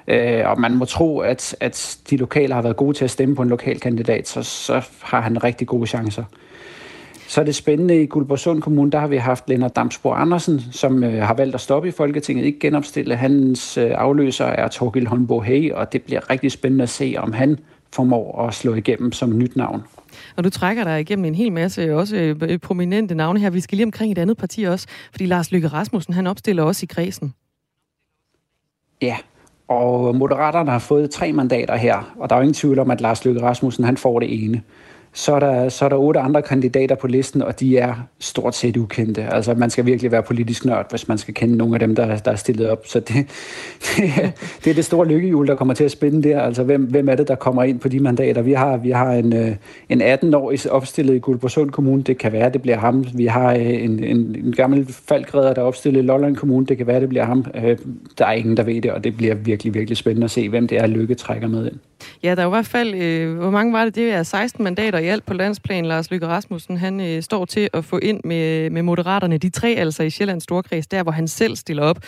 Øh, 0.09 0.43
og 0.51 0.61
man 0.61 0.75
må 0.75 0.85
tro, 0.85 1.19
at, 1.19 1.57
at 1.61 1.99
de 2.11 2.17
lokale 2.17 2.55
har 2.55 2.63
været 2.63 2.77
gode 2.77 2.97
til 2.97 3.05
at 3.05 3.11
stemme 3.11 3.37
på 3.37 3.43
en 3.43 3.49
lokal 3.49 3.81
kandidat, 3.81 4.29
så, 4.29 4.43
så 4.43 4.83
har 5.01 5.21
han 5.21 5.45
rigtig 5.45 5.67
gode 5.67 5.87
chancer. 5.87 6.25
Så 7.29 7.41
er 7.41 7.45
det 7.45 7.55
spændende 7.55 8.03
i 8.03 8.07
Guldborgsund 8.07 8.63
Kommune, 8.63 8.91
der 8.91 8.99
har 8.99 9.07
vi 9.07 9.17
haft 9.17 9.49
Lennart 9.49 9.77
Damsbo 9.77 10.11
Andersen, 10.11 10.61
som 10.73 11.05
øh, 11.05 11.23
har 11.23 11.35
valgt 11.35 11.55
at 11.55 11.61
stoppe 11.61 11.89
i 11.89 11.91
Folketinget, 11.91 12.45
ikke 12.45 12.59
genopstille. 12.59 13.17
Hans 13.17 13.79
øh, 13.79 13.91
afløser 13.95 14.45
er 14.45 14.69
Torgild 14.69 15.07
Håndbo 15.07 15.41
Hey, 15.41 15.73
og 15.73 15.93
det 15.93 16.03
bliver 16.03 16.31
rigtig 16.31 16.53
spændende 16.53 16.83
at 16.83 16.89
se, 16.89 17.15
om 17.19 17.33
han 17.33 17.59
formår 17.93 18.47
at 18.47 18.55
slå 18.55 18.75
igennem 18.75 19.13
som 19.13 19.39
nyt 19.39 19.57
navn. 19.57 19.83
Og 20.37 20.45
du 20.45 20.51
trækker 20.51 20.85
dig 20.85 21.01
igennem 21.01 21.25
en 21.25 21.35
hel 21.35 21.53
masse 21.53 21.97
også 21.97 22.17
øh, 22.17 22.59
prominente 22.59 23.15
navne 23.15 23.41
her. 23.41 23.51
Vi 23.51 23.61
skal 23.61 23.77
lige 23.77 23.87
omkring 23.87 24.13
et 24.13 24.19
andet 24.19 24.37
parti 24.37 24.63
også, 24.63 24.87
fordi 25.11 25.27
Lars 25.27 25.53
Lykke 25.53 25.69
Rasmussen, 25.69 26.15
han 26.15 26.27
opstiller 26.27 26.63
også 26.63 26.85
i 26.85 26.87
kredsen. 26.87 27.35
Ja, 29.03 29.17
og 29.71 30.17
Moderaterne 30.17 30.71
har 30.71 30.79
fået 30.79 31.11
tre 31.11 31.33
mandater 31.33 31.77
her, 31.77 32.15
og 32.19 32.31
der 32.31 32.37
er 32.37 32.41
jo 32.41 32.43
ingen 32.43 32.55
tvivl 32.55 32.79
om, 32.79 32.91
at 32.91 33.01
Lars 33.01 33.25
Løkke 33.25 33.43
Rasmussen 33.43 33.85
han 33.85 33.97
får 33.97 34.21
det 34.21 34.45
ene. 34.45 34.63
Så 35.13 35.35
er, 35.35 35.41
der, 35.41 35.69
så 35.69 35.85
er 35.85 35.89
der 35.89 35.97
otte 35.97 36.21
andre 36.21 36.43
kandidater 36.43 36.95
på 36.95 37.07
listen, 37.07 37.43
og 37.43 37.61
de 37.61 37.79
er 37.79 37.95
stort 38.19 38.55
set 38.55 38.77
ukendte. 38.77 39.23
Altså, 39.23 39.55
man 39.55 39.71
skal 39.71 39.87
virkelig 39.87 40.13
være 40.13 40.23
politisk 40.23 40.65
nørd, 40.65 40.91
hvis 40.91 41.09
man 41.09 41.19
skal 41.19 41.35
kende 41.35 41.57
nogle 41.57 41.75
af 41.75 41.81
dem, 41.81 41.95
der, 41.95 42.17
der 42.17 42.31
er 42.31 42.37
stillet 42.37 42.69
op. 42.69 42.87
Så 42.87 43.01
det, 43.01 43.17
det, 43.97 44.13
det 44.65 44.71
er 44.71 44.75
det 44.75 44.85
store 44.85 45.07
lykkehjul, 45.07 45.47
der 45.47 45.55
kommer 45.55 45.75
til 45.75 45.85
at 45.85 45.91
spænde 45.91 46.29
der. 46.29 46.41
Altså, 46.41 46.63
hvem, 46.63 46.83
hvem 46.83 47.09
er 47.09 47.15
det, 47.15 47.29
der 47.29 47.35
kommer 47.35 47.63
ind 47.63 47.81
på 47.81 47.89
de 47.89 48.01
mandater? 48.01 48.43
Vi 48.43 48.53
har, 48.53 48.77
vi 48.77 48.91
har 48.91 49.13
en, 49.13 49.33
øh, 49.33 49.57
en 49.89 50.03
18-årig 50.03 50.71
opstillet 50.71 51.15
i 51.15 51.19
Guldborgsund 51.19 51.71
Kommune. 51.71 52.03
Det 52.03 52.19
kan 52.19 52.33
være, 52.33 52.51
det 52.51 52.63
bliver 52.63 52.79
ham. 52.79 53.05
Vi 53.15 53.27
har 53.27 53.55
øh, 53.55 53.85
en, 53.85 54.05
en, 54.05 54.37
en 54.45 54.53
gammel 54.53 54.87
falkredder, 54.87 55.55
der 55.55 55.63
er 55.63 55.67
opstillet 55.67 56.03
i 56.03 56.07
Lolland 56.07 56.37
Kommune. 56.37 56.67
Det 56.67 56.77
kan 56.77 56.87
være, 56.87 57.01
det 57.01 57.09
bliver 57.09 57.25
ham. 57.25 57.45
Øh, 57.55 57.79
der 58.19 58.27
er 58.27 58.33
ingen, 58.33 58.57
der 58.57 58.63
ved 58.63 58.81
det, 58.81 58.93
og 58.93 59.05
det 59.05 59.17
bliver 59.17 59.35
virkelig, 59.35 59.75
virkelig 59.75 59.97
spændende 59.97 60.25
at 60.25 60.31
se, 60.31 60.49
hvem 60.49 60.69
det 60.69 60.79
er, 60.79 60.87
Lykke 60.87 61.15
trækker 61.15 61.49
med 61.49 61.67
ind. 61.67 61.90
Ja, 62.23 62.35
der 62.35 62.43
er 62.43 62.47
i 62.47 62.51
hvert 62.51 62.67
fald, 62.67 62.95
øh, 62.95 63.39
hvor 63.39 63.51
mange 63.51 63.73
var 63.73 63.85
det? 63.85 63.95
Det 63.95 64.13
er 64.13 64.23
16 64.23 64.65
mandater 64.65 64.99
i 64.99 65.07
alt 65.07 65.27
på 65.27 65.35
landsplan. 65.35 65.87
Lars 65.87 66.11
Lykke 66.11 66.27
Rasmussen, 66.27 66.77
han 66.77 67.01
øh, 67.01 67.23
står 67.23 67.45
til 67.45 67.69
at 67.73 67.85
få 67.85 67.99
ind 67.99 68.21
med, 68.25 68.71
med 68.71 68.83
moderaterne. 68.83 69.39
De 69.39 69.51
tre 69.51 69.69
altså 69.69 70.03
i 70.03 70.11
Sjællands 70.11 70.43
Storkreds, 70.43 70.87
der 70.87 71.03
hvor 71.03 71.13
han 71.13 71.29
selv 71.29 71.57
stiller 71.57 71.83
op. 71.83 71.99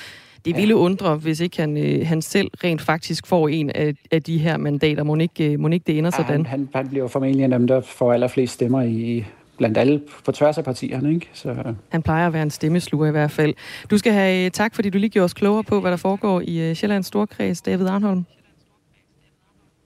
Det 0.44 0.56
ville 0.56 0.74
ja. 0.74 0.80
undre, 0.80 1.16
hvis 1.16 1.40
ikke 1.40 1.60
han, 1.60 1.76
øh, 1.76 2.06
han 2.06 2.22
selv 2.22 2.50
rent 2.64 2.82
faktisk 2.82 3.26
får 3.26 3.48
en 3.48 3.70
af, 3.74 3.94
af 4.10 4.22
de 4.22 4.38
her 4.38 4.56
mandater. 4.56 5.02
Må 5.02 5.16
ikke, 5.16 5.52
øh, 5.52 5.60
må 5.60 5.68
ikke 5.68 5.84
det 5.86 5.98
ender 5.98 6.10
sådan? 6.10 6.26
Han, 6.26 6.46
han, 6.46 6.68
han 6.74 6.88
bliver 6.88 7.08
formentlig 7.08 7.44
en 7.44 7.52
af 7.52 7.58
dem, 7.58 7.68
der 7.68 7.80
får 7.80 8.12
allerflest 8.12 8.54
stemmer 8.54 8.82
i, 8.82 9.24
blandt 9.58 9.78
alle 9.78 10.02
på 10.24 10.32
tværs 10.32 10.58
af 10.58 10.64
partierne. 10.64 11.14
Ikke? 11.14 11.28
Så... 11.32 11.74
Han 11.88 12.02
plejer 12.02 12.26
at 12.26 12.32
være 12.32 12.42
en 12.42 12.50
stemmesluger 12.50 13.06
i 13.06 13.10
hvert 13.10 13.30
fald. 13.30 13.54
Du 13.90 13.98
skal 13.98 14.12
have 14.12 14.44
øh, 14.44 14.50
tak, 14.50 14.74
fordi 14.74 14.90
du 14.90 14.98
lige 14.98 15.10
gjorde 15.10 15.24
os 15.24 15.34
klogere 15.34 15.64
på, 15.64 15.80
hvad 15.80 15.90
der 15.90 15.96
foregår 15.96 16.40
i 16.44 16.70
uh, 16.70 16.76
Sjællands 16.76 17.06
Storkreds, 17.06 17.62
David 17.62 17.86
Arnholm. 17.86 18.24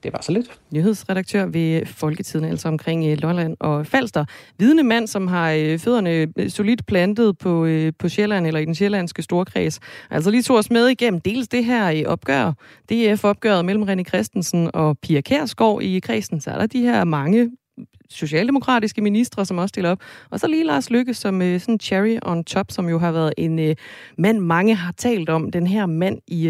Det 0.03 0.13
var 0.13 0.21
så 0.21 0.31
lidt. 0.31 0.59
Nyhedsredaktør 0.71 1.45
ved 1.45 1.85
Folketiden, 1.85 2.45
altså 2.45 2.67
omkring 2.67 3.07
øh, 3.07 3.17
Lolland 3.17 3.57
og 3.59 3.87
Falster. 3.87 4.25
Vidende 4.59 4.83
mand, 4.83 5.07
som 5.07 5.27
har 5.27 5.51
øh, 5.51 5.79
fødderne 5.79 6.27
øh, 6.37 6.49
solidt 6.49 6.85
plantet 6.85 7.37
på, 7.37 7.67
på 7.99 8.09
Sjælland, 8.09 8.47
eller 8.47 8.59
i 8.59 8.65
den 8.65 8.75
sjællandske 8.75 9.21
storkreds. 9.21 9.79
Altså 10.09 10.31
lige 10.31 10.43
tog 10.43 10.57
os 10.57 10.69
med 10.69 10.87
igennem 10.87 11.21
dels 11.21 11.47
det 11.47 11.65
her 11.65 12.07
opgør, 12.07 12.53
DF-opgøret 12.91 13.65
mellem 13.65 13.83
René 13.83 14.03
Christensen 14.03 14.71
og 14.73 14.97
Pia 14.97 15.21
Kærsgaard 15.21 15.81
i 15.81 15.99
kredsen. 15.99 16.41
Så 16.41 16.51
er 16.51 16.57
der 16.57 16.67
de 16.67 16.81
her 16.81 17.03
mange 17.03 17.51
socialdemokratiske 18.09 19.01
ministre, 19.01 19.45
som 19.45 19.57
også 19.57 19.69
stiller 19.69 19.91
op. 19.91 19.99
Og 20.29 20.39
så 20.39 20.47
lige 20.47 20.63
Lars 20.63 20.89
Lykke 20.89 21.13
som 21.13 21.41
uh, 21.41 21.59
sådan 21.59 21.79
cherry 21.79 22.17
on 22.21 22.43
top, 22.43 22.71
som 22.71 22.89
jo 22.89 22.99
har 22.99 23.11
været 23.11 23.33
en 23.37 23.75
mand, 24.17 24.39
mange 24.39 24.75
har 24.75 24.91
talt 24.91 25.29
om. 25.29 25.51
Den 25.51 25.67
her 25.67 25.85
mand 25.85 26.19
i, 26.27 26.47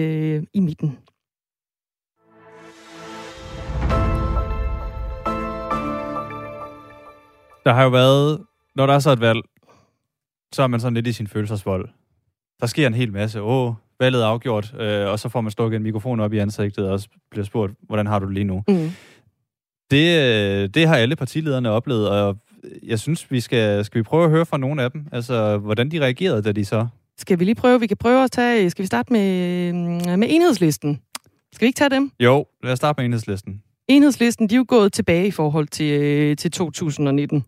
i 0.53 0.59
midten. 0.59 0.97
Der 7.68 7.74
har 7.74 7.84
jo 7.84 7.89
været, 7.89 8.39
når 8.76 8.86
der 8.86 8.93
er 8.93 8.99
så 8.99 9.11
et 9.11 9.20
valg, 9.20 9.39
så 10.53 10.63
er 10.63 10.68
man 10.68 10.80
sådan 10.80 10.93
lidt 10.93 11.07
i 11.07 11.11
sin 11.11 11.28
følelsesvold. 11.28 11.89
Der 12.59 12.68
sker 12.68 12.88
en 12.88 12.93
hel 12.93 13.11
masse. 13.13 13.41
Åh, 13.41 13.74
valget 13.99 14.22
er 14.22 14.26
afgjort, 14.26 14.74
øh, 14.80 15.07
og 15.07 15.20
så 15.20 15.30
får 15.30 15.41
man 15.41 15.51
stukket 15.51 15.78
en 15.78 15.84
mikrofon 15.84 16.20
op 16.20 16.34
i 16.34 16.38
ansigtet 16.38 16.89
og 16.89 16.99
bliver 17.32 17.45
spurgt, 17.45 17.74
hvordan 17.82 18.07
har 18.07 18.20
du 18.20 18.26
det 18.26 18.34
lige 18.34 18.43
nu? 18.43 18.63
Mm. 18.68 18.91
Det, 19.91 20.20
øh, 20.20 20.70
det 20.70 20.88
har 20.88 20.95
alle 20.95 21.15
partilederne 21.15 21.70
oplevet, 21.70 22.09
og 22.09 22.38
jeg 22.84 22.99
synes, 22.99 23.32
vi 23.32 23.39
skal, 23.39 23.86
skal 23.86 23.99
vi 23.99 24.03
prøve 24.03 24.24
at 24.24 24.30
høre 24.30 24.45
fra 24.45 24.57
nogle 24.57 24.84
af 24.84 24.91
dem, 24.91 25.07
altså 25.11 25.57
hvordan 25.57 25.91
de 25.91 26.01
reagerede, 26.01 26.41
da 26.41 26.51
de 26.51 26.65
så... 26.65 26.88
Skal 27.18 27.39
vi 27.39 27.45
lige 27.45 27.55
prøve, 27.55 27.80
vi 27.80 27.88
kan 27.88 27.97
prøve 27.97 28.24
at 28.24 28.32
tage, 28.32 28.70
skal 28.70 28.84
vi 28.84 28.88
starte 28.88 29.13
med, 29.13 29.74
mm, 29.74 30.20
med 30.20 30.28
enhedslisten? 30.32 31.01
Skal 31.53 31.65
vi 31.65 31.68
ikke 31.68 31.78
tage 31.78 31.89
dem? 31.89 32.11
Jo, 32.20 32.45
lad 32.63 32.72
os 32.72 32.78
starte 32.78 32.99
med 32.99 33.05
enhedslisten. 33.05 33.63
Enhedslisten, 33.88 34.49
de 34.49 34.55
er 34.55 34.57
jo 34.57 34.65
gået 34.68 34.93
tilbage 34.93 35.28
i 35.28 35.32
forhold 35.32 35.68
til, 35.68 36.01
øh, 36.01 36.38
til 36.38 36.51
2019. 36.51 37.45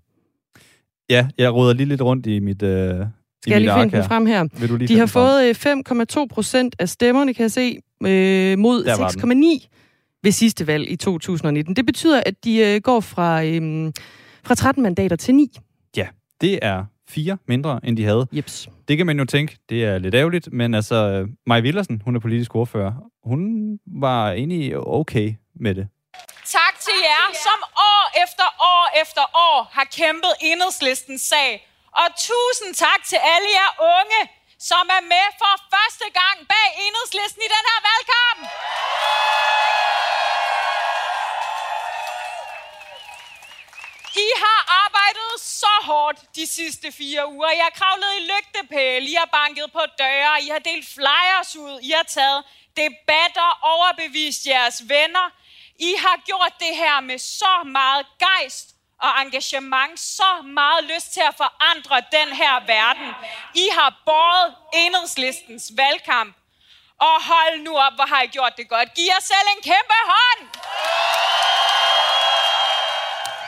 Ja, 1.10 1.28
jeg 1.38 1.53
råder 1.53 1.74
lige 1.74 1.88
lidt 1.88 2.01
rundt 2.01 2.26
i 2.28 2.39
mit 2.39 2.64
øh, 2.64 2.70
Skal 3.41 3.51
jeg 3.51 3.62
lige 3.62 3.74
finde 3.74 3.97
den 3.97 4.03
frem 4.03 4.26
her? 4.26 4.45
Vil 4.60 4.70
du 4.70 4.76
lige 4.76 4.88
de 4.88 4.99
har 4.99 5.05
fået 5.05 5.66
5,2 5.66 6.22
øh, 6.22 6.28
procent 6.28 6.76
af 6.80 6.89
stemmerne, 6.89 7.34
kan 7.34 7.41
jeg 7.43 7.51
se, 7.51 7.80
øh, 8.05 8.57
mod 8.57 8.86
6,9 9.64 10.20
ved 10.24 10.32
sidste 10.32 10.68
valg 10.68 10.91
i 10.91 10.95
2019. 10.95 11.76
Det 11.76 11.86
betyder, 11.86 12.24
at 12.26 12.43
de 12.43 12.57
øh, 12.57 12.82
går 12.82 12.99
fra, 12.99 13.43
øh, 13.43 13.91
fra 14.43 14.55
13 14.55 14.84
mandater 14.84 15.16
til 15.16 15.36
9. 15.36 15.57
Ja, 15.97 16.07
det 16.41 16.60
er 16.62 16.86
fire 17.10 17.38
mindre, 17.47 17.80
end 17.84 17.97
de 17.97 18.03
havde. 18.03 18.28
Jeps. 18.34 18.70
Det 18.88 18.97
kan 18.97 19.05
man 19.05 19.20
jo 19.20 19.26
tænke, 19.26 19.57
det 19.70 19.86
er 19.86 19.97
lidt 19.97 20.16
ærgerligt, 20.16 20.53
men 20.53 20.74
altså, 20.74 21.28
Maja 21.47 21.62
Villersen, 21.62 22.01
hun 22.05 22.16
er 22.16 22.20
politisk 22.20 22.55
ordfører, 22.55 22.93
hun 23.24 23.70
var 23.86 24.32
egentlig 24.32 24.78
okay 24.78 25.34
med 25.55 25.76
det. 25.76 25.88
Tak 26.57 26.80
til 26.80 26.97
jer, 27.10 27.26
som 27.45 27.60
år 27.91 28.24
efter 28.24 28.47
år 28.60 29.01
efter 29.01 29.26
år 29.49 29.70
har 29.72 29.84
kæmpet 29.84 30.34
enhedslistens 30.41 31.22
sag. 31.22 31.68
Og 31.91 32.07
tusind 32.30 32.76
tak 32.76 33.01
til 33.10 33.20
alle 33.34 33.49
jer 33.60 33.72
unge, 33.97 34.22
som 34.60 34.89
er 34.97 35.01
med 35.01 35.28
for 35.41 35.53
første 35.74 36.07
gang 36.20 36.47
bag 36.47 36.68
enhedslisten 36.86 37.41
i 37.41 37.49
den 37.55 37.64
her 37.70 37.80
valgkamp. 37.89 38.41
I 44.26 44.30
har 44.43 44.60
arbejdet 44.86 45.32
så 45.41 45.74
hårdt 45.84 46.20
de 46.36 46.47
sidste 46.47 46.91
fire 46.91 47.28
uger. 47.28 47.51
I 47.51 47.57
har 47.57 47.70
kravlet 47.70 48.12
i 48.20 48.22
lygtepæle, 48.32 49.05
I 49.10 49.14
har 49.14 49.30
banket 49.39 49.72
på 49.72 49.84
døre, 49.97 50.41
I 50.41 50.47
har 50.47 50.60
delt 50.60 50.88
flyers 50.95 51.55
ud, 51.55 51.80
I 51.82 51.91
har 51.91 52.03
taget 52.03 52.43
debatter, 52.78 53.49
overbevist 53.62 54.45
jeres 54.45 54.89
venner, 54.89 55.28
i 55.80 55.96
har 56.04 56.18
gjort 56.26 56.54
det 56.60 56.76
her 56.76 57.00
med 57.00 57.18
så 57.18 57.64
meget 57.66 58.06
gejst 58.20 58.68
og 59.02 59.22
engagement, 59.22 60.00
så 60.00 60.42
meget 60.44 60.84
lyst 60.84 61.14
til 61.14 61.24
at 61.30 61.36
forandre 61.38 61.96
den 62.18 62.30
her 62.36 62.54
verden. 62.66 63.10
I 63.56 63.68
har 63.78 64.02
båret 64.06 64.56
enhedslistens 64.74 65.72
valgkamp. 65.78 66.36
Og 67.00 67.16
hold 67.32 67.60
nu 67.60 67.78
op, 67.78 67.94
hvor 67.96 68.06
har 68.06 68.22
I 68.22 68.28
gjort 68.28 68.58
det 68.58 68.70
godt. 68.70 68.94
Giv 68.94 69.06
jer 69.06 69.22
selv 69.22 69.48
en 69.56 69.64
kæmpe 69.64 69.98
hånd! 70.12 70.42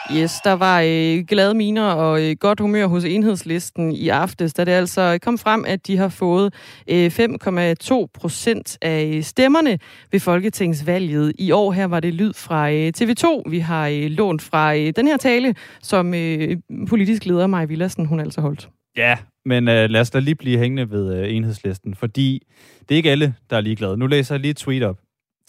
Yes, 0.10 0.32
der 0.44 0.54
var 0.54 0.82
øh, 0.82 1.26
glade 1.28 1.54
miner 1.54 1.84
og 1.84 2.24
øh, 2.24 2.36
godt 2.40 2.60
humør 2.60 2.88
hos 2.88 3.06
enhedslisten 3.06 3.92
i 3.92 4.10
aftes, 4.10 4.54
da 4.54 4.66
det 4.66 4.72
altså 4.72 5.20
kom 5.22 5.38
frem, 5.38 5.64
at 5.68 5.88
de 5.88 5.98
har 5.98 6.10
fået 6.10 6.54
øh, 6.90 7.06
5,2 7.06 8.06
procent 8.14 8.78
af 8.82 9.20
stemmerne 9.22 9.80
ved 10.12 10.20
Folketingsvalget. 10.20 11.34
I 11.40 11.52
år 11.52 11.72
her 11.72 11.86
var 11.86 12.00
det 12.00 12.14
lyd 12.14 12.34
fra 12.34 12.72
øh, 12.72 12.94
TV2. 12.98 13.50
Vi 13.50 13.60
har 13.60 13.88
øh, 13.88 14.06
lånt 14.06 14.42
fra 14.42 14.76
øh, 14.76 14.94
den 14.96 15.08
her 15.08 15.18
tale, 15.18 15.56
som 15.82 16.14
øh, 16.14 16.58
politisk 16.90 17.26
leder 17.26 17.48
Maja 17.48 17.66
Villersen, 17.66 18.06
hun 18.06 18.20
altså 18.20 18.42
holdt. 18.42 18.70
Ja, 18.98 19.18
men 19.46 19.68
øh, 19.68 19.90
lad 19.90 20.02
os 20.02 20.10
da 20.10 20.20
lige 20.20 20.36
blive 20.36 20.60
hængende 20.60 20.92
ved 20.92 21.16
øh, 21.16 21.36
enhedslisten, 21.36 21.96
fordi 21.96 22.48
det 22.80 22.92
er 22.92 22.98
ikke 22.98 23.12
alle, 23.12 23.34
der 23.50 23.58
er 23.58 23.62
ligeglade. 23.62 23.98
Nu 23.98 24.08
læser 24.08 24.36
jeg 24.36 24.40
lige 24.40 24.52
et 24.52 24.58
tweet 24.58 24.84
op. 24.84 24.98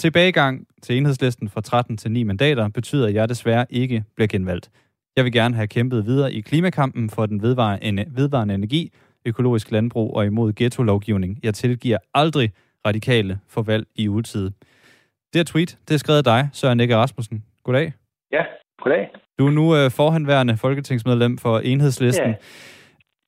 Tilbagegang 0.02 0.66
til 0.82 0.96
enhedslisten 0.96 1.48
fra 1.48 1.60
13 1.60 1.96
til 1.96 2.10
9 2.10 2.22
mandater 2.22 2.68
betyder, 2.68 3.08
at 3.08 3.14
jeg 3.14 3.28
desværre 3.28 3.66
ikke 3.70 4.04
bliver 4.14 4.28
genvalgt. 4.28 4.70
Jeg 5.16 5.24
vil 5.24 5.32
gerne 5.32 5.54
have 5.54 5.66
kæmpet 5.66 6.06
videre 6.06 6.32
i 6.32 6.40
klimakampen 6.40 7.10
for 7.10 7.26
den 7.26 7.42
vedvarende, 7.42 8.04
vedvarende 8.08 8.54
energi, 8.54 8.92
økologisk 9.26 9.70
landbrug 9.70 10.16
og 10.16 10.26
imod 10.26 10.52
ghetto-lovgivning. 10.52 11.38
Jeg 11.42 11.54
tilgiver 11.54 11.98
aldrig 12.14 12.52
radikale 12.86 13.38
for 13.48 13.62
valg 13.62 13.86
i 13.94 14.08
utid. 14.08 14.44
Det 14.44 15.34
her 15.34 15.44
tweet, 15.44 15.78
det 15.88 15.94
er 15.94 15.98
skrevet 15.98 16.18
af 16.18 16.24
dig, 16.24 16.48
Søren 16.52 16.80
Ege 16.80 16.96
Rasmussen. 16.96 17.44
Goddag. 17.64 17.92
Ja, 18.32 18.42
goddag. 18.82 19.08
Du 19.38 19.46
er 19.46 19.50
nu 19.50 19.76
øh, 19.76 19.90
forhenværende 19.90 20.56
folketingsmedlem 20.56 21.38
for 21.38 21.58
Enhedslisten. 21.58 22.28
Ja. 22.28 22.34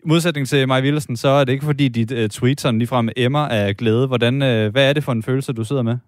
I 0.05 0.09
modsætning 0.09 0.49
til 0.49 0.69
Maj 0.69 0.81
Villersen, 0.81 1.17
så 1.17 1.29
er 1.29 1.45
det 1.45 1.53
ikke 1.53 1.65
fordi 1.65 1.89
dit 1.89 2.13
øh, 2.13 2.29
tweet 2.29 2.61
sådan 2.61 2.79
ligefrem 2.79 3.09
emmer 3.17 3.49
af 3.49 3.77
glæde. 3.77 4.07
Hvordan, 4.07 4.43
øh, 4.43 4.73
hvad 4.73 4.89
er 4.89 4.93
det 4.93 5.05
for 5.05 5.13
en 5.13 5.23
følelse, 5.23 5.53
du 5.53 5.65
sidder 5.65 5.83
med? 5.83 5.99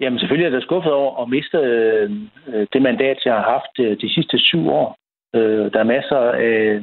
Jamen 0.00 0.18
selvfølgelig 0.18 0.46
er 0.46 0.56
jeg 0.56 0.62
skuffet 0.62 0.92
over 0.92 1.22
at 1.22 1.28
miste 1.28 1.58
øh, 1.58 2.10
øh, 2.48 2.66
det 2.72 2.82
mandat, 2.82 3.18
jeg 3.24 3.34
har 3.34 3.50
haft 3.54 3.74
øh, 3.80 4.00
de 4.00 4.14
sidste 4.14 4.38
syv 4.38 4.68
år. 4.68 4.96
Øh, 5.34 5.72
der 5.72 5.78
er 5.80 5.92
masser 5.96 6.18
af, 6.18 6.80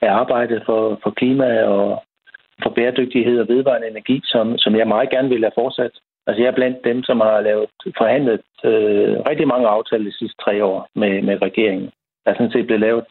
af 0.00 0.10
arbejde 0.12 0.62
for, 0.66 1.00
for 1.02 1.10
klima 1.10 1.62
og 1.62 2.02
for 2.62 2.70
bæredygtighed 2.70 3.40
og 3.40 3.48
vedvarende 3.48 3.88
energi, 3.90 4.20
som, 4.24 4.58
som 4.58 4.76
jeg 4.76 4.88
meget 4.88 5.10
gerne 5.10 5.28
vil 5.28 5.42
have 5.42 5.58
fortsat. 5.62 5.94
Altså 6.26 6.42
jeg 6.42 6.50
er 6.50 6.58
blandt 6.58 6.84
dem, 6.84 7.02
som 7.02 7.20
har 7.20 7.40
lavet 7.40 7.66
forhandlet 7.98 8.40
øh, 8.64 9.16
rigtig 9.30 9.48
mange 9.48 9.68
aftaler 9.68 10.04
de 10.04 10.18
sidste 10.18 10.36
tre 10.44 10.64
år 10.64 10.88
med, 10.94 11.22
med 11.22 11.42
regeringen. 11.42 11.90
Der 12.24 12.30
er 12.30 12.34
sådan 12.34 12.52
set 12.52 12.66
blevet 12.66 12.80
lavet 12.80 13.04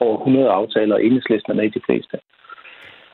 over 0.00 0.18
100 0.18 0.48
aftaler, 0.48 0.94
og 0.94 1.04
enhedslisten 1.04 1.52
er 1.52 1.56
med 1.56 1.64
i 1.64 1.78
de 1.78 1.84
fleste. 1.86 2.18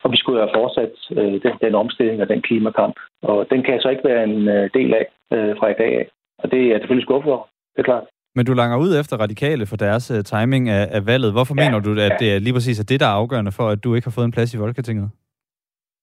Og 0.02 0.12
vi 0.12 0.16
skulle 0.16 0.40
jo 0.40 0.46
have 0.46 0.58
fortsat 0.60 0.94
øh, 1.18 1.36
den, 1.44 1.54
den 1.64 1.74
omstilling 1.74 2.22
og 2.22 2.28
den 2.28 2.42
klimakamp. 2.42 2.94
Og 3.22 3.46
den 3.50 3.62
kan 3.62 3.74
jeg 3.74 3.82
så 3.82 3.88
ikke 3.88 4.08
være 4.10 4.24
en 4.24 4.48
øh, 4.48 4.70
del 4.74 4.94
af 4.94 5.06
øh, 5.32 5.56
fra 5.58 5.68
i 5.68 5.78
dag 5.82 5.92
af. 6.00 6.06
Og 6.38 6.50
det 6.50 6.58
er 6.62 6.68
jeg 6.70 6.80
selvfølgelig 6.80 7.06
skuffet 7.06 7.32
over, 7.32 7.46
det 7.74 7.80
er 7.80 7.90
klart. 7.90 8.04
Men 8.36 8.46
du 8.46 8.52
langer 8.52 8.76
ud 8.78 8.92
efter 9.00 9.16
radikale 9.16 9.66
for 9.66 9.76
deres 9.76 10.10
uh, 10.10 10.20
timing 10.32 10.68
af, 10.68 10.84
af 10.96 11.06
valget. 11.06 11.32
Hvorfor 11.32 11.54
ja, 11.56 11.60
mener 11.62 11.78
du, 11.80 11.90
at 11.92 11.98
ja. 11.98 12.16
det 12.20 12.28
er 12.34 12.38
lige 12.38 12.56
præcis 12.56 12.80
er 12.80 12.84
det, 12.84 13.00
der 13.00 13.06
er 13.06 13.18
afgørende 13.20 13.52
for, 13.52 13.66
at 13.68 13.84
du 13.84 13.94
ikke 13.94 14.06
har 14.06 14.16
fået 14.16 14.24
en 14.24 14.36
plads 14.36 14.54
i 14.54 14.58
Folketinget? 14.58 15.10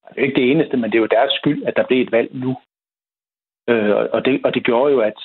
Det 0.09 0.19
er 0.19 0.27
ikke 0.27 0.41
det 0.41 0.51
eneste, 0.51 0.77
men 0.77 0.91
det 0.91 0.97
er 0.97 1.05
jo 1.05 1.15
deres 1.17 1.33
skyld, 1.39 1.63
at 1.63 1.73
der 1.75 1.87
blev 1.87 2.01
et 2.01 2.11
valg 2.11 2.29
nu. 2.33 2.51
Øh, 3.69 3.95
og, 4.15 4.25
det, 4.25 4.41
og 4.45 4.53
det 4.53 4.63
gjorde 4.63 4.93
jo, 4.93 4.99
at... 4.99 5.19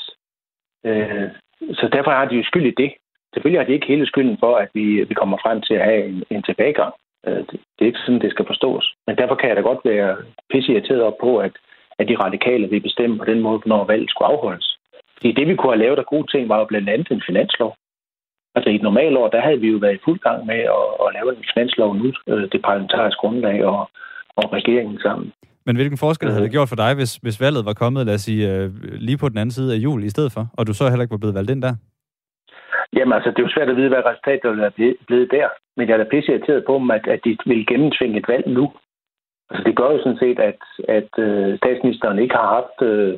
Øh, 0.87 1.29
så 1.73 1.89
derfor 1.93 2.11
har 2.11 2.25
de 2.25 2.37
jo 2.37 2.45
skyld 2.45 2.67
i 2.67 2.83
det. 2.83 2.91
Selvfølgelig 3.33 3.61
har 3.61 3.67
de 3.67 3.73
ikke 3.73 3.87
hele 3.87 4.07
skylden 4.07 4.37
for, 4.41 4.57
at 4.57 4.69
vi, 4.75 5.05
vi 5.05 5.15
kommer 5.15 5.39
frem 5.45 5.61
til 5.63 5.75
at 5.75 5.85
have 5.85 6.05
en, 6.05 6.25
en 6.31 6.43
tilbagegang. 6.43 6.95
Øh, 7.27 7.43
det, 7.77 7.83
er 7.83 7.91
ikke 7.91 8.05
sådan, 8.05 8.21
det 8.21 8.31
skal 8.31 8.47
forstås. 8.47 8.95
Men 9.07 9.17
derfor 9.17 9.35
kan 9.35 9.49
jeg 9.49 9.57
da 9.57 9.63
godt 9.63 9.83
være 9.85 10.17
pisseirriteret 10.51 11.03
op 11.03 11.19
på, 11.21 11.39
at, 11.39 11.55
at 11.99 12.09
de 12.09 12.17
radikale 12.25 12.67
vil 12.73 12.81
bestemme 12.81 13.19
på 13.19 13.25
den 13.25 13.41
måde, 13.41 13.61
når 13.67 13.85
valget 13.85 14.11
skulle 14.11 14.31
afholdes. 14.33 14.79
Det, 15.23 15.37
det, 15.37 15.47
vi 15.49 15.57
kunne 15.57 15.73
have 15.73 15.85
lavet 15.85 15.99
af 15.99 16.07
gode 16.07 16.27
ting, 16.33 16.49
var 16.49 16.59
jo 16.59 16.65
blandt 16.65 16.89
andet 16.89 17.11
en 17.11 17.23
finanslov. 17.27 17.77
Altså 18.55 18.71
i 18.71 18.75
et 18.75 18.83
normalt 18.83 19.17
år, 19.17 19.29
der 19.29 19.41
havde 19.41 19.61
vi 19.61 19.69
jo 19.69 19.79
været 19.79 19.95
i 19.95 20.05
fuld 20.05 20.21
gang 20.21 20.47
med 20.47 20.61
at, 20.79 20.87
at 21.05 21.09
lave 21.17 21.29
en 21.37 21.45
finanslov 21.55 21.95
nu, 21.97 22.13
øh, 22.29 22.49
det 22.53 22.63
parlamentariske 22.63 23.21
grundlag 23.21 23.65
og, 23.65 23.91
og 24.37 24.53
regeringen 24.53 24.99
sammen. 24.99 25.33
Men 25.67 25.77
hvilken 25.77 25.99
forskel 25.99 26.31
havde 26.31 26.45
det 26.45 26.51
gjort 26.51 26.69
for 26.69 26.77
dig, 26.77 26.95
hvis, 26.95 27.17
hvis 27.17 27.41
valget 27.41 27.65
var 27.65 27.73
kommet, 27.73 28.07
lad 28.07 28.15
os 28.15 28.21
sige, 28.21 28.53
øh, 28.53 28.71
lige 28.93 29.19
på 29.19 29.29
den 29.29 29.39
anden 29.39 29.51
side 29.51 29.75
af 29.75 29.79
jul 29.79 30.05
i 30.05 30.11
stedet 30.11 30.33
for, 30.33 30.47
og 30.53 30.67
du 30.67 30.73
så 30.75 30.89
heller 30.89 31.03
ikke 31.03 31.17
var 31.17 31.19
blevet 31.19 31.35
valgt 31.35 31.51
ind 31.51 31.63
der? 31.63 31.75
Jamen 32.97 33.13
altså, 33.13 33.31
det 33.31 33.39
er 33.39 33.49
jo 33.49 33.55
svært 33.55 33.71
at 33.71 33.77
vide, 33.77 33.89
hvad 33.89 34.07
resultatet 34.07 34.59
være 34.59 34.95
blevet 35.07 35.31
der. 35.31 35.49
Men 35.77 35.89
jeg 35.89 35.95
er 35.95 36.03
da 36.03 36.11
pisse 36.11 36.33
irriteret 36.33 36.65
på 36.67 36.75
dem, 36.79 36.91
at, 36.91 37.07
at 37.15 37.21
de 37.25 37.37
vil 37.47 37.67
gennemtvinge 37.67 38.19
et 38.19 38.29
valg 38.29 38.47
nu. 38.49 38.73
Altså, 39.51 39.63
det 39.69 39.77
gør 39.77 39.91
jo 39.93 39.99
sådan 39.99 40.23
set, 40.25 40.39
at, 40.51 40.61
at 40.89 41.11
øh, 41.27 41.59
statsministeren 41.59 42.19
ikke 42.19 42.35
har 42.35 42.49
haft 42.57 42.79
øh, 42.91 43.15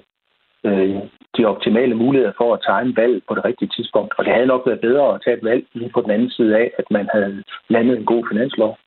øh, 0.68 0.96
de 1.36 1.44
optimale 1.44 1.94
muligheder 1.94 2.32
for 2.36 2.54
at 2.54 2.62
tegne 2.66 2.96
valg 2.96 3.22
på 3.28 3.34
det 3.34 3.44
rigtige 3.44 3.72
tidspunkt. 3.76 4.14
Og 4.18 4.24
det 4.24 4.32
havde 4.32 4.52
nok 4.52 4.66
været 4.66 4.80
bedre 4.80 5.14
at 5.14 5.20
tage 5.24 5.36
et 5.36 5.44
valg 5.44 5.64
lige 5.72 5.90
på 5.94 6.00
den 6.00 6.10
anden 6.10 6.30
side 6.30 6.56
af, 6.56 6.70
at 6.78 6.84
man 6.90 7.08
havde 7.12 7.42
landet 7.68 7.98
en 7.98 8.06
god 8.06 8.24
finanslov. 8.30 8.78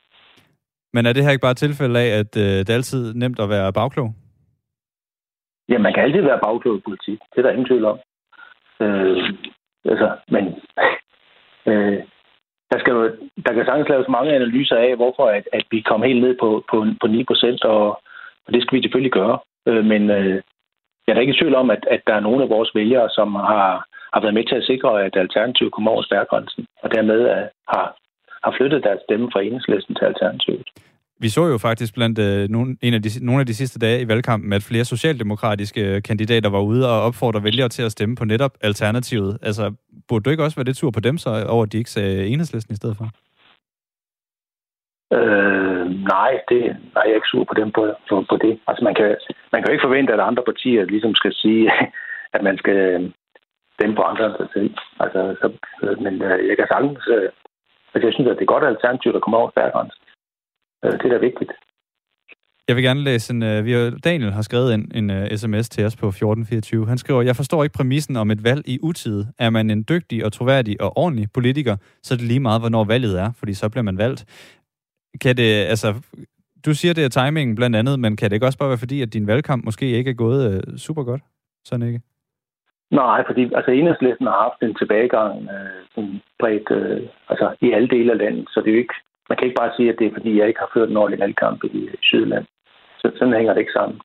Men 0.93 1.05
er 1.05 1.13
det 1.13 1.23
her 1.23 1.31
ikke 1.31 1.47
bare 1.47 1.57
et 1.57 1.65
tilfælde 1.65 1.99
af, 1.99 2.09
at 2.21 2.31
øh, 2.37 2.59
det 2.59 2.69
er 2.69 2.79
altid 2.81 3.13
nemt 3.13 3.39
at 3.39 3.49
være 3.49 3.73
bagklog? 3.73 4.09
Ja, 5.69 5.77
man 5.77 5.93
kan 5.93 6.03
altid 6.03 6.21
være 6.21 6.39
bagklog 6.43 6.75
i 6.77 6.85
politik. 6.87 7.19
Det 7.31 7.37
er 7.37 7.41
der 7.41 7.51
ingen 7.51 7.65
tvivl 7.65 7.85
om. 7.85 7.97
Øh, 8.81 9.17
altså, 9.91 10.09
men 10.27 10.43
øh, 11.71 11.99
der, 12.71 12.79
skal 12.79 12.93
jo, 12.93 13.03
der 13.45 13.53
kan 13.53 13.65
sagtens 13.65 13.89
laves 13.89 14.07
mange 14.09 14.35
analyser 14.35 14.75
af, 14.75 14.95
hvorfor 14.95 15.25
at, 15.37 15.45
at 15.53 15.65
vi 15.71 15.81
kom 15.81 16.01
helt 16.03 16.21
ned 16.21 16.37
på, 16.39 16.63
på, 16.71 16.85
på 17.01 17.07
9 17.07 17.23
procent, 17.23 17.63
og, 17.63 17.85
og 18.45 18.53
det 18.53 18.61
skal 18.61 18.75
vi 18.77 18.83
selvfølgelig 18.83 19.11
gøre. 19.11 19.39
Øh, 19.67 19.85
men 19.85 20.09
øh, 20.09 20.41
jeg 21.03 21.11
er 21.11 21.13
da 21.13 21.21
ikke 21.21 21.35
i 21.35 21.39
tvivl 21.39 21.55
om, 21.55 21.69
at, 21.69 21.83
at 21.91 22.01
der 22.07 22.13
er 22.15 22.19
nogle 22.27 22.43
af 22.43 22.49
vores 22.49 22.71
vælgere, 22.75 23.09
som 23.09 23.35
har, 23.35 23.85
har 24.13 24.21
været 24.21 24.33
med 24.33 24.45
til 24.47 24.55
at 24.55 24.67
sikre, 24.71 25.03
at 25.05 25.17
Alternativet 25.17 25.73
kommer 25.73 25.91
over 25.91 26.01
stærgrænsen, 26.01 26.65
og 26.83 26.91
dermed 26.95 27.21
er, 27.21 27.47
har, 27.67 27.95
har 28.43 28.55
flyttet 28.57 28.83
deres 28.83 29.01
stemme 29.05 29.29
fra 29.33 29.41
enhedslisten 29.41 29.95
til 29.95 30.05
Alternativet. 30.05 30.67
Vi 31.21 31.29
så 31.29 31.43
jo 31.47 31.57
faktisk 31.57 31.93
blandt 31.93 32.19
øh, 32.19 32.49
nogle, 32.49 32.77
en 32.81 32.93
af 32.93 33.01
de, 33.01 33.09
nogle 33.25 33.39
af 33.39 33.45
de 33.45 33.53
sidste 33.53 33.79
dage 33.79 34.01
i 34.01 34.07
valgkampen, 34.07 34.53
at 34.53 34.63
flere 34.63 34.85
socialdemokratiske 34.85 35.81
øh, 35.95 36.01
kandidater 36.01 36.49
var 36.49 36.61
ude 36.61 36.89
og 36.91 37.01
opfordre 37.01 37.43
vælgere 37.43 37.69
til 37.69 37.83
at 37.83 37.91
stemme 37.91 38.15
på 38.15 38.25
netop 38.25 38.53
Alternativet. 38.61 39.37
Altså, 39.41 39.73
burde 40.07 40.23
du 40.23 40.29
ikke 40.29 40.43
også 40.43 40.57
være 40.57 40.69
det 40.69 40.77
tur 40.77 40.91
på 40.91 40.99
dem, 40.99 41.17
så 41.17 41.45
over 41.49 41.63
at 41.63 41.71
de 41.71 41.77
ikke 41.77 41.89
sagde 41.89 42.27
enhedslisten 42.27 42.73
i 42.73 42.75
stedet 42.75 42.97
for? 42.97 43.07
Øh, 45.17 45.85
nej, 46.15 46.31
det, 46.49 46.61
nej, 46.95 47.03
jeg 47.05 47.11
er 47.11 47.19
ikke 47.21 47.33
sur 47.33 47.43
på 47.43 47.55
dem 47.61 47.71
på, 47.71 47.83
på, 48.09 48.15
på 48.29 48.35
det. 48.45 48.59
Altså, 48.67 48.83
man 48.83 48.95
kan, 48.95 49.09
man 49.51 49.61
kan 49.61 49.67
jo 49.67 49.73
ikke 49.73 49.87
forvente, 49.87 50.13
at 50.13 50.19
andre 50.19 50.43
partier 50.43 50.85
ligesom 50.85 51.15
skal 51.15 51.33
sige, 51.33 51.71
at 52.35 52.41
man 52.43 52.57
skal 52.57 52.77
øh, 52.77 53.11
stemme 53.75 53.95
på 53.95 54.01
andre 54.01 54.25
end 54.25 54.35
sig 54.37 54.49
selv. 54.53 54.71
Altså, 55.03 55.19
så, 55.41 55.47
men 56.05 56.13
øh, 56.21 56.47
jeg 56.49 56.55
kan 56.57 56.67
sagtens... 56.69 56.99
Øh, 57.15 57.29
altså, 57.93 58.05
jeg 58.07 58.13
synes, 58.13 58.29
at 58.29 58.37
det 58.37 58.45
er 58.45 58.55
godt 58.55 58.65
alternativ, 58.73 59.13
der 59.13 59.19
kommer 59.19 59.37
over 59.39 59.51
færgrænsen 59.59 60.01
det 60.83 61.05
er 61.05 61.09
da 61.09 61.17
vigtigt. 61.17 61.51
Jeg 62.67 62.75
vil 62.75 62.83
gerne 62.83 63.03
læse 63.03 63.33
en... 63.33 63.41
Uh, 63.41 63.99
Daniel 64.03 64.31
har 64.31 64.41
skrevet 64.41 64.73
en, 64.73 64.91
en 64.95 65.09
uh, 65.09 65.27
sms 65.35 65.69
til 65.69 65.85
os 65.85 65.95
på 65.95 66.07
1424. 66.07 66.87
Han 66.87 66.97
skriver, 66.97 67.21
jeg 67.21 67.35
forstår 67.35 67.63
ikke 67.63 67.77
præmissen 67.77 68.15
om 68.15 68.31
et 68.31 68.43
valg 68.43 68.69
i 68.69 68.79
utide. 68.83 69.27
Er 69.39 69.49
man 69.49 69.69
en 69.69 69.85
dygtig 69.89 70.25
og 70.25 70.33
troværdig 70.33 70.81
og 70.81 70.97
ordentlig 70.97 71.27
politiker, 71.33 71.75
så 72.03 72.13
er 72.13 72.17
det 72.17 72.27
lige 72.27 72.39
meget, 72.39 72.61
hvornår 72.61 72.83
valget 72.83 73.19
er, 73.19 73.31
fordi 73.39 73.53
så 73.53 73.69
bliver 73.69 73.83
man 73.83 73.97
valgt. 73.97 74.21
Kan 75.21 75.37
det, 75.37 75.49
altså, 75.73 75.93
du 76.65 76.73
siger, 76.73 76.93
det 76.93 77.03
er 77.05 77.09
timingen 77.09 77.55
blandt 77.55 77.75
andet, 77.75 77.99
men 77.99 78.15
kan 78.15 78.29
det 78.29 78.35
ikke 78.35 78.45
også 78.45 78.59
bare 78.59 78.69
være 78.69 78.77
fordi, 78.85 79.01
at 79.01 79.13
din 79.13 79.27
valgkamp 79.27 79.65
måske 79.65 79.85
ikke 79.85 80.09
er 80.09 80.15
gået 80.25 80.63
uh, 80.67 80.75
super 80.77 81.03
godt? 81.03 81.21
Sådan 81.65 81.87
ikke? 81.87 82.01
Nej, 82.91 83.23
fordi 83.27 83.43
altså, 83.55 83.71
enhedslisten 83.71 84.27
har 84.27 84.39
haft 84.45 84.59
en 84.61 84.75
tilbagegang 84.75 85.49
øh, 85.55 86.05
bredt, 86.39 86.71
øh, 86.71 87.01
altså, 87.29 87.55
i 87.61 87.71
alle 87.71 87.87
dele 87.87 88.11
af 88.11 88.17
landet, 88.17 88.45
så 88.49 88.59
det 88.59 88.67
er 88.67 88.71
jo 88.71 88.77
ikke, 88.77 88.93
man 89.29 89.37
kan 89.37 89.47
ikke 89.47 89.61
bare 89.61 89.75
sige, 89.75 89.89
at 89.89 89.99
det 89.99 90.07
er 90.07 90.17
fordi, 90.17 90.39
jeg 90.39 90.47
ikke 90.47 90.59
har 90.59 90.71
ført 90.73 90.89
en 90.89 90.97
ordentlig 90.97 91.19
valgkamp 91.19 91.63
i 91.63 91.81
øh, 91.87 91.97
Sydland. 92.01 92.45
Så, 92.99 93.11
sådan 93.15 93.33
hænger 93.33 93.53
det 93.53 93.59
ikke 93.59 93.79
sammen. 93.79 93.99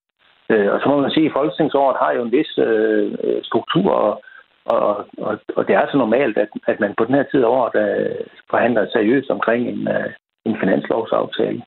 Øh, 0.51 0.73
og 0.73 0.81
så 0.81 0.89
må 0.89 1.01
man 1.01 1.11
sige, 1.11 1.27
at 1.27 1.33
Folketingsåret 1.33 1.97
har 2.03 2.13
jo 2.13 2.23
en 2.23 2.33
vis 2.33 2.59
øh, 2.59 3.13
struktur, 3.43 3.91
og, 3.91 4.23
og, 4.65 5.07
og, 5.19 5.39
og 5.57 5.69
det 5.69 5.75
er 5.75 5.87
så 5.91 5.97
normalt, 5.97 6.39
at, 6.39 6.49
at 6.67 6.81
man 6.81 6.95
på 6.99 7.05
den 7.05 7.15
her 7.15 7.23
tid 7.23 7.43
af 7.45 7.49
året 7.59 7.75
øh, 7.85 8.27
forhandler 8.51 8.87
seriøst 8.93 9.31
omkring 9.31 9.69
en, 9.69 9.89
øh, 9.89 10.11
en 10.45 10.57
finanslovsaftale. 10.61 11.63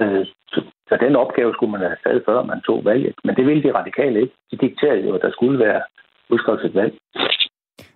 Øh, 0.00 0.26
så, 0.52 0.62
så 0.88 0.96
den 1.00 1.16
opgave 1.16 1.54
skulle 1.54 1.72
man 1.72 1.80
have 1.80 1.96
taget 2.04 2.22
før, 2.26 2.42
man 2.42 2.60
tog 2.60 2.84
valget. 2.84 3.14
Men 3.24 3.36
det 3.36 3.46
ville 3.46 3.62
de 3.62 3.74
radikale 3.78 4.20
ikke. 4.20 4.34
De 4.50 4.56
dikterede 4.56 5.06
jo, 5.06 5.14
at 5.14 5.22
der 5.22 5.30
skulle 5.30 5.58
være 5.58 5.82
udskrevet 6.30 6.64
et 6.64 6.74
valg. 6.74 6.94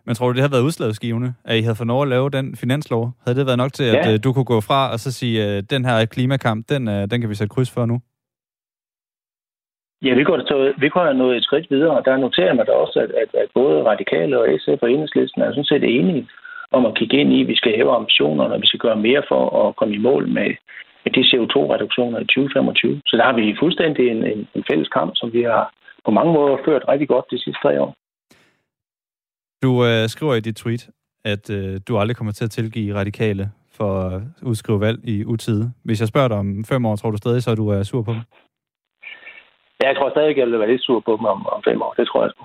Men 0.08 0.14
tror 0.14 0.26
du, 0.28 0.34
det 0.36 0.46
har 0.46 0.54
været 0.56 0.68
udslagsgivende, 0.68 1.30
at 1.50 1.54
I 1.58 1.62
havde 1.66 1.78
fået 1.80 1.92
lov 1.94 2.02
at 2.02 2.12
lave 2.14 2.28
den 2.36 2.46
finanslov? 2.62 3.02
Havde 3.24 3.38
det 3.38 3.46
været 3.50 3.62
nok 3.64 3.72
til, 3.72 3.86
at 3.92 3.94
ja. 3.94 4.12
Øh, 4.12 4.18
du 4.24 4.28
kunne 4.32 4.50
gå 4.54 4.58
fra 4.68 4.80
og 4.92 4.98
så 5.04 5.10
sige, 5.18 5.36
øh, 5.46 5.62
den 5.74 5.82
her 5.88 5.96
klimakamp, 6.14 6.60
den, 6.72 6.82
øh, 6.94 7.02
den 7.10 7.20
kan 7.20 7.30
vi 7.30 7.34
sætte 7.38 7.54
kryds 7.54 7.70
for 7.74 7.86
nu? 7.92 7.96
Ja, 10.06 10.12
vi 10.14 10.24
kunne, 10.24 10.44
vi 10.82 10.88
kunne 10.88 11.08
have 11.10 11.22
nået 11.22 11.36
et 11.36 11.44
skridt 11.44 11.66
videre, 11.70 11.94
og 11.98 12.04
der 12.04 12.16
noterer 12.16 12.54
man 12.54 12.66
da 12.66 12.72
også, 12.72 12.98
at, 13.04 13.10
at, 13.22 13.30
at 13.42 13.48
både 13.54 13.84
radikale 13.92 14.40
og 14.40 14.46
SF 14.62 14.78
og 14.82 14.90
enhedslisten 14.90 15.42
er 15.42 15.50
sådan 15.50 15.72
set 15.72 15.84
enige 15.84 16.28
om 16.76 16.86
at 16.86 16.96
kigge 16.98 17.16
ind 17.20 17.32
i, 17.32 17.40
at 17.42 17.48
vi 17.48 17.56
skal 17.56 17.76
hæve 17.76 17.92
ambitionerne, 18.00 18.54
og 18.54 18.60
vi 18.62 18.66
skal 18.66 18.80
gøre 18.86 19.04
mere 19.08 19.22
for 19.28 19.42
at 19.62 19.76
komme 19.76 19.94
i 19.94 20.04
mål 20.08 20.28
med, 20.28 20.50
med 21.04 21.10
de 21.16 21.22
CO2-reduktioner 21.30 22.18
i 22.18 22.24
2025. 22.24 23.00
Så 23.06 23.16
der 23.16 23.24
har 23.24 23.36
vi 23.40 23.60
fuldstændig 23.62 24.04
en, 24.10 24.20
en, 24.32 24.48
en 24.56 24.64
fælles 24.70 24.88
kamp, 24.88 25.10
som 25.14 25.32
vi 25.32 25.42
har 25.42 25.64
på 26.04 26.10
mange 26.10 26.32
måder 26.32 26.56
ført 26.64 26.88
rigtig 26.88 27.08
godt 27.08 27.30
de 27.30 27.42
sidste 27.42 27.62
tre 27.62 27.82
år. 27.82 27.94
Du 29.62 29.84
øh, 29.84 30.08
skriver 30.08 30.34
i 30.34 30.40
dit 30.40 30.56
tweet, 30.56 30.90
at 31.24 31.50
øh, 31.50 31.80
du 31.88 31.98
aldrig 31.98 32.16
kommer 32.16 32.32
til 32.32 32.44
at 32.44 32.50
tilgive 32.50 32.94
radikale 32.94 33.50
for 33.72 33.90
at 34.00 34.22
udskrive 34.42 34.80
valg 34.80 35.08
i 35.08 35.24
utide. 35.24 35.72
Hvis 35.84 36.00
jeg 36.00 36.08
spørger 36.08 36.28
dig 36.28 36.36
om 36.36 36.64
fem 36.64 36.86
år, 36.86 36.96
tror 36.96 37.10
du 37.10 37.16
stadig, 37.16 37.42
så 37.42 37.54
du 37.54 37.68
er 37.68 37.82
sur 37.82 38.02
på 38.02 38.12
dem? 38.12 38.20
Ja, 39.80 39.88
jeg 39.88 39.96
tror 39.96 40.10
stadig, 40.10 40.36
jeg 40.36 40.46
vil 40.46 40.58
være 40.58 40.70
lidt 40.70 40.82
sur 40.82 41.00
på 41.00 41.12
dem 41.16 41.24
om, 41.24 41.46
om 41.46 41.62
fem 41.68 41.82
år. 41.82 41.92
Det 41.98 42.06
tror 42.06 42.22
jeg 42.22 42.30
sgu. 42.30 42.44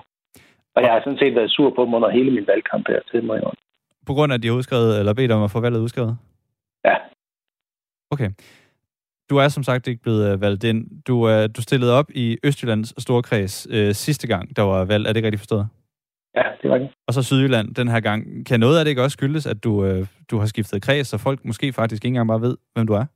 Og 0.74 0.82
jeg 0.82 0.92
har 0.92 1.00
sådan 1.04 1.18
set 1.18 1.34
været 1.34 1.50
sur 1.50 1.70
på 1.76 1.84
dem 1.84 1.94
under 1.94 2.10
hele 2.10 2.30
min 2.30 2.46
valgkamp 2.46 2.88
her 2.88 3.00
til 3.10 3.24
mig. 3.24 3.40
På 4.06 4.12
grund 4.14 4.32
af, 4.32 4.36
at 4.36 4.42
de 4.42 4.48
har 4.48 4.54
udskrevet, 4.54 4.98
eller 4.98 5.14
bedt 5.14 5.32
om 5.32 5.42
at 5.42 5.50
få 5.50 5.60
valget 5.60 5.80
udskrevet? 5.80 6.18
Ja. 6.84 6.96
Okay. 8.10 8.30
Du 9.30 9.36
er 9.36 9.48
som 9.48 9.62
sagt 9.62 9.88
ikke 9.88 10.02
blevet 10.02 10.32
øh, 10.32 10.40
valgt 10.40 10.64
ind. 10.64 11.02
Du, 11.08 11.28
øh, 11.28 11.48
du 11.56 11.62
stillede 11.62 11.98
op 11.98 12.10
i 12.10 12.38
Østjyllands 12.44 13.02
Storkreds 13.02 13.66
øh, 13.70 13.92
sidste 13.94 14.26
gang, 14.26 14.56
der 14.56 14.62
var 14.62 14.84
valg. 14.84 15.06
Er 15.06 15.12
det 15.12 15.16
ikke 15.16 15.26
rigtigt 15.26 15.40
forstået? 15.40 15.68
Ja, 16.36 16.44
det 16.62 16.70
var 16.70 16.78
det. 16.78 16.88
Og 17.06 17.14
så 17.14 17.22
Sydjylland 17.22 17.74
den 17.74 17.88
her 17.88 18.00
gang. 18.00 18.46
Kan 18.46 18.60
noget 18.60 18.78
af 18.78 18.84
det 18.84 18.90
ikke 18.90 19.02
også 19.02 19.16
skyldes, 19.18 19.46
at 19.46 19.64
du, 19.64 19.84
øh, 19.84 20.06
du 20.30 20.38
har 20.38 20.46
skiftet 20.46 20.82
kreds, 20.82 21.06
så 21.08 21.18
folk 21.18 21.44
måske 21.44 21.72
faktisk 21.72 22.04
ikke 22.04 22.12
engang 22.12 22.28
bare 22.28 22.40
ved, 22.40 22.56
hvem 22.74 22.86
du 22.86 22.92
er? 22.92 23.06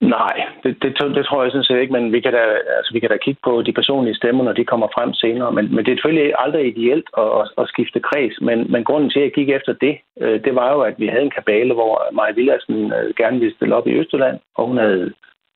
Nej, 0.00 0.36
det, 0.62 0.82
det, 0.82 0.90
det 1.16 1.24
tror 1.26 1.42
jeg 1.42 1.52
sådan 1.52 1.64
set 1.64 1.80
ikke, 1.80 1.92
men 1.92 2.12
vi 2.12 2.20
kan, 2.20 2.32
da, 2.32 2.42
altså, 2.78 2.90
vi 2.92 3.00
kan 3.00 3.10
da 3.10 3.16
kigge 3.16 3.40
på 3.44 3.62
de 3.62 3.72
personlige 3.72 4.14
stemmer, 4.14 4.44
når 4.44 4.52
de 4.52 4.64
kommer 4.64 4.88
frem 4.94 5.12
senere. 5.14 5.52
Men, 5.52 5.74
men 5.74 5.84
det 5.84 5.90
er 5.92 5.96
selvfølgelig 5.96 6.32
aldrig 6.38 6.66
ideelt 6.66 7.08
at, 7.18 7.28
at, 7.40 7.44
at 7.58 7.68
skifte 7.68 8.00
kreds, 8.00 8.40
men, 8.40 8.72
men 8.72 8.84
grunden 8.84 9.10
til, 9.10 9.20
at 9.20 9.24
jeg 9.24 9.32
gik 9.32 9.48
efter 9.48 9.72
det, 9.72 9.94
øh, 10.20 10.44
det 10.44 10.54
var 10.54 10.72
jo, 10.72 10.80
at 10.80 10.94
vi 10.98 11.06
havde 11.06 11.22
en 11.22 11.36
kabale, 11.38 11.74
hvor 11.74 11.92
Maja 12.12 12.32
Villadsen 12.32 12.92
øh, 12.92 13.14
gerne 13.16 13.38
ville 13.38 13.54
stille 13.54 13.74
op 13.74 13.86
i 13.86 13.96
Østjylland, 14.00 14.38
og 14.56 14.66
hun 14.66 14.78
havde 14.78 15.12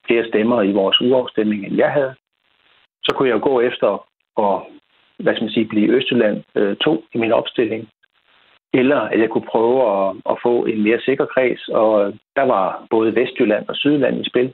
flere 0.07 0.29
stemmer 0.29 0.62
i 0.62 0.73
vores 0.73 1.01
uafstemning, 1.01 1.67
end 1.67 1.77
jeg 1.77 1.91
havde. 1.91 2.15
Så 3.05 3.15
kunne 3.15 3.29
jeg 3.29 3.41
gå 3.41 3.61
efter 3.61 4.07
at 4.39 4.57
hvad 5.18 5.35
skal 5.35 5.45
man 5.45 5.53
sige, 5.53 5.68
blive 5.68 5.93
Østjylland 5.97 6.43
øh, 6.55 6.76
2 6.76 7.05
i 7.14 7.18
min 7.18 7.32
opstilling 7.32 7.89
eller 8.80 9.01
at 9.01 9.20
jeg 9.20 9.30
kunne 9.30 9.51
prøve 9.55 9.78
at, 9.93 10.16
at 10.30 10.37
få 10.43 10.64
en 10.64 10.82
mere 10.82 11.01
sikker 11.01 11.26
kreds, 11.26 11.68
og 11.68 12.07
øh, 12.07 12.14
der 12.37 12.43
var 12.43 12.87
både 12.91 13.14
Vestjylland 13.14 13.68
og 13.68 13.76
Sydjylland 13.76 14.20
i 14.20 14.28
spil. 14.28 14.53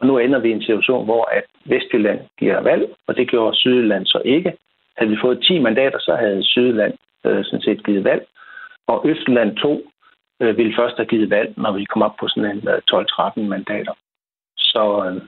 Og 0.00 0.06
nu 0.06 0.18
ender 0.18 0.38
vi 0.38 0.48
i 0.48 0.52
en 0.52 0.62
situation, 0.62 1.04
hvor 1.04 1.24
at 1.24 1.44
Vestjylland 1.64 2.20
giver 2.38 2.60
valg, 2.60 2.94
og 3.06 3.16
det 3.16 3.30
gjorde 3.30 3.56
Sydjylland 3.56 4.06
så 4.06 4.22
ikke. 4.24 4.52
Havde 4.96 5.10
vi 5.10 5.18
fået 5.20 5.42
10 5.42 5.58
mandater, 5.58 5.98
så 5.98 6.16
havde 6.16 6.44
Sydjylland 6.44 6.94
øh, 7.26 7.44
sådan 7.44 7.62
set 7.62 7.84
givet 7.86 8.04
valg, 8.04 8.26
og 8.86 9.02
Østjylland 9.08 9.56
2 9.56 9.90
øh, 10.40 10.56
ville 10.56 10.74
først 10.76 10.96
have 10.96 11.06
givet 11.06 11.30
valg, 11.30 11.54
når 11.56 11.72
vi 11.72 11.84
kom 11.84 12.02
op 12.02 12.16
på 12.20 12.28
sådan 12.28 12.50
en 12.50 12.68
øh, 12.68 12.80
12-13 12.92 13.40
mandater. 13.40 13.92
Så 14.56 15.04
øh, 15.06 15.22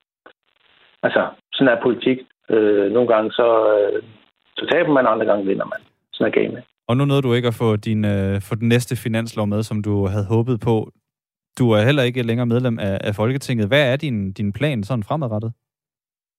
altså, 1.03 1.29
sådan 1.53 1.77
er 1.77 1.83
politik. 1.83 2.19
Øh, 2.55 2.93
nogle 2.93 3.09
gange 3.15 3.31
så, 3.33 3.49
øh, 3.75 4.03
så 4.57 4.65
taber 4.73 4.93
man, 4.93 5.07
andre 5.07 5.27
gange 5.27 5.47
vinder 5.47 5.65
man. 5.65 5.81
Sådan 6.13 6.33
er 6.33 6.41
gamet. 6.41 6.63
Og 6.89 6.97
nu 6.97 7.05
nåede 7.05 7.23
du 7.23 7.33
ikke 7.33 7.49
at 7.49 7.59
få, 7.63 7.77
din, 7.77 8.05
øh, 8.05 8.41
få 8.49 8.55
den 8.55 8.69
næste 8.69 8.97
finanslov 9.05 9.47
med, 9.47 9.63
som 9.63 9.83
du 9.83 10.07
havde 10.07 10.27
håbet 10.35 10.61
på. 10.69 10.91
Du 11.59 11.71
er 11.71 11.83
heller 11.89 12.03
ikke 12.03 12.23
længere 12.23 12.47
medlem 12.47 12.79
af, 12.79 12.99
af 13.09 13.15
Folketinget. 13.15 13.69
Hvad 13.69 13.93
er 13.93 13.97
din, 13.97 14.33
din 14.33 14.53
plan 14.53 14.85
sådan 14.85 15.05
fremadrettet? 15.09 15.53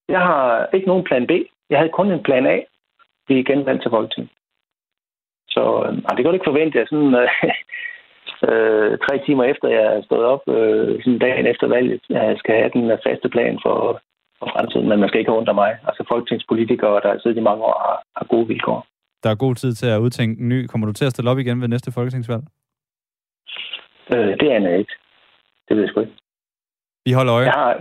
Jeg 0.10 0.20
har 0.20 0.68
ikke 0.74 0.88
nogen 0.88 1.04
plan 1.04 1.28
B. 1.28 1.32
Jeg 1.70 1.78
havde 1.80 1.98
kun 1.98 2.12
en 2.12 2.24
plan 2.24 2.46
A. 2.46 2.58
Vi 3.28 3.40
er 3.40 3.44
genvalgt 3.44 3.82
til 3.82 3.92
Folketinget. 3.92 4.32
Så 5.50 5.64
øh, 5.86 5.96
det 5.96 6.22
kan 6.22 6.26
du 6.26 6.38
ikke 6.38 6.52
forvente, 6.52 6.82
at 6.82 6.90
sådan, 6.90 7.16
øh, 7.24 7.30
øh, 8.50 8.98
tre 9.06 9.16
timer 9.26 9.44
efter 9.44 9.68
jeg 9.68 9.86
er 9.96 10.02
stået 10.04 10.26
op, 10.34 10.44
øh, 10.48 11.04
sådan 11.04 11.20
dagen 11.20 11.46
efter 11.48 11.68
valget, 11.68 12.02
jeg 12.10 12.36
skal 12.38 12.56
have 12.56 12.72
den 12.74 12.92
faste 13.08 13.30
plan 13.30 13.60
for, 13.66 14.02
for 14.42 14.50
fremtiden. 14.54 14.88
Men 14.90 15.00
man 15.00 15.10
skal 15.10 15.20
ikke 15.20 15.40
undre 15.40 15.54
mig. 15.54 15.72
Altså 15.88 16.02
folketingspolitikere, 16.12 17.02
der 17.04 17.10
har 17.12 17.20
siddet 17.20 17.38
i 17.42 17.48
mange 17.50 17.64
år, 17.70 17.78
har, 17.86 17.98
har 18.18 18.26
gode 18.34 18.48
vilkår 18.48 18.80
der 19.24 19.30
er 19.30 19.36
god 19.36 19.56
tid 19.56 19.74
til 19.74 19.88
at 19.88 20.00
udtænke 20.00 20.42
en 20.42 20.50
ny. 20.50 20.68
Kommer 20.68 20.88
du 20.88 20.94
til 20.94 21.06
at 21.06 21.12
stille 21.12 21.32
op 21.32 21.40
igen 21.40 21.62
ved 21.62 21.68
næste 21.68 21.92
folketingsvalg? 21.92 22.44
Øh, 24.14 24.38
det 24.40 24.48
er 24.52 24.60
jeg 24.60 24.80
ikke. 24.80 24.94
Det 25.68 25.78
ved 25.78 25.84
jeg 25.84 25.90
sgu 25.90 26.00
ikke. 26.00 26.14
Vi 27.06 27.12
holder 27.12 27.34
øje. 27.36 27.46
Jeg 27.46 27.54
har, 27.54 27.80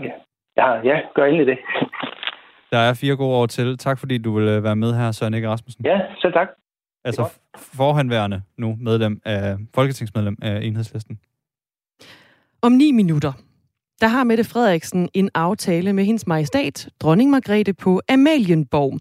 jeg 0.57 0.65
har, 0.65 0.81
ja, 0.85 1.01
gør 1.15 1.25
endelig 1.25 1.47
det. 1.47 1.59
Der 2.73 2.79
er 2.79 2.95
fire 2.95 3.17
gode 3.17 3.37
år 3.37 3.47
til. 3.47 3.79
Tak 3.79 3.99
fordi 3.99 4.19
du 4.19 4.39
vil 4.39 4.49
øh, 4.49 4.65
være 4.65 4.77
med 4.77 4.95
her, 4.95 5.13
Søren 5.13 5.35
Ikke 5.35 5.49
Rasmussen. 5.49 5.85
Ja, 5.87 6.01
selv 6.21 6.33
tak. 6.33 6.49
Altså 7.05 7.41
forhandværende 7.57 8.43
nu 8.59 8.77
medlem 8.81 9.21
af 9.25 9.57
Folketingsmedlem 9.75 10.37
af 10.43 10.61
Enhedslisten. 10.63 11.21
Om 12.63 12.73
ni 12.73 12.93
minutter, 12.93 13.33
der 14.01 14.07
har 14.07 14.25
Mette 14.25 14.45
Frederiksen 14.45 15.09
en 15.15 15.31
aftale 15.35 15.93
med 15.93 16.05
hendes 16.05 16.27
majestat, 16.27 16.89
dronning 17.01 17.31
Margrethe 17.31 17.73
på 17.73 18.01
Amalienborg. 18.09 18.99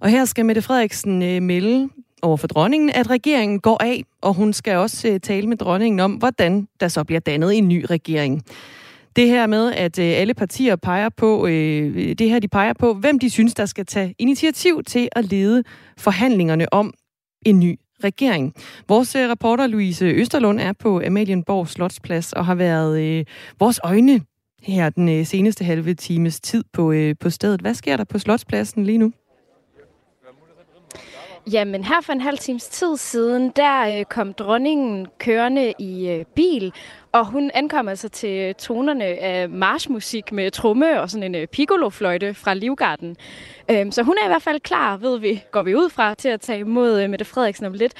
Og 0.00 0.08
her 0.08 0.24
skal 0.24 0.46
Mette 0.46 0.62
Frederiksen 0.62 1.22
øh, 1.22 1.42
melde 1.42 1.88
over 2.22 2.36
for 2.36 2.46
dronningen, 2.46 2.90
at 2.90 3.10
regeringen 3.10 3.60
går 3.60 3.82
af, 3.82 4.04
og 4.22 4.34
hun 4.34 4.52
skal 4.52 4.76
også 4.76 5.08
øh, 5.08 5.20
tale 5.20 5.46
med 5.46 5.56
dronningen 5.56 6.00
om, 6.00 6.12
hvordan 6.12 6.68
der 6.80 6.88
så 6.88 7.04
bliver 7.04 7.20
dannet 7.20 7.58
en 7.58 7.68
ny 7.68 7.84
regering. 7.90 8.42
Det 9.16 9.28
her 9.28 9.46
med, 9.46 9.72
at 9.72 9.98
øh, 9.98 10.12
alle 10.16 10.34
partier 10.34 10.76
peger 10.76 11.08
på, 11.08 11.46
øh, 11.46 12.14
det 12.18 12.30
her 12.30 12.38
de 12.38 12.48
peger 12.48 12.72
på, 12.72 12.94
hvem 12.94 13.18
de 13.18 13.30
synes, 13.30 13.54
der 13.54 13.66
skal 13.66 13.86
tage 13.86 14.14
initiativ 14.18 14.82
til 14.84 15.08
at 15.12 15.24
lede 15.24 15.62
forhandlingerne 15.98 16.74
om 16.74 16.94
en 17.46 17.60
ny 17.60 17.78
regering. 18.04 18.54
Vores 18.88 19.14
øh, 19.14 19.30
reporter 19.30 19.66
Louise 19.66 20.04
Østerlund 20.06 20.60
er 20.60 20.72
på 20.72 21.02
Amalienborg 21.06 21.68
Slotsplads 21.68 22.32
og 22.32 22.46
har 22.46 22.54
været 22.54 23.00
øh, 23.00 23.24
vores 23.58 23.80
øjne 23.84 24.20
her 24.62 24.90
den 24.90 25.08
øh, 25.08 25.26
seneste 25.26 25.64
halve 25.64 25.94
times 25.94 26.40
tid 26.40 26.64
på, 26.72 26.92
øh, 26.92 27.14
på 27.20 27.30
stedet. 27.30 27.60
Hvad 27.60 27.74
sker 27.74 27.96
der 27.96 28.04
på 28.04 28.18
Slotspladsen 28.18 28.84
lige 28.84 28.98
nu? 28.98 29.12
Jamen 31.52 31.84
her 31.84 32.00
for 32.02 32.12
en 32.12 32.20
halv 32.20 32.38
times 32.38 32.68
tid 32.68 32.96
siden, 32.96 33.52
der 33.56 33.98
øh, 33.98 34.04
kom 34.04 34.32
dronningen 34.34 35.06
kørende 35.18 35.74
i 35.78 36.08
øh, 36.08 36.24
bil, 36.34 36.72
og 37.18 37.26
hun 37.26 37.50
ankom 37.54 37.88
altså 37.88 38.08
til 38.08 38.54
tonerne 38.54 39.04
af 39.04 39.48
marchmusik 39.48 40.32
med 40.32 40.50
tromme 40.50 41.00
og 41.00 41.10
sådan 41.10 41.22
en 41.22 41.34
øh, 41.34 41.46
piccolofløjte 41.46 42.34
fra 42.34 42.54
Livgarden. 42.54 43.16
Øhm, 43.70 43.92
så 43.92 44.02
hun 44.02 44.14
er 44.22 44.26
i 44.26 44.28
hvert 44.28 44.42
fald 44.42 44.60
klar, 44.60 44.96
ved 44.96 45.18
vi, 45.18 45.42
går 45.50 45.62
vi 45.62 45.74
ud 45.74 45.90
fra, 45.90 46.14
til 46.14 46.28
at 46.28 46.40
tage 46.40 46.58
imod 46.58 47.02
øh, 47.02 47.10
Mette 47.10 47.24
Frederiksen 47.24 47.66
om 47.66 47.72
lidt. 47.72 47.92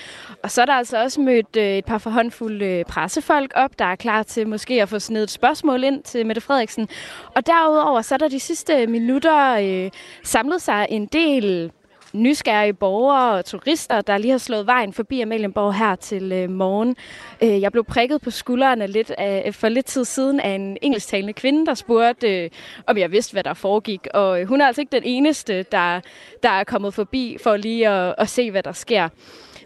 Og 0.43 0.51
så 0.51 0.63
er 0.63 0.67
der 0.67 0.73
altså 0.73 1.03
også 1.03 1.21
mødt 1.21 1.57
øh, 1.57 1.65
et 1.65 1.85
par 1.85 1.99
forhåndfulde 1.99 2.85
pressefolk 2.89 3.53
op, 3.55 3.79
der 3.79 3.85
er 3.85 3.97
klar 3.97 4.23
til 4.23 4.49
måske 4.49 4.83
at 4.83 4.89
få 4.89 4.99
sådan 4.99 5.23
et 5.23 5.31
spørgsmål 5.31 5.85
ind 5.85 6.03
til 6.03 6.27
Mette 6.27 6.41
Frederiksen. 6.41 6.89
Og 7.35 7.47
derudover 7.47 8.03
så 8.03 8.15
er 8.15 8.19
der 8.19 8.29
de 8.29 8.41
sidste 8.41 8.87
minutter 8.87 9.57
øh, 9.61 9.91
samlet 10.25 10.63
sig 10.63 10.87
en 10.91 11.07
del 11.07 11.73
nysgerrige 12.13 12.75
borgere 12.75 13.39
og 13.39 13.45
turister, 13.45 14.01
der 14.01 14.19
lige 14.19 14.31
har 14.31 14.39
slået 14.39 14.67
vejen 14.67 14.93
forbi 14.93 15.21
Amalienborg 15.21 15.75
her 15.75 15.97
til 15.97 16.33
øh, 16.33 16.51
morgen. 16.51 16.97
Øh, 17.43 17.61
jeg 17.61 17.73
blev 17.73 17.85
prikket 17.85 18.21
på 18.21 18.31
skuldrene 18.31 18.87
lidt 18.87 19.11
af, 19.11 19.55
for 19.55 19.69
lidt 19.69 19.87
tid 19.87 20.05
siden 20.05 20.41
af 20.41 20.51
en 20.51 20.77
engelsktalende 20.83 21.33
kvinde, 21.33 21.67
der 21.67 21.75
spurgte, 21.75 22.45
øh, 22.45 22.51
om 22.87 22.99
jeg 22.99 23.13
vidste, 23.13 23.33
hvad 23.33 23.45
der 23.45 23.55
foregik. 23.55 24.07
Og 24.15 24.41
øh, 24.41 24.49
hun 24.49 24.61
er 24.61 24.67
altså 24.67 24.81
ikke 24.81 24.93
den 24.93 25.05
eneste, 25.05 25.63
der, 25.63 26.01
der 26.43 26.51
er 26.51 26.65
kommet 26.65 26.95
forbi 26.95 27.37
for 27.43 27.57
lige 27.57 27.89
at, 27.89 28.15
at 28.19 28.29
se, 28.29 28.51
hvad 28.51 28.63
der 28.63 28.73
sker. 28.73 29.09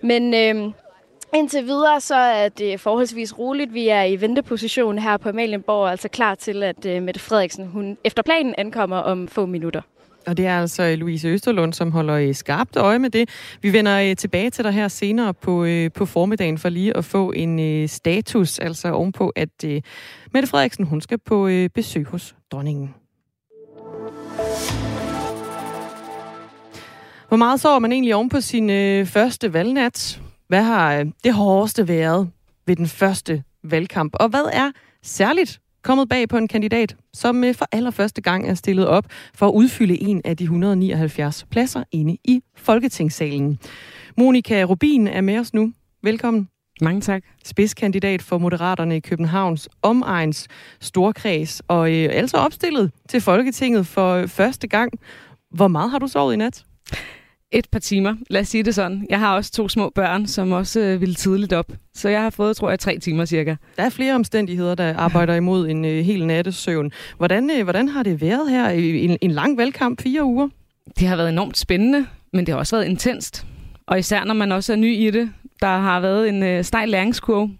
Men... 0.03 0.35
Øh, 0.35 0.73
Indtil 1.35 1.67
videre 1.67 2.01
så 2.01 2.15
er 2.15 2.49
det 2.49 2.81
forholdsvis 2.81 3.39
roligt. 3.39 3.75
Vi 3.75 3.89
er 3.89 4.03
i 4.03 4.21
venteposition 4.21 4.99
her 4.99 5.17
på 5.17 5.29
Amalienborg, 5.29 5.91
altså 5.91 6.09
klar 6.09 6.35
til, 6.35 6.63
at 6.63 6.87
uh, 6.87 7.03
Mette 7.03 7.21
Frederiksen 7.21 7.67
hun 7.67 7.99
efter 8.05 8.23
planen 8.23 8.55
ankommer 8.59 8.97
om 8.97 9.29
få 9.29 9.47
minutter. 9.47 9.81
Og 10.27 10.37
det 10.37 10.47
er 10.47 10.61
altså 10.61 10.83
øh, 10.83 10.99
Louise 10.99 11.29
Østerlund, 11.29 11.73
som 11.73 11.93
holder 11.93 12.15
øh, 12.15 12.35
skarpt 12.35 12.77
øje 12.77 12.99
med 12.99 13.11
det. 13.11 13.29
Vi 13.63 13.73
vender 13.73 14.01
øh, 14.01 14.17
tilbage 14.17 14.51
til 14.51 14.65
dig 14.65 14.73
her 14.73 14.89
senere 14.89 15.35
på, 15.35 15.67
på 15.95 16.07
formiddagen 16.07 16.59
for 16.59 16.69
lige 16.69 16.97
at 16.97 17.05
få 17.05 17.33
en 17.33 17.89
status, 17.89 18.59
altså 18.59 18.93
ovenpå, 18.93 19.33
at 19.37 19.65
Mette 20.33 20.49
Frederiksen 20.49 20.85
hun 20.85 21.01
skal 21.01 21.19
på 21.19 21.51
besøg 21.75 22.07
hos 22.07 22.35
dronningen. 22.53 22.95
Hvor 27.33 27.37
meget 27.37 27.61
sover 27.61 27.79
man 27.79 27.93
egentlig 27.93 28.15
oven 28.15 28.29
på 28.29 28.41
sin 28.41 28.71
øh, 28.71 29.07
første 29.07 29.53
valgnat? 29.53 30.21
Hvad 30.49 30.63
har 30.63 30.95
øh, 30.95 31.07
det 31.25 31.35
hårdeste 31.35 31.89
været 31.89 32.31
ved 32.67 32.77
den 32.77 32.87
første 32.87 33.43
valgkamp? 33.65 34.13
Og 34.15 34.29
hvad 34.29 34.45
er 34.53 34.71
særligt 35.03 35.61
kommet 35.83 36.09
bag 36.09 36.29
på 36.29 36.37
en 36.37 36.49
kandidat, 36.49 36.97
som 37.15 37.45
øh, 37.45 37.55
for 37.55 37.67
allerførste 37.73 38.21
gang 38.21 38.49
er 38.49 38.55
stillet 38.55 38.87
op 38.87 39.05
for 39.35 39.49
at 39.49 39.53
udfylde 39.53 40.03
en 40.03 40.23
af 40.25 40.37
de 40.37 40.45
179 40.45 41.47
pladser 41.51 41.85
inde 41.93 42.17
i 42.25 42.41
Folketingssalen. 42.57 43.59
Monika 44.17 44.65
Rubin 44.65 45.07
er 45.07 45.21
med 45.21 45.39
os 45.39 45.55
nu. 45.55 45.73
Velkommen. 46.03 46.49
Mange 46.81 47.01
tak. 47.01 47.23
Spidskandidat 47.45 48.23
for 48.23 48.39
Moderaterne 48.39 48.97
i 48.97 49.01
Københavns 49.01 49.69
omegns 49.83 50.49
storkreds, 50.81 51.63
og 51.69 51.93
øh, 51.93 52.09
altså 52.13 52.37
opstillet 52.37 52.91
til 53.09 53.21
Folketinget 53.21 53.87
for 53.87 54.27
første 54.27 54.69
gang. 54.69 54.93
Hvor 55.51 55.69
meget 55.69 55.91
har 55.91 55.99
du 55.99 56.07
sovet 56.07 56.35
i 56.35 56.37
nat? 56.37 56.65
Et 57.53 57.69
par 57.73 57.79
timer, 57.79 58.15
lad 58.31 58.41
os 58.41 58.49
sige 58.49 58.63
det 58.63 58.75
sådan. 58.75 59.07
Jeg 59.11 59.19
har 59.19 59.35
også 59.35 59.53
to 59.53 59.69
små 59.69 59.91
børn, 59.95 60.27
som 60.27 60.53
også 60.53 60.81
øh, 60.81 61.01
ville 61.01 61.15
tidligt 61.15 61.53
op. 61.53 61.73
Så 61.95 62.09
jeg 62.09 62.23
har 62.23 62.31
fået, 62.31 62.57
tror 62.57 62.71
jeg, 62.71 62.79
tre 62.79 62.99
timer 62.99 63.25
cirka. 63.25 63.57
Der 63.77 63.83
er 63.83 63.89
flere 63.89 64.15
omstændigheder, 64.15 64.75
der 64.75 64.97
arbejder 64.97 65.35
imod 65.35 65.69
en 65.69 65.85
øh, 65.85 66.05
hel 66.05 66.27
nattesøvn. 66.27 66.93
Hvordan, 67.17 67.51
øh, 67.51 67.63
hvordan 67.63 67.89
har 67.89 68.03
det 68.03 68.21
været 68.21 68.51
her 68.51 68.71
i 68.71 69.05
en, 69.05 69.19
en 69.21 69.31
lang 69.31 69.59
valgkamp, 69.59 70.03
fire 70.03 70.25
uger? 70.25 70.49
Det 70.99 71.09
har 71.09 71.17
været 71.17 71.29
enormt 71.29 71.59
spændende, 71.59 72.07
men 72.33 72.47
det 72.47 72.53
har 72.53 72.59
også 72.59 72.77
været 72.77 72.89
intenst. 72.89 73.47
Og 73.87 73.99
især 73.99 74.25
når 74.25 74.35
man 74.35 74.53
også 74.53 74.73
er 74.73 74.77
ny 74.77 74.97
i 74.97 75.11
det. 75.11 75.31
Der 75.61 75.79
har 75.79 76.01
været 76.01 76.29
en 76.29 76.43
øh, 76.43 76.65
stejl 76.65 76.89
læringskurve. 76.89 77.51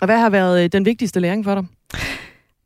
Og 0.00 0.06
hvad 0.06 0.18
har 0.18 0.30
været 0.30 0.64
øh, 0.64 0.68
den 0.72 0.84
vigtigste 0.84 1.20
læring 1.20 1.44
for 1.44 1.54
dig? 1.54 1.64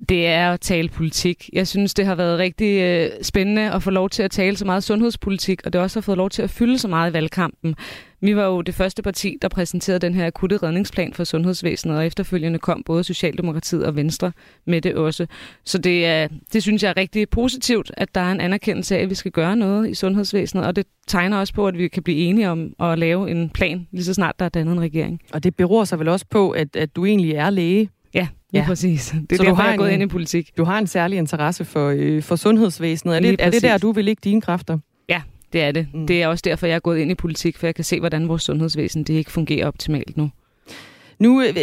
Det 0.08 0.26
er 0.26 0.52
at 0.52 0.60
tale 0.60 0.88
politik. 0.88 1.50
Jeg 1.52 1.68
synes, 1.68 1.94
det 1.94 2.06
har 2.06 2.14
været 2.14 2.38
rigtig 2.38 2.80
øh, 2.82 3.10
spændende 3.22 3.72
at 3.72 3.82
få 3.82 3.90
lov 3.90 4.10
til 4.10 4.22
at 4.22 4.30
tale 4.30 4.56
så 4.56 4.64
meget 4.64 4.84
sundhedspolitik, 4.84 5.60
og 5.66 5.72
det 5.72 5.80
også 5.80 5.98
har 5.98 6.02
fået 6.02 6.18
lov 6.18 6.30
til 6.30 6.42
at 6.42 6.50
fylde 6.50 6.78
så 6.78 6.88
meget 6.88 7.10
i 7.10 7.12
valgkampen. 7.12 7.74
Vi 8.20 8.36
var 8.36 8.44
jo 8.44 8.62
det 8.62 8.74
første 8.74 9.02
parti, 9.02 9.36
der 9.42 9.48
præsenterede 9.48 9.98
den 9.98 10.14
her 10.14 10.26
akutte 10.26 10.56
redningsplan 10.56 11.12
for 11.12 11.24
sundhedsvæsenet, 11.24 11.96
og 11.96 12.06
efterfølgende 12.06 12.58
kom 12.58 12.82
både 12.86 13.04
Socialdemokratiet 13.04 13.86
og 13.86 13.96
Venstre 13.96 14.32
med 14.66 14.80
det 14.80 14.94
også. 14.94 15.26
Så 15.64 15.78
det, 15.78 16.06
er, 16.06 16.28
det 16.52 16.62
synes 16.62 16.82
jeg 16.82 16.88
er 16.88 16.96
rigtig 16.96 17.28
positivt, 17.28 17.90
at 17.96 18.14
der 18.14 18.20
er 18.20 18.32
en 18.32 18.40
anerkendelse 18.40 18.98
af, 18.98 19.02
at 19.02 19.10
vi 19.10 19.14
skal 19.14 19.32
gøre 19.32 19.56
noget 19.56 19.90
i 19.90 19.94
sundhedsvæsenet, 19.94 20.66
og 20.66 20.76
det 20.76 20.86
tegner 21.06 21.38
også 21.38 21.54
på, 21.54 21.66
at 21.68 21.78
vi 21.78 21.88
kan 21.88 22.02
blive 22.02 22.18
enige 22.18 22.50
om 22.50 22.72
at 22.80 22.98
lave 22.98 23.30
en 23.30 23.50
plan, 23.50 23.86
lige 23.92 24.04
så 24.04 24.14
snart 24.14 24.38
der 24.38 24.44
er 24.44 24.48
dannet 24.48 24.72
en 24.72 24.80
regering. 24.80 25.20
Og 25.32 25.44
det 25.44 25.56
beror 25.56 25.84
sig 25.84 25.98
vel 25.98 26.08
også 26.08 26.26
på, 26.30 26.50
at, 26.50 26.76
at 26.76 26.96
du 26.96 27.04
egentlig 27.04 27.32
er 27.32 27.50
læge 27.50 27.90
Ja, 28.52 28.58
ja. 28.58 28.66
præcis. 28.66 29.14
Det 29.30 29.32
er 29.32 29.36
så 29.36 29.42
derfor, 29.42 29.62
jeg 29.62 29.72
er 29.72 29.76
gået 29.76 29.90
ind 29.90 30.02
i 30.02 30.06
politik. 30.06 30.56
Du 30.56 30.64
har 30.64 30.78
en 30.78 30.86
særlig 30.86 31.18
interesse 31.18 31.64
for, 31.64 31.94
øh, 31.96 32.22
for 32.22 32.36
sundhedsvæsenet. 32.36 33.16
Er 33.16 33.20
det, 33.20 33.36
er 33.38 33.50
det 33.50 33.62
der, 33.62 33.78
du 33.78 33.92
vil 33.92 34.04
lægge 34.04 34.20
dine 34.24 34.40
kræfter? 34.40 34.78
Ja, 35.08 35.22
det 35.52 35.62
er 35.62 35.72
det. 35.72 35.86
Mm. 35.94 36.06
Det 36.06 36.22
er 36.22 36.28
også 36.28 36.42
derfor, 36.44 36.66
jeg 36.66 36.74
er 36.74 36.80
gået 36.80 36.98
ind 36.98 37.10
i 37.10 37.14
politik, 37.14 37.56
for 37.56 37.66
jeg 37.66 37.74
kan 37.74 37.84
se, 37.84 38.00
hvordan 38.00 38.28
vores 38.28 38.42
sundhedsvæsen 38.42 39.04
det 39.04 39.14
ikke 39.14 39.32
fungerer 39.32 39.66
optimalt 39.66 40.16
nu. 40.16 40.30
Nu, 41.18 41.42
øh, 41.42 41.54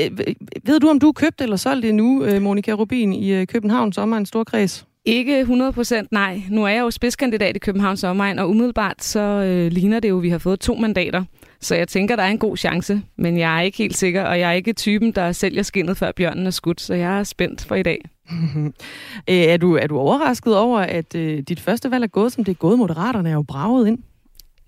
ved 0.64 0.80
du, 0.80 0.90
om 0.90 1.00
du 1.00 1.08
er 1.08 1.14
købt 1.14 1.42
eller 1.42 1.56
solgt 1.56 1.84
det 1.84 1.96
nu, 1.96 2.24
øh, 2.24 2.42
Monika 2.42 2.72
Rubin, 2.72 3.14
i 3.14 3.34
øh, 3.34 3.48
København 3.48 3.94
Sommer, 3.94 4.18
en 4.18 4.26
stor 4.26 4.44
kreds? 4.44 4.86
Ikke 5.06 5.42
100% 5.42 6.08
nej. 6.12 6.42
Nu 6.50 6.64
er 6.64 6.68
jeg 6.68 6.82
jo 6.82 6.92
spidskandidat 6.92 7.56
i 7.56 7.60
Københavns 7.60 8.04
Omegn, 8.04 8.40
og 8.40 8.50
umiddelbart 8.50 9.04
så 9.04 9.20
øh, 9.20 9.72
ligner 9.72 10.00
det 10.00 10.10
jo, 10.10 10.18
at 10.18 10.24
vi 10.24 10.30
har 10.30 10.38
fået 10.38 10.60
to 10.60 10.76
mandater. 10.76 11.24
Så 11.64 11.76
jeg 11.76 11.88
tænker, 11.88 12.16
der 12.16 12.24
er 12.24 12.28
en 12.28 12.38
god 12.38 12.58
chance, 12.58 13.02
men 13.16 13.38
jeg 13.38 13.58
er 13.58 13.62
ikke 13.62 13.78
helt 13.78 13.98
sikker, 13.98 14.24
og 14.24 14.40
jeg 14.40 14.50
er 14.50 14.54
ikke 14.54 14.74
typen, 14.74 15.12
der 15.12 15.32
sælger 15.32 15.64
skinnet, 15.64 15.98
før 15.98 16.12
bjørnen 16.12 16.48
er 16.48 16.52
skudt, 16.52 16.82
så 16.82 16.94
jeg 16.94 17.20
er 17.20 17.24
spændt 17.24 17.66
for 17.66 17.76
i 17.76 17.84
dag. 17.84 18.02
er, 19.28 19.58
du, 19.58 19.76
er 19.76 19.88
du 19.88 19.98
overrasket 19.98 20.58
over, 20.58 20.80
at 20.80 21.16
øh, 21.16 21.40
dit 21.40 21.60
første 21.60 21.92
valg 21.92 22.04
er 22.04 22.08
gået, 22.08 22.32
som 22.32 22.44
det 22.44 22.52
er 22.52 22.56
gået? 22.56 22.80
Moderaterne 22.80 23.30
er 23.30 23.34
jo 23.34 23.42
braget 23.42 23.88
ind. 23.88 24.00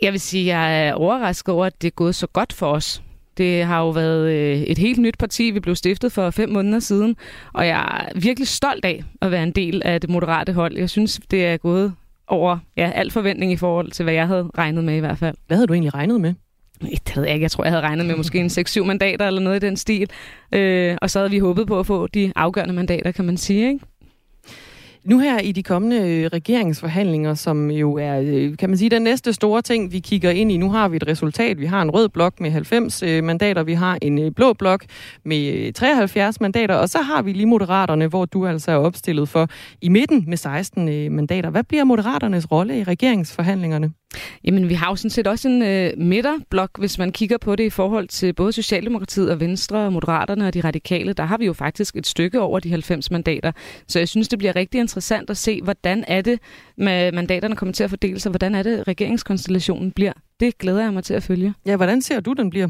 Jeg 0.02 0.12
vil 0.12 0.20
sige, 0.20 0.54
at 0.54 0.60
jeg 0.60 0.88
er 0.88 0.94
overrasket 0.94 1.54
over, 1.54 1.66
at 1.66 1.82
det 1.82 1.88
er 1.88 1.92
gået 1.92 2.16
så 2.16 2.28
godt 2.28 2.54
for 2.54 2.72
os. 2.72 3.02
Det 3.38 3.64
har 3.64 3.80
jo 3.80 3.90
været 3.90 4.32
øh, 4.32 4.58
et 4.58 4.78
helt 4.78 5.00
nyt 5.00 5.18
parti. 5.18 5.52
Vi 5.52 5.60
blev 5.60 5.76
stiftet 5.76 6.12
for 6.12 6.30
fem 6.30 6.50
måneder 6.50 6.80
siden, 6.80 7.16
og 7.54 7.68
jeg 7.68 8.08
er 8.16 8.20
virkelig 8.20 8.48
stolt 8.48 8.86
af 8.86 9.04
at 9.22 9.32
være 9.32 9.44
en 9.44 9.52
del 9.52 9.82
af 9.86 10.02
det 10.02 10.10
moderate 10.10 10.54
hold. 10.54 10.78
Jeg 10.78 10.90
synes, 10.90 11.20
det 11.32 11.46
er 11.46 11.58
gået 11.58 11.94
over 12.28 12.58
ja, 12.78 12.92
al 12.96 13.12
forventning 13.12 13.52
i 13.52 13.56
forhold 13.56 13.92
til, 13.92 14.04
hvad 14.04 14.14
jeg 14.14 14.28
havde 14.28 14.50
regnet 14.58 14.84
med 14.84 14.96
i 14.96 15.00
hvert 15.00 15.18
fald. 15.18 15.36
Hvad 15.48 15.58
havde 15.58 15.68
du 15.68 15.74
egentlig 15.74 15.94
regnet 15.94 16.22
med? 16.22 16.34
Det 16.82 17.16
ved 17.16 17.24
jeg 17.24 17.34
ikke. 17.34 17.44
Jeg 17.44 17.52
tror, 17.52 17.64
jeg 17.64 17.72
havde 17.72 17.84
regnet 17.84 18.06
med 18.06 18.16
måske 18.16 18.40
en 18.40 18.46
6-7 18.60 18.84
mandater 18.84 19.28
eller 19.28 19.42
noget 19.42 19.64
i 19.64 19.66
den 19.66 19.78
stil. 19.78 20.10
Øh, 20.52 20.98
og 21.02 21.10
så 21.10 21.20
havde 21.20 21.32
vi 21.32 21.40
håbet 21.40 21.68
på 21.68 21.80
at 21.80 21.86
få 21.86 22.08
de 22.08 22.32
afgørende 22.36 22.74
mandater, 22.74 23.12
kan 23.12 23.26
man 23.26 23.38
sige. 23.38 23.68
Ikke? 23.68 23.80
Nu 25.06 25.20
her 25.20 25.40
i 25.40 25.52
de 25.52 25.64
kommende 25.64 26.10
øh, 26.10 26.26
regeringsforhandlinger, 26.34 27.34
som 27.34 27.72
jo 27.72 27.94
er, 27.94 28.22
øh, 28.26 28.58
kan 28.58 28.70
man 28.70 28.78
sige, 28.78 28.90
den 28.90 29.02
næste 29.02 29.34
store 29.34 29.62
ting, 29.62 29.92
vi 29.92 30.00
kigger 30.00 30.32
ind 30.32 30.52
i. 30.52 30.58
Nu 30.58 30.72
har 30.72 30.88
vi 30.88 30.96
et 30.96 31.08
resultat. 31.08 31.60
Vi 31.60 31.66
har 31.66 31.82
en 31.82 31.92
rød 31.92 32.10
blok 32.10 32.40
med 32.40 32.52
90 32.52 33.04
øh, 33.04 33.24
mandater. 33.24 33.64
Vi 33.64 33.74
har 33.74 33.98
en 34.02 34.34
blå 34.34 34.54
blok 34.54 34.86
med 35.26 35.74
73 35.74 36.42
mandater. 36.42 36.76
Og 36.76 36.90
så 36.90 37.02
har 37.02 37.22
vi 37.22 37.34
lige 37.34 37.46
Moderaterne, 37.46 38.08
hvor 38.08 38.26
du 38.26 38.48
altså 38.48 38.72
er 38.72 38.76
opstillet 38.76 39.30
for 39.30 39.48
i 39.82 39.90
midten 39.90 40.24
med 40.28 40.38
16 40.38 41.16
mandater. 41.16 41.50
Hvad 41.50 41.64
bliver 41.64 41.84
Moderaternes 41.84 42.52
rolle 42.52 42.80
i 42.80 42.84
regeringsforhandlingerne? 42.84 43.92
Jamen, 44.44 44.70
vi 44.70 44.74
har 44.74 44.90
jo 44.90 44.96
sådan 44.96 45.10
set 45.10 45.28
også 45.28 45.48
en 45.48 45.62
øh, 45.62 45.94
midterblok, 45.98 46.80
hvis 46.80 46.98
man 46.98 47.12
kigger 47.12 47.38
på 47.38 47.56
det 47.56 47.64
i 47.64 47.70
forhold 47.70 48.08
til 48.08 48.34
både 48.34 48.52
Socialdemokratiet 48.52 49.32
og 49.32 49.40
Venstre 49.40 49.78
og 49.78 49.94
Moderaterne 49.94 50.48
og 50.48 50.54
de 50.54 50.62
radikale. 50.62 51.14
Der 51.14 51.24
har 51.24 51.38
vi 51.38 51.46
jo 51.46 51.54
faktisk 51.54 51.96
et 51.96 52.08
stykke 52.08 52.42
over 52.42 52.60
de 52.60 52.70
90 52.70 53.12
mandater. 53.12 53.52
Så 53.88 54.00
jeg 54.00 54.08
synes, 54.08 54.28
det 54.28 54.40
bliver 54.40 54.56
rigtig 54.56 54.80
interessant 54.80 55.30
at 55.30 55.38
se, 55.38 55.62
hvordan 55.62 56.04
er 56.08 56.22
det, 56.22 56.40
med 56.78 57.12
mandaterne 57.12 57.56
kommer 57.56 57.74
til 57.74 57.84
at 57.84 57.90
fordele 57.90 58.20
sig. 58.20 58.30
Hvordan 58.30 58.56
er 58.56 58.64
det, 58.64 58.88
regeringskonstellationen 58.88 59.92
bliver. 59.92 60.14
Det 60.40 60.58
glæder 60.58 60.82
jeg 60.84 60.94
mig 60.94 61.04
til 61.04 61.14
at 61.14 61.24
følge. 61.24 61.54
Ja, 61.66 61.76
hvordan 61.76 62.02
ser 62.02 62.20
du, 62.20 62.34
den 62.34 62.50
bliver? 62.50 62.68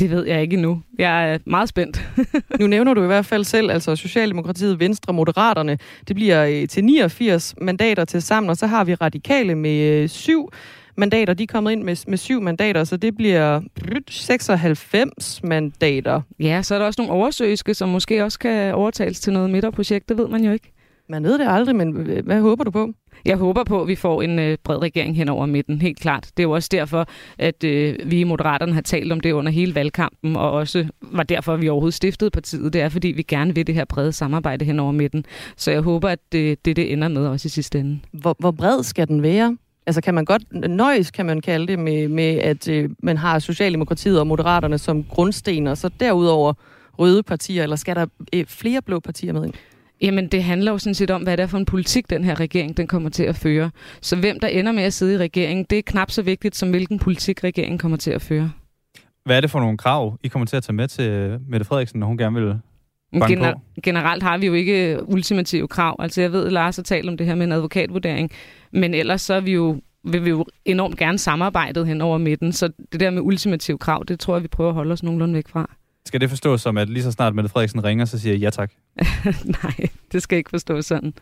Det 0.00 0.10
ved 0.10 0.26
jeg 0.26 0.42
ikke 0.42 0.54
endnu. 0.54 0.82
Jeg 0.98 1.32
er 1.32 1.38
meget 1.44 1.68
spændt. 1.68 2.10
nu 2.60 2.66
nævner 2.66 2.94
du 2.94 3.02
i 3.02 3.06
hvert 3.06 3.26
fald 3.26 3.44
selv, 3.44 3.70
altså 3.70 3.96
Socialdemokratiet, 3.96 4.80
Venstre, 4.80 5.12
Moderaterne. 5.12 5.78
Det 6.08 6.16
bliver 6.16 6.44
øh, 6.44 6.68
til 6.68 6.84
89 6.84 7.54
mandater 7.60 8.04
til 8.04 8.22
sammen, 8.22 8.50
og 8.50 8.56
så 8.56 8.66
har 8.66 8.84
vi 8.84 8.94
Radikale 8.94 9.54
med 9.54 9.80
øh, 9.80 10.08
syv 10.08 10.52
mandater. 10.96 11.34
De 11.34 11.42
er 11.42 11.46
kommet 11.46 11.72
ind 11.72 11.82
med, 11.82 11.96
med 12.08 12.18
syv 12.18 12.40
mandater, 12.40 12.84
så 12.84 12.96
det 12.96 13.16
bliver 13.16 13.60
96 14.08 15.40
mandater. 15.44 16.20
Ja, 16.40 16.62
så 16.62 16.74
er 16.74 16.78
der 16.78 16.86
også 16.86 17.00
nogle 17.00 17.12
oversøiske, 17.12 17.74
som 17.74 17.88
måske 17.88 18.24
også 18.24 18.38
kan 18.38 18.74
overtales 18.74 19.20
til 19.20 19.32
noget 19.32 19.50
midterprojekt. 19.50 20.08
Det 20.08 20.18
ved 20.18 20.28
man 20.28 20.44
jo 20.44 20.52
ikke. 20.52 20.72
Man 21.10 21.24
ved 21.24 21.38
det 21.38 21.46
aldrig, 21.48 21.76
men 21.76 21.92
hvad 22.24 22.40
håber 22.40 22.64
du 22.64 22.70
på? 22.70 22.92
Jeg 23.24 23.36
håber 23.36 23.64
på, 23.64 23.82
at 23.82 23.88
vi 23.88 23.94
får 23.94 24.22
en 24.22 24.38
øh, 24.38 24.58
bred 24.64 24.82
regering 24.82 25.16
hen 25.16 25.28
over 25.28 25.46
midten, 25.46 25.80
helt 25.80 26.00
klart. 26.00 26.30
Det 26.36 26.42
er 26.42 26.42
jo 26.42 26.50
også 26.50 26.68
derfor, 26.72 27.08
at 27.38 27.64
øh, 27.64 27.96
vi 28.06 28.20
i 28.20 28.24
Moderaterne 28.24 28.74
har 28.74 28.80
talt 28.80 29.12
om 29.12 29.20
det 29.20 29.32
under 29.32 29.52
hele 29.52 29.74
valgkampen, 29.74 30.36
og 30.36 30.50
også 30.50 30.86
var 31.02 31.22
derfor, 31.22 31.54
at 31.54 31.60
vi 31.60 31.68
overhovedet 31.68 31.94
stiftede 31.94 32.30
partiet. 32.30 32.72
Det 32.72 32.80
er, 32.80 32.88
fordi 32.88 33.08
vi 33.08 33.22
gerne 33.22 33.54
vil 33.54 33.66
det 33.66 33.74
her 33.74 33.84
brede 33.84 34.12
samarbejde 34.12 34.64
hen 34.64 34.80
over 34.80 34.92
midten. 34.92 35.24
Så 35.56 35.70
jeg 35.70 35.80
håber, 35.80 36.08
at 36.08 36.18
det 36.32 36.64
det, 36.64 36.76
det 36.76 36.92
ender 36.92 37.08
med 37.08 37.26
også 37.26 37.46
i 37.46 37.50
sidste 37.50 37.78
ende. 37.78 38.00
Hvor, 38.12 38.36
hvor 38.38 38.50
bred 38.50 38.82
skal 38.82 39.08
den 39.08 39.22
være? 39.22 39.56
Altså 39.86 40.00
kan 40.00 40.14
man 40.14 40.24
godt, 40.24 40.42
nøjes 40.70 41.10
kan 41.10 41.26
man 41.26 41.40
kalde 41.40 41.66
det, 41.66 41.78
med, 41.78 42.08
med 42.08 42.38
at 42.38 42.68
øh, 42.68 42.90
man 43.02 43.16
har 43.16 43.38
Socialdemokratiet 43.38 44.20
og 44.20 44.26
Moderaterne 44.26 44.78
som 44.78 45.04
grundsten, 45.04 45.66
og 45.66 45.78
så 45.78 45.90
derudover 46.00 46.52
røde 46.98 47.22
partier, 47.22 47.62
eller 47.62 47.76
skal 47.76 47.96
der 47.96 48.06
øh, 48.34 48.46
flere 48.46 48.82
blå 48.82 49.00
partier 49.00 49.32
med 49.32 49.44
ind? 49.44 49.54
Jamen, 50.02 50.28
det 50.28 50.44
handler 50.44 50.72
jo 50.72 50.78
sådan 50.78 50.94
set 50.94 51.10
om, 51.10 51.22
hvad 51.22 51.36
det 51.36 51.42
er 51.42 51.46
for 51.46 51.58
en 51.58 51.64
politik, 51.64 52.10
den 52.10 52.24
her 52.24 52.40
regering 52.40 52.76
den 52.76 52.86
kommer 52.86 53.10
til 53.10 53.22
at 53.22 53.36
føre. 53.36 53.70
Så 54.00 54.16
hvem 54.16 54.40
der 54.40 54.48
ender 54.48 54.72
med 54.72 54.82
at 54.82 54.92
sidde 54.92 55.14
i 55.14 55.18
regeringen, 55.18 55.66
det 55.70 55.78
er 55.78 55.82
knap 55.86 56.10
så 56.10 56.22
vigtigt, 56.22 56.56
som 56.56 56.70
hvilken 56.70 56.98
politik 56.98 57.44
regeringen 57.44 57.78
kommer 57.78 57.96
til 57.96 58.10
at 58.10 58.22
føre. 58.22 58.52
Hvad 59.24 59.36
er 59.36 59.40
det 59.40 59.50
for 59.50 59.60
nogle 59.60 59.78
krav, 59.78 60.18
I 60.24 60.28
kommer 60.28 60.46
til 60.46 60.56
at 60.56 60.62
tage 60.62 60.76
med 60.76 60.88
til 60.88 61.38
Mette 61.48 61.66
Frederiksen, 61.66 62.00
når 62.00 62.06
hun 62.06 62.18
gerne 62.18 62.40
vil 62.40 62.58
Gener- 63.14 63.80
generelt 63.82 64.22
har 64.22 64.38
vi 64.38 64.46
jo 64.46 64.54
ikke 64.54 64.98
ultimative 65.06 65.68
krav. 65.68 65.96
Altså 65.98 66.20
jeg 66.20 66.32
ved, 66.32 66.46
at 66.46 66.52
Lars 66.52 66.76
har 66.76 66.82
talt 66.82 67.08
om 67.08 67.16
det 67.16 67.26
her 67.26 67.34
med 67.34 67.46
en 67.46 67.52
advokatvurdering, 67.52 68.30
men 68.72 68.94
ellers 68.94 69.20
så 69.20 69.34
er 69.34 69.40
vi 69.40 69.52
jo, 69.52 69.80
vil 70.04 70.24
vi 70.24 70.30
jo 70.30 70.46
enormt 70.64 70.96
gerne 70.96 71.18
samarbejdet 71.18 71.86
hen 71.86 72.00
over 72.00 72.18
midten, 72.18 72.52
så 72.52 72.68
det 72.92 73.00
der 73.00 73.10
med 73.10 73.22
ultimative 73.22 73.78
krav, 73.78 74.04
det 74.08 74.20
tror 74.20 74.34
jeg, 74.34 74.42
vi 74.42 74.48
prøver 74.48 74.70
at 74.70 74.74
holde 74.74 74.92
os 74.92 75.02
nogenlunde 75.02 75.34
væk 75.34 75.48
fra. 75.48 75.70
Skal 76.06 76.20
det 76.20 76.28
forstås 76.28 76.60
som, 76.60 76.78
at 76.78 76.88
lige 76.88 77.02
så 77.02 77.12
snart 77.12 77.34
Mette 77.34 77.50
Frederiksen 77.50 77.84
ringer, 77.84 78.04
så 78.04 78.18
siger 78.18 78.32
jeg 78.32 78.40
ja 78.40 78.50
tak? 78.50 78.72
Nej, 79.62 79.88
det 80.12 80.22
skal 80.22 80.38
ikke 80.38 80.50
forstås 80.50 80.86
sådan. 80.86 81.14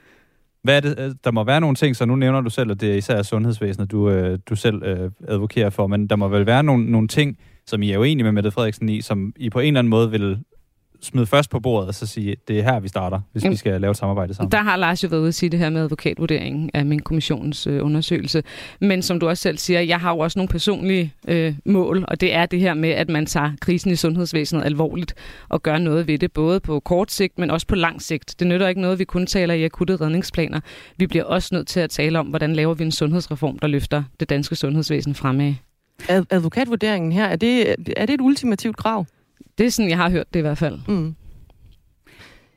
Hvad 0.63 0.77
er 0.77 0.81
det? 0.81 0.99
Øh, 0.99 1.15
der 1.25 1.31
må 1.31 1.45
være 1.45 1.61
nogle 1.61 1.77
ting, 1.77 1.97
så 1.97 2.05
nu 2.05 2.17
nævner 2.17 2.41
du 2.41 2.51
selv, 2.51 2.71
at 2.71 2.81
det 2.81 2.93
er 2.93 2.95
især 2.95 3.23
sundhedsvæsenet, 3.23 3.91
du, 3.91 4.11
øh, 4.11 4.39
du 4.49 4.57
selv 4.57 4.83
øh, 4.83 5.11
advokerer 5.29 5.71
for, 5.71 5.87
men 5.87 6.07
der 6.07 6.17
må 6.17 6.29
vel 6.29 6.47
være 6.47 6.63
nogle, 6.63 6.91
nogle 6.91 7.09
ting, 7.09 7.39
som 7.67 7.83
I 7.83 7.91
er 7.91 7.99
uenige 7.99 8.25
med 8.25 8.33
Mette 8.33 8.51
Frederiksen 8.51 8.89
i, 8.89 9.01
som 9.01 9.33
I 9.37 9.51
på 9.51 9.61
en 9.61 9.67
eller 9.67 9.79
anden 9.79 9.91
måde 9.91 10.11
vil 10.11 10.39
smide 11.01 11.27
først 11.27 11.51
på 11.51 11.61
bordet 11.61 11.89
og 11.89 11.95
så 11.95 12.07
sige, 12.07 12.37
det 12.49 12.59
er 12.59 12.63
her, 12.63 12.81
vi 12.81 12.89
starter, 12.89 13.21
hvis 13.33 13.43
Jamen, 13.43 13.53
vi 13.53 13.57
skal 13.57 13.81
lave 13.81 13.91
et 13.91 13.97
samarbejde 13.97 14.35
sammen. 14.35 14.53
Der 14.53 14.63
har 14.63 14.77
Lars 14.77 15.05
jo 15.05 15.09
været 15.09 15.21
ude 15.21 15.29
at 15.29 15.35
sige 15.35 15.51
det 15.51 15.59
her 15.59 15.71
med 15.71 15.81
advokatvurderingen 15.81 16.71
af 16.75 16.87
min 16.87 16.99
kommissionens 16.99 17.67
øh, 17.67 17.85
undersøgelse. 17.85 18.43
Men 18.81 19.03
som 19.03 19.21
du 19.21 19.29
også 19.29 19.43
selv 19.43 19.59
siger, 19.59 19.81
jeg 19.81 20.01
har 20.01 20.13
jo 20.13 20.19
også 20.19 20.39
nogle 20.39 20.49
personlige 20.49 21.15
øh, 21.29 21.55
mål, 21.65 22.05
og 22.09 22.21
det 22.21 22.35
er 22.35 22.47
det 22.47 22.61
her 22.61 22.75
med, 22.75 22.91
at 22.91 23.09
man 23.09 23.27
tager 23.27 23.53
krisen 23.61 23.91
i 23.91 23.97
sundhedsvæsenet 23.97 24.65
alvorligt 24.65 25.15
og 25.49 25.63
gør 25.63 25.79
noget 25.79 26.07
ved 26.07 26.19
det, 26.19 26.33
både 26.33 26.61
på 26.61 26.81
kort 26.81 27.13
sigt, 27.13 27.39
men 27.39 27.51
også 27.51 27.67
på 27.67 27.75
lang 27.75 28.03
sigt. 28.03 28.35
Det 28.39 28.47
nytter 28.47 28.69
ikke 28.69 28.81
noget, 28.81 28.99
vi 28.99 29.05
kun 29.05 29.27
taler 29.27 29.55
i 29.55 29.65
akutte 29.65 29.97
redningsplaner. 29.97 30.61
Vi 30.97 31.07
bliver 31.07 31.25
også 31.25 31.49
nødt 31.53 31.69
til 31.69 31.81
at 31.81 31.91
tale 31.91 32.19
om, 32.19 32.27
hvordan 32.27 32.53
laver 32.53 32.75
vi 32.75 32.85
en 32.85 32.93
sundhedsreform, 32.93 33.59
der 33.59 33.67
løfter 33.67 34.03
det 34.21 34.31
danske 34.31 34.57
sundhedsvæsen 34.57 35.15
fremad. 35.15 35.55
Advokatvurderingen 36.09 37.13
her, 37.13 37.25
er 37.25 37.37
det, 37.37 37.77
er 37.97 38.07
det 38.07 38.15
et 38.15 38.21
ultimativt 38.21 38.77
krav? 38.77 39.07
Det 39.59 39.67
er 39.67 39.71
sådan, 39.71 39.91
jeg 39.91 39.99
har 39.99 40.11
hørt 40.11 40.35
det 40.35 40.41
i 40.41 40.43
hvert 40.43 40.59
fald. 40.59 40.79
Mm. 40.89 41.15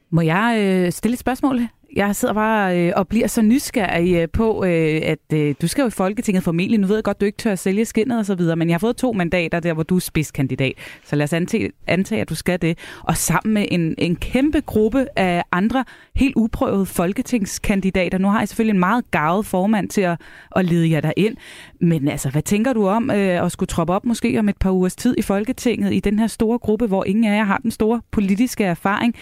Må 0.09 0.21
jeg 0.21 0.57
øh, 0.59 0.91
stille 0.91 1.13
et 1.13 1.19
spørgsmål? 1.19 1.59
Jeg 1.95 2.15
sidder 2.15 2.33
bare 2.33 2.79
øh, 2.79 2.93
og 2.95 3.07
bliver 3.07 3.27
så 3.27 3.41
nysgerrig 3.41 4.15
øh, 4.15 4.27
på, 4.33 4.65
øh, 4.65 5.01
at 5.03 5.19
øh, 5.33 5.55
du 5.61 5.67
skal 5.67 5.81
jo 5.81 5.87
i 5.87 5.91
Folketinget 5.91 6.43
formentlig. 6.43 6.79
Nu 6.79 6.87
ved 6.87 6.95
jeg 6.95 7.03
godt, 7.03 7.21
du 7.21 7.25
ikke 7.25 7.37
tør 7.37 7.51
at 7.51 7.59
sælge 7.59 7.85
skinnet 7.85 8.19
og 8.19 8.25
så 8.25 8.35
videre, 8.35 8.55
men 8.55 8.69
jeg 8.69 8.73
har 8.73 8.79
fået 8.79 8.97
to 8.97 9.11
mandater 9.11 9.59
der, 9.59 9.73
hvor 9.73 9.83
du 9.83 9.95
er 9.95 9.99
spidskandidat. 9.99 10.73
Så 11.03 11.15
lad 11.15 11.23
os 11.23 11.33
antage, 11.33 11.71
antage 11.87 12.21
at 12.21 12.29
du 12.29 12.35
skal 12.35 12.61
det. 12.61 12.77
Og 13.03 13.17
sammen 13.17 13.53
med 13.53 13.65
en, 13.71 13.95
en 13.97 14.15
kæmpe 14.15 14.61
gruppe 14.61 15.07
af 15.15 15.43
andre 15.51 15.85
helt 16.15 16.35
uprøvede 16.35 16.85
folketingskandidater. 16.85 18.17
Nu 18.17 18.27
har 18.27 18.39
jeg 18.39 18.47
selvfølgelig 18.47 18.73
en 18.73 18.79
meget 18.79 19.11
gavet 19.11 19.45
formand 19.45 19.89
til 19.89 20.01
at, 20.01 20.21
at 20.55 20.65
lede 20.65 20.91
jer 20.91 21.01
derind. 21.01 21.37
Men 21.81 22.07
altså, 22.07 22.29
hvad 22.29 22.41
tænker 22.41 22.73
du 22.73 22.87
om 22.87 23.11
øh, 23.11 23.45
at 23.45 23.51
skulle 23.51 23.67
troppe 23.67 23.93
op 23.93 24.05
måske 24.05 24.39
om 24.39 24.49
et 24.49 24.57
par 24.57 24.71
ugers 24.71 24.95
tid 24.95 25.15
i 25.17 25.21
Folketinget 25.21 25.93
i 25.93 25.99
den 25.99 26.19
her 26.19 26.27
store 26.27 26.59
gruppe, 26.59 26.87
hvor 26.87 27.03
ingen 27.03 27.25
af 27.25 27.37
jer 27.37 27.43
har 27.43 27.57
den 27.57 27.71
store 27.71 28.01
politiske 28.11 28.63
erfaring? 28.63 29.15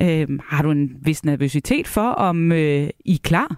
Øh, 0.00 0.28
har 0.48 0.62
du 0.62 0.70
en 0.70 0.96
vis 1.02 1.24
nervøsitet 1.24 1.88
for, 1.88 2.08
om 2.08 2.52
øh, 2.52 2.88
I 3.04 3.14
er 3.14 3.18
klar? 3.22 3.56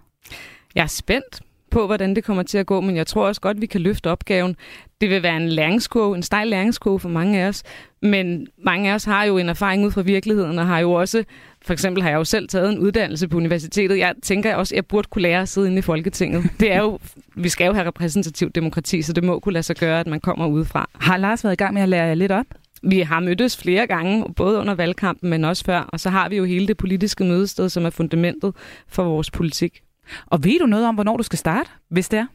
Jeg 0.74 0.82
er 0.82 0.87
spændt 0.87 1.43
på, 1.74 1.87
hvordan 1.87 2.16
det 2.16 2.24
kommer 2.24 2.43
til 2.43 2.59
at 2.59 2.66
gå, 2.66 2.80
men 2.80 2.97
jeg 2.97 3.07
tror 3.07 3.26
også 3.26 3.41
godt, 3.41 3.61
vi 3.61 3.66
kan 3.66 3.80
løfte 3.80 4.11
opgaven. 4.11 4.57
Det 5.01 5.11
vil 5.11 5.22
være 5.22 5.37
en 5.37 5.49
læringskurve, 5.49 6.16
en 6.16 6.22
stejl 6.22 6.49
læringskurve 6.49 7.01
for 7.01 7.09
mange 7.09 7.41
af 7.41 7.49
os, 7.49 7.62
men 8.03 8.47
mange 8.59 8.91
af 8.91 8.95
os 8.95 9.05
har 9.05 9.24
jo 9.24 9.39
en 9.39 9.49
erfaring 9.49 9.87
ud 9.87 9.91
fra 9.91 10.03
virkeligheden, 10.03 10.59
og 10.59 10.66
har 10.66 10.78
jo 10.78 10.93
også, 10.93 11.24
for 11.62 11.72
eksempel 11.72 12.03
har 12.03 12.11
jeg 12.11 12.16
jo 12.16 12.24
selv 12.24 12.49
taget 12.49 12.72
en 12.72 12.78
uddannelse 12.78 13.28
på 13.28 13.37
universitetet. 13.37 13.99
Jeg 13.99 14.14
tænker 14.22 14.55
også, 14.55 14.74
at 14.74 14.76
jeg 14.76 14.87
burde 14.87 15.09
kunne 15.11 15.22
lære 15.22 15.41
at 15.41 15.49
sidde 15.49 15.66
inde 15.66 15.78
i 15.78 15.82
Folketinget. 15.82 16.45
Det 16.61 16.72
er 16.72 16.82
jo, 16.82 16.99
vi 17.45 17.49
skal 17.49 17.66
jo 17.66 17.72
have 17.72 17.87
repræsentativt 17.87 18.55
demokrati, 18.55 19.03
så 19.03 19.12
det 19.12 19.24
må 19.24 19.39
kunne 19.39 19.53
lade 19.53 19.62
sig 19.62 19.76
gøre, 19.76 20.01
at 20.01 20.07
man 20.07 20.20
kommer 20.20 20.47
udefra. 20.47 20.89
Har 20.95 21.16
Lars 21.16 21.45
været 21.45 21.55
i 21.55 21.57
gang 21.57 21.74
med 21.74 21.82
at 21.82 21.89
lære 21.89 22.07
jer 22.07 22.14
lidt 22.14 22.32
op? 22.32 22.47
Vi 22.87 23.01
har 23.01 23.20
mødtes 23.20 23.57
flere 23.57 23.87
gange, 23.87 24.35
både 24.35 24.59
under 24.59 24.74
valgkampen, 24.74 25.30
men 25.30 25.45
også 25.45 25.64
før. 25.64 25.80
Og 25.80 26.01
så 26.01 26.11
har 26.11 26.28
vi 26.28 26.37
jo 26.37 26.45
hele 26.45 26.66
det 26.66 26.76
politiske 26.76 27.24
mødested, 27.24 27.68
som 27.68 27.85
er 27.85 27.91
fundamentet 27.91 28.55
for 28.89 29.05
vores 29.05 29.30
politik. 29.30 29.82
Og 30.26 30.45
ved 30.45 30.59
du 30.59 30.66
noget 30.66 30.87
om, 30.87 30.95
hvornår 30.95 31.16
du 31.16 31.22
skal 31.22 31.39
starte, 31.39 31.70
hvis 31.89 32.09
det 32.09 32.18
er? 32.18 32.26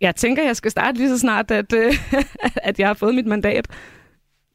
Jeg 0.00 0.16
tænker, 0.16 0.42
jeg 0.42 0.56
skal 0.56 0.70
starte 0.70 0.98
lige 0.98 1.08
så 1.08 1.18
snart, 1.18 1.50
at, 1.50 1.72
øh, 1.72 1.94
at 2.68 2.78
jeg 2.78 2.86
har 2.86 2.94
fået 2.94 3.14
mit 3.14 3.26
mandat. 3.26 3.66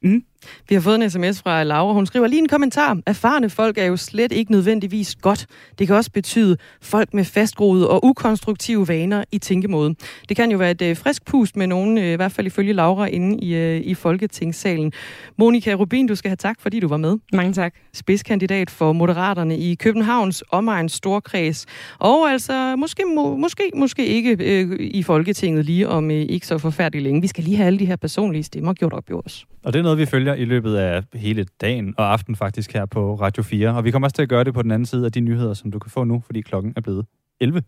Mm. 0.04 0.24
Vi 0.70 0.76
har 0.76 0.82
fået 0.82 1.04
en 1.04 1.10
sms 1.10 1.42
fra 1.42 1.64
Laura. 1.64 1.94
Hun 1.94 2.06
skriver 2.06 2.28
lige 2.28 2.40
en 2.40 2.48
kommentar. 2.48 2.98
Erfarne 3.06 3.50
folk 3.50 3.78
er 3.78 3.86
jo 3.86 3.98
slet 3.98 4.32
ikke 4.32 4.52
nødvendigvis 4.52 5.16
godt. 5.16 5.46
Det 5.80 5.88
kan 5.88 5.96
også 5.96 6.12
betyde 6.12 6.58
folk 6.82 7.14
med 7.14 7.24
fastgroede 7.24 7.90
og 7.90 8.06
ukonstruktive 8.06 8.88
vaner 8.88 9.24
i 9.32 9.38
tænkemåde. 9.38 9.96
Det 10.30 10.38
kan 10.38 10.52
jo 10.52 10.58
være 10.58 10.72
et 10.72 10.82
øh, 10.82 10.98
frisk 10.98 11.26
pust 11.26 11.56
med 11.56 11.68
nogen, 11.68 11.98
øh, 11.98 12.14
i 12.14 12.16
hvert 12.16 12.32
fald 12.32 12.48
ifølge 12.48 12.74
Laura, 12.74 13.06
inde 13.06 13.46
i, 13.46 13.56
øh, 13.56 13.82
i 13.82 13.94
Folketingssalen. 13.94 14.92
Monika 15.38 15.74
Rubin, 15.74 16.08
du 16.08 16.16
skal 16.16 16.30
have 16.30 16.36
tak, 16.36 16.62
fordi 16.62 16.80
du 16.80 16.88
var 16.88 16.98
med. 16.98 17.18
Mange 17.34 17.54
tak. 17.54 17.74
Spidskandidat 17.94 18.70
for 18.70 18.94
Moderaterne 18.94 19.58
i 19.58 19.76
Københavns 19.76 20.44
omegns 20.52 20.94
storkreds. 20.94 21.66
Og 22.00 22.32
altså, 22.32 22.76
måske, 22.76 23.04
må, 23.16 23.36
måske, 23.36 23.72
måske 23.76 24.06
ikke 24.06 24.38
øh, 24.40 24.78
i 24.80 25.04
Folketinget 25.04 25.66
lige 25.66 25.90
om 25.90 26.12
øh, 26.12 26.18
ikke 26.18 26.48
så 26.48 26.58
forfærdeligt 26.58 27.04
længe. 27.04 27.22
Vi 27.22 27.28
skal 27.28 27.44
lige 27.44 27.58
have 27.58 27.68
alle 27.68 27.80
de 27.80 27.86
her 27.86 27.96
personlige 27.96 28.44
stemmer 28.44 28.74
gjort 28.74 28.94
op 28.94 29.10
i 29.10 29.14
os. 29.14 29.46
Og 29.64 29.74
det 29.74 29.80
er 29.80 29.84
noget, 29.84 29.98
vi 29.98 30.06
følger 30.06 30.35
i 30.36 30.46
løbet 30.46 30.76
af 30.76 31.04
hele 31.14 31.46
dagen 31.62 31.94
og 31.98 32.14
aften 32.14 32.36
faktisk 32.36 32.74
her 32.74 32.86
på 32.86 33.16
Radio 33.16 33.44
4. 33.44 33.76
Og 33.76 33.84
vi 33.84 33.92
kommer 33.92 34.06
også 34.06 34.16
til 34.16 34.22
at 34.22 34.30
gøre 34.30 34.44
det 34.44 34.54
på 34.54 34.62
den 34.62 34.72
anden 34.72 34.86
side 34.86 35.06
af 35.06 35.12
de 35.12 35.20
nyheder, 35.20 35.54
som 35.54 35.72
du 35.72 35.80
kan 35.80 35.92
få 35.92 36.04
nu, 36.04 36.24
fordi 36.26 36.42
klokken 36.42 36.74
er 36.76 36.82
blevet 36.82 37.06
11. 37.40 37.64